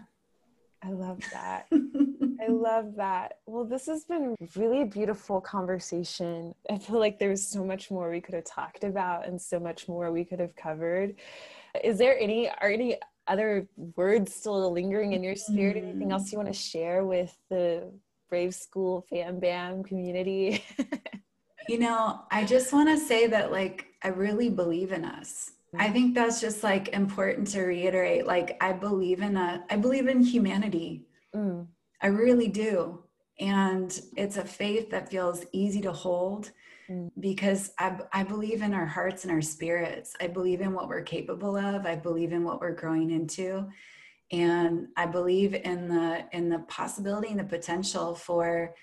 I 0.83 0.91
love 0.91 1.21
that. 1.33 1.67
I 1.73 2.47
love 2.49 2.95
that. 2.97 3.39
Well 3.47 3.65
this 3.65 3.87
has 3.87 4.05
been 4.05 4.37
really 4.57 4.85
beautiful 4.85 5.41
conversation. 5.41 6.55
I 6.71 6.79
feel 6.79 6.99
like 6.99 7.19
there's 7.19 7.47
so 7.47 7.65
much 7.65 7.91
more 7.91 8.11
we 8.11 8.21
could 8.21 8.35
have 8.35 8.45
talked 8.45 8.85
about 8.85 9.27
and 9.27 9.41
so 9.41 9.59
much 9.59 9.89
more 9.89 10.13
we 10.13 10.25
could 10.25 10.41
have 10.41 10.55
covered. 10.55 11.17
Is 11.83 11.99
there 11.99 12.19
any 12.19 12.49
are 12.49 12.71
any 12.71 12.97
other 13.27 13.69
words 13.97 14.35
still 14.35 14.71
lingering 14.73 15.13
in 15.13 15.23
your 15.23 15.37
spirit? 15.37 15.77
Mm. 15.77 15.89
anything 15.89 16.13
else 16.13 16.33
you 16.33 16.39
want 16.39 16.49
to 16.49 16.59
share 16.59 17.05
with 17.05 17.37
the 17.51 17.91
brave 18.31 18.55
school 18.55 19.05
fam 19.11 19.41
bam 19.41 19.83
community? 19.83 20.65
You 21.69 21.79
know 21.79 22.23
i 22.31 22.45
just 22.45 22.73
want 22.73 22.89
to 22.89 22.97
say 22.97 23.27
that 23.27 23.53
like 23.53 23.89
i 24.03 24.09
really 24.09 24.49
believe 24.49 24.91
in 24.91 25.05
us 25.05 25.51
I 25.77 25.91
think 25.91 26.15
that's 26.15 26.41
just 26.41 26.63
like 26.63 26.89
important 26.89 27.49
to 27.49 27.63
reiterate. 27.63 28.27
Like 28.27 28.57
I 28.61 28.73
believe 28.73 29.21
in 29.21 29.37
a 29.37 29.65
I 29.69 29.77
believe 29.77 30.09
in 30.09 30.23
humanity. 30.23 31.07
Mm. 31.35 31.67
I 32.01 32.07
really 32.07 32.49
do. 32.49 33.03
And 33.41 34.01
it's 34.17 34.37
a 34.37 34.45
faith 34.45 34.91
that 34.91 35.11
feels 35.11 35.45
easy 35.53 35.81
to 35.83 35.93
hold 35.93 36.51
mm. 36.89 37.11
because 37.21 37.73
I, 37.79 37.99
I 38.13 38.23
believe 38.25 38.63
in 38.63 38.75
our 38.75 38.87
hearts 38.87 39.25
and 39.25 39.33
our 39.33 39.43
spirits. 39.43 40.15
I 40.21 40.27
believe 40.27 40.61
in 40.61 40.73
what 40.73 40.89
we're 40.89 41.03
capable 41.03 41.57
of. 41.57 41.87
I 41.87 41.97
believe 41.97 42.33
in 42.33 42.45
what 42.45 42.61
we're 42.61 42.75
growing 42.75 43.11
into. 43.11 43.69
And 44.31 44.89
I 44.97 45.07
believe 45.07 45.55
in 45.55 45.89
the 45.89 46.25
in 46.33 46.49
the 46.49 46.61
possibility 46.61 47.29
and 47.29 47.41
the 47.41 47.45
potential 47.45 48.15
for, 48.15 48.75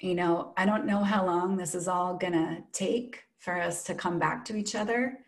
you 0.00 0.14
know, 0.14 0.52
I 0.56 0.66
don't 0.66 0.86
know 0.86 1.02
how 1.04 1.24
long 1.24 1.56
this 1.56 1.74
is 1.74 1.88
all 1.88 2.16
gonna 2.16 2.64
take 2.72 3.24
for 3.38 3.60
us 3.60 3.82
to 3.84 3.94
come 3.94 4.18
back 4.18 4.44
to 4.46 4.56
each 4.56 4.74
other, 4.74 5.18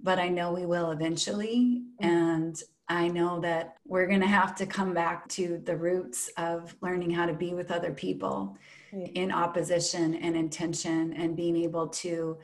but 0.00 0.18
I 0.18 0.28
know 0.28 0.52
we 0.52 0.66
will 0.66 0.90
eventually. 0.90 1.82
Mm-hmm. 2.00 2.08
And 2.08 2.62
I 2.88 3.08
know 3.08 3.40
that 3.40 3.76
we're 3.84 4.06
going 4.06 4.20
to 4.20 4.26
have 4.26 4.54
to 4.56 4.66
come 4.66 4.94
back 4.94 5.28
to 5.30 5.60
the 5.64 5.76
roots 5.76 6.30
of 6.36 6.76
learning 6.80 7.10
how 7.10 7.26
to 7.26 7.34
be 7.34 7.52
with 7.52 7.70
other 7.70 7.92
people 7.92 8.56
yeah. 8.92 9.06
in 9.14 9.32
opposition 9.32 10.14
and 10.14 10.36
intention 10.36 11.12
and 11.14 11.36
being 11.36 11.56
able 11.56 11.88
to 11.88 12.38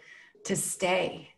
to 0.44 0.56
stay 0.56 1.28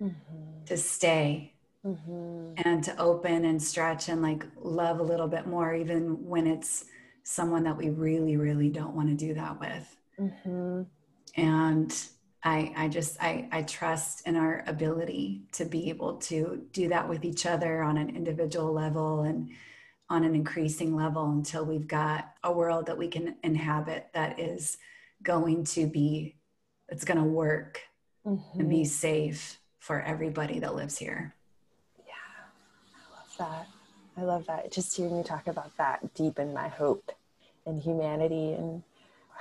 mm-hmm. 0.00 0.64
to 0.64 0.76
stay 0.76 1.52
mm-hmm. 1.84 2.52
and 2.64 2.82
to 2.82 2.98
open 2.98 3.44
and 3.44 3.62
stretch 3.62 4.08
and 4.08 4.22
like 4.22 4.46
love 4.56 5.00
a 5.00 5.02
little 5.02 5.28
bit 5.28 5.46
more 5.46 5.74
even 5.74 6.26
when 6.26 6.46
it's 6.46 6.86
someone 7.22 7.62
that 7.64 7.76
we 7.76 7.90
really 7.90 8.36
really 8.36 8.70
don't 8.70 8.94
want 8.94 9.08
to 9.08 9.14
do 9.14 9.34
that 9.34 9.60
with 9.60 9.96
mm-hmm. 10.18 10.82
and 11.36 12.08
I, 12.46 12.72
I 12.76 12.88
just 12.88 13.20
I, 13.20 13.48
I 13.50 13.62
trust 13.62 14.24
in 14.24 14.36
our 14.36 14.62
ability 14.68 15.42
to 15.54 15.64
be 15.64 15.88
able 15.88 16.14
to 16.18 16.64
do 16.72 16.88
that 16.90 17.08
with 17.08 17.24
each 17.24 17.44
other 17.44 17.82
on 17.82 17.98
an 17.98 18.14
individual 18.14 18.72
level 18.72 19.22
and 19.22 19.50
on 20.08 20.22
an 20.22 20.36
increasing 20.36 20.94
level 20.94 21.28
until 21.32 21.64
we've 21.64 21.88
got 21.88 22.34
a 22.44 22.52
world 22.52 22.86
that 22.86 22.96
we 22.96 23.08
can 23.08 23.34
inhabit 23.42 24.06
that 24.14 24.38
is 24.38 24.78
going 25.24 25.64
to 25.64 25.88
be 25.88 26.36
it's 26.88 27.04
going 27.04 27.18
to 27.18 27.24
work 27.24 27.80
mm-hmm. 28.24 28.60
and 28.60 28.70
be 28.70 28.84
safe 28.84 29.58
for 29.80 30.00
everybody 30.02 30.60
that 30.60 30.76
lives 30.76 30.96
here. 30.96 31.34
Yeah 31.98 32.12
i 32.94 33.16
love 33.16 33.50
that. 33.50 33.66
I 34.16 34.22
love 34.22 34.46
that. 34.46 34.70
Just 34.70 34.96
hearing 34.96 35.16
you 35.16 35.24
talk 35.24 35.48
about 35.48 35.76
that 35.78 36.14
deepen 36.14 36.54
my 36.54 36.68
hope 36.68 37.10
in 37.66 37.80
humanity 37.80 38.52
and 38.52 38.84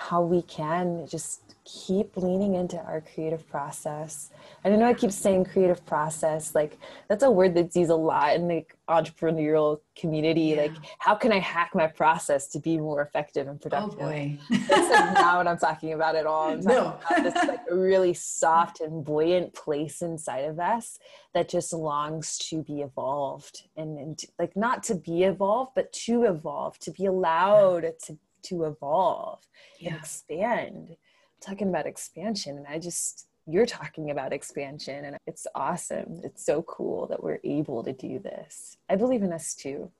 how 0.09 0.21
we 0.21 0.41
can 0.43 1.07
just 1.07 1.41
keep 1.65 2.15
leaning 2.15 2.53
into 2.53 2.77
our 2.77 3.01
creative 3.01 3.47
process. 3.49 4.29
And 4.63 4.71
I 4.71 4.77
know 4.77 4.85
I 4.85 4.93
keep 4.93 5.11
saying 5.11 5.45
creative 5.45 5.83
process, 5.83 6.53
like 6.53 6.77
that's 7.09 7.23
a 7.23 7.31
word 7.31 7.55
that's 7.55 7.75
used 7.75 7.89
a 7.89 7.95
lot 7.95 8.35
in 8.35 8.47
the 8.47 8.63
entrepreneurial 8.87 9.79
community. 9.95 10.41
Yeah. 10.41 10.63
Like, 10.63 10.73
how 10.99 11.15
can 11.15 11.31
I 11.31 11.39
hack 11.39 11.71
my 11.73 11.87
process 11.87 12.47
to 12.49 12.59
be 12.59 12.77
more 12.77 13.01
effective 13.01 13.47
and 13.47 13.57
oh, 13.57 13.63
productive? 13.63 13.99
Oh 13.99 14.05
boy. 14.05 14.37
that's 14.49 14.91
like 14.91 15.13
not 15.15 15.37
what 15.37 15.47
I'm 15.47 15.57
talking 15.57 15.93
about 15.93 16.15
at 16.15 16.27
all. 16.27 16.49
I'm 16.49 16.61
talking 16.61 16.77
no. 16.77 16.99
about 17.09 17.23
this 17.23 17.47
like 17.47 17.61
a 17.71 17.75
really 17.75 18.13
soft 18.13 18.81
and 18.81 19.03
buoyant 19.03 19.55
place 19.55 20.03
inside 20.03 20.45
of 20.45 20.59
us 20.59 20.99
that 21.33 21.49
just 21.49 21.73
longs 21.73 22.37
to 22.49 22.61
be 22.61 22.81
evolved 22.81 23.63
and, 23.75 23.97
and 23.97 24.17
to, 24.19 24.27
like 24.37 24.55
not 24.55 24.83
to 24.83 24.95
be 24.95 25.23
evolved, 25.23 25.71
but 25.73 25.91
to 25.93 26.25
evolve, 26.25 26.77
to 26.79 26.91
be 26.91 27.07
allowed 27.07 27.83
yeah. 27.83 27.89
to 28.03 28.17
to 28.45 28.65
evolve 28.65 29.39
yeah. 29.79 29.89
and 29.89 29.97
expand. 29.97 30.87
I'm 30.89 30.95
talking 31.41 31.69
about 31.69 31.85
expansion, 31.85 32.57
and 32.57 32.67
I 32.67 32.79
just 32.79 33.27
you're 33.47 33.65
talking 33.65 34.09
about 34.11 34.33
expansion, 34.33 35.05
and 35.05 35.17
it's 35.27 35.45
awesome. 35.53 36.21
It's 36.23 36.45
so 36.45 36.63
cool 36.63 37.07
that 37.07 37.21
we're 37.23 37.39
able 37.43 37.83
to 37.83 37.93
do 37.93 38.19
this. 38.19 38.77
I 38.89 38.95
believe 38.95 39.21
in 39.21 39.31
us 39.31 39.53
too. 39.53 39.91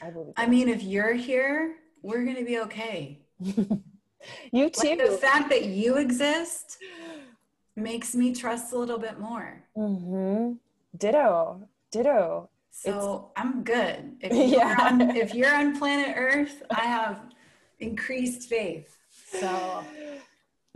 I 0.00 0.10
believe. 0.10 0.34
I 0.36 0.46
mean, 0.46 0.68
if 0.68 0.82
you're 0.82 1.14
here, 1.14 1.76
we're 2.02 2.24
gonna 2.24 2.44
be 2.44 2.58
okay. 2.60 3.20
you 3.40 4.70
too. 4.70 4.88
Like 4.88 4.98
the 4.98 5.18
fact 5.20 5.50
that 5.50 5.66
you 5.66 5.96
exist 5.96 6.78
makes 7.76 8.14
me 8.14 8.34
trust 8.34 8.72
a 8.72 8.78
little 8.78 8.98
bit 8.98 9.18
more. 9.18 9.62
Mm-hmm. 9.76 10.52
Ditto. 10.96 11.68
Ditto. 11.90 12.48
So 12.70 13.30
it's, 13.36 13.40
I'm 13.44 13.62
good. 13.62 14.16
If 14.20 14.32
you're, 14.50 14.60
yeah. 14.60 14.76
on, 14.80 15.00
if 15.16 15.34
you're 15.34 15.54
on 15.54 15.78
planet 15.78 16.14
Earth, 16.16 16.62
I 16.70 16.82
have 16.82 17.20
increased 17.80 18.48
faith. 18.48 18.96
So 19.26 19.84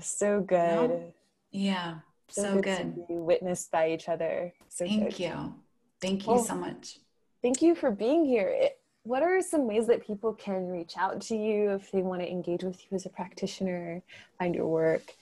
so 0.00 0.40
good. 0.40 1.12
Yeah. 1.50 1.96
So, 2.28 2.42
so 2.42 2.60
good, 2.60 2.94
good, 2.94 3.04
witnessed 3.08 3.70
by 3.70 3.90
each 3.90 4.08
other. 4.08 4.52
So 4.68 4.86
thank 4.86 5.16
good. 5.16 5.18
you. 5.18 5.54
Thank 6.00 6.26
you 6.26 6.34
well, 6.34 6.44
so 6.44 6.54
much. 6.54 6.98
Thank 7.42 7.62
you 7.62 7.74
for 7.74 7.90
being 7.90 8.24
here. 8.24 8.70
What 9.04 9.22
are 9.22 9.40
some 9.40 9.66
ways 9.66 9.86
that 9.86 10.06
people 10.06 10.34
can 10.34 10.68
reach 10.68 10.94
out 10.98 11.20
to 11.22 11.36
you 11.36 11.70
if 11.70 11.90
they 11.90 12.02
want 12.02 12.20
to 12.20 12.30
engage 12.30 12.62
with 12.62 12.80
you 12.82 12.94
as 12.94 13.06
a 13.06 13.08
practitioner, 13.08 14.02
find 14.38 14.54
your 14.54 14.68
work? 14.68 15.14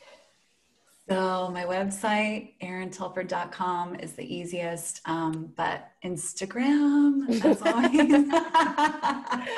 So 1.09 1.51
my 1.53 1.65
website, 1.65 2.55
erintelford.com 2.61 3.95
is 3.97 4.15
the 4.15 4.25
easiest, 4.25 5.01
um, 5.05 5.53
but 5.57 5.93
Instagram, 6.05 7.31
as 7.45 7.63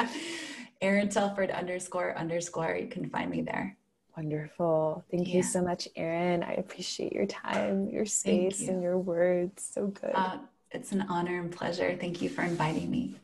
always. 0.04 0.10
Erin 0.80 1.08
Telford 1.08 1.50
underscore 1.50 2.16
underscore. 2.16 2.76
You 2.76 2.88
can 2.88 3.08
find 3.10 3.30
me 3.30 3.42
there. 3.42 3.76
Wonderful. 4.16 5.04
Thank 5.10 5.28
yeah. 5.28 5.36
you 5.36 5.42
so 5.42 5.62
much, 5.62 5.88
Erin. 5.96 6.42
I 6.42 6.54
appreciate 6.54 7.12
your 7.12 7.26
time, 7.26 7.88
your 7.88 8.06
space, 8.06 8.62
you. 8.62 8.70
and 8.70 8.82
your 8.82 8.98
words. 8.98 9.70
So 9.72 9.88
good. 9.88 10.12
Uh, 10.14 10.38
it's 10.70 10.92
an 10.92 11.02
honor 11.08 11.40
and 11.40 11.50
pleasure. 11.52 11.96
Thank 11.98 12.20
you 12.20 12.28
for 12.28 12.42
inviting 12.42 12.90
me. 12.90 13.16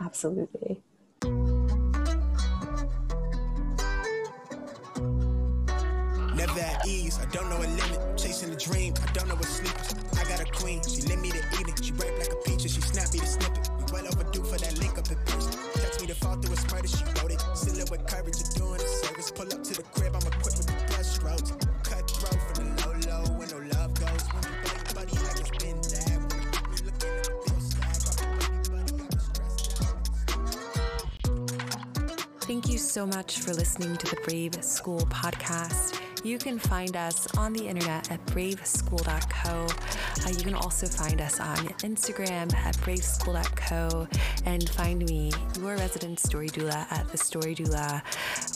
Absolutely. 0.00 0.82
Never 6.34 6.60
at 6.60 6.86
ease, 6.86 7.18
I 7.18 7.26
don't 7.32 7.50
know 7.50 7.58
a 7.58 7.66
limit. 7.66 8.16
Chasing 8.16 8.52
a 8.52 8.56
dream, 8.56 8.94
I 9.06 9.12
don't 9.12 9.28
know 9.28 9.34
what 9.34 9.44
sleep 9.44 9.74
is. 9.80 9.94
I 10.18 10.24
got 10.24 10.40
a 10.40 10.50
queen, 10.52 10.80
she 10.88 11.02
lit 11.02 11.18
me 11.18 11.30
to 11.30 11.38
eat 11.38 11.68
it. 11.68 11.84
She 11.84 11.92
ripe 11.92 12.16
like 12.18 12.32
a 12.32 12.36
peach 12.46 12.62
and 12.62 12.70
she 12.70 12.80
snapped 12.80 13.12
me 13.12 13.20
to 13.20 13.26
snippet. 13.26 13.68
We 13.78 13.84
well 13.92 14.06
overdue 14.06 14.44
for 14.44 14.58
that 14.58 14.78
link 14.78 14.96
up 14.96 15.10
in 15.10 15.16
person 15.16 15.37
to 15.37 15.37
fall 16.18 16.36
through 16.36 16.54
a 16.54 16.86
she 16.86 17.04
wrote 17.04 17.32
it. 17.32 17.90
With 17.90 18.06
courage, 18.06 18.34
you're 18.38 18.66
doing 18.66 18.80
a 18.80 18.88
service. 18.88 19.30
Pull 19.30 19.46
up 19.46 19.62
to 19.62 19.74
the 19.74 19.82
crib, 19.94 20.14
I'm 20.14 20.26
equipped 20.26 20.58
with 20.58 20.66
the 20.66 20.72
brush 20.92 21.06
strokes. 21.06 21.52
Cut 21.82 22.10
throat 22.10 22.38
from 22.54 22.76
the 22.76 22.86
low 22.86 22.94
low 23.08 23.24
when 23.38 23.48
no 23.48 23.58
love 23.78 23.94
goes. 23.94 24.24
When 24.32 24.42
you 24.44 24.94
buddy 24.94 25.16
like 25.24 25.40
it's 25.40 25.50
been 25.62 25.78
Thank 32.40 32.70
you 32.70 32.78
so 32.78 33.06
much 33.06 33.40
for 33.40 33.52
listening 33.52 33.96
to 33.98 34.06
the 34.06 34.16
Brave 34.24 34.64
School 34.64 35.00
podcast. 35.00 36.00
You 36.24 36.38
can 36.38 36.58
find 36.58 36.96
us 36.96 37.26
on 37.36 37.52
the 37.52 37.66
internet 37.66 38.10
at 38.10 38.24
braveschool.co. 38.26 39.66
Uh, 40.26 40.30
you 40.30 40.44
can 40.44 40.54
also 40.54 40.86
find 40.86 41.20
us 41.20 41.40
on 41.40 41.56
Instagram 41.84 42.52
at 42.54 42.76
braveschool.co 42.78 44.08
and 44.44 44.68
find 44.70 45.08
me, 45.08 45.30
your 45.60 45.76
resident 45.76 46.18
story 46.18 46.48
doula, 46.48 46.90
at 46.90 47.08
the 47.08 47.18
story 47.18 47.54
doula 47.54 48.02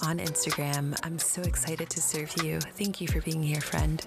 on 0.07 0.19
Instagram. 0.19 0.99
I'm 1.03 1.19
so 1.19 1.43
excited 1.43 1.89
to 1.91 2.01
serve 2.01 2.33
you. 2.43 2.61
Thank 2.61 3.01
you 3.01 3.09
for 3.09 3.21
being 3.21 3.43
here, 3.43 3.61
friend. 3.61 4.07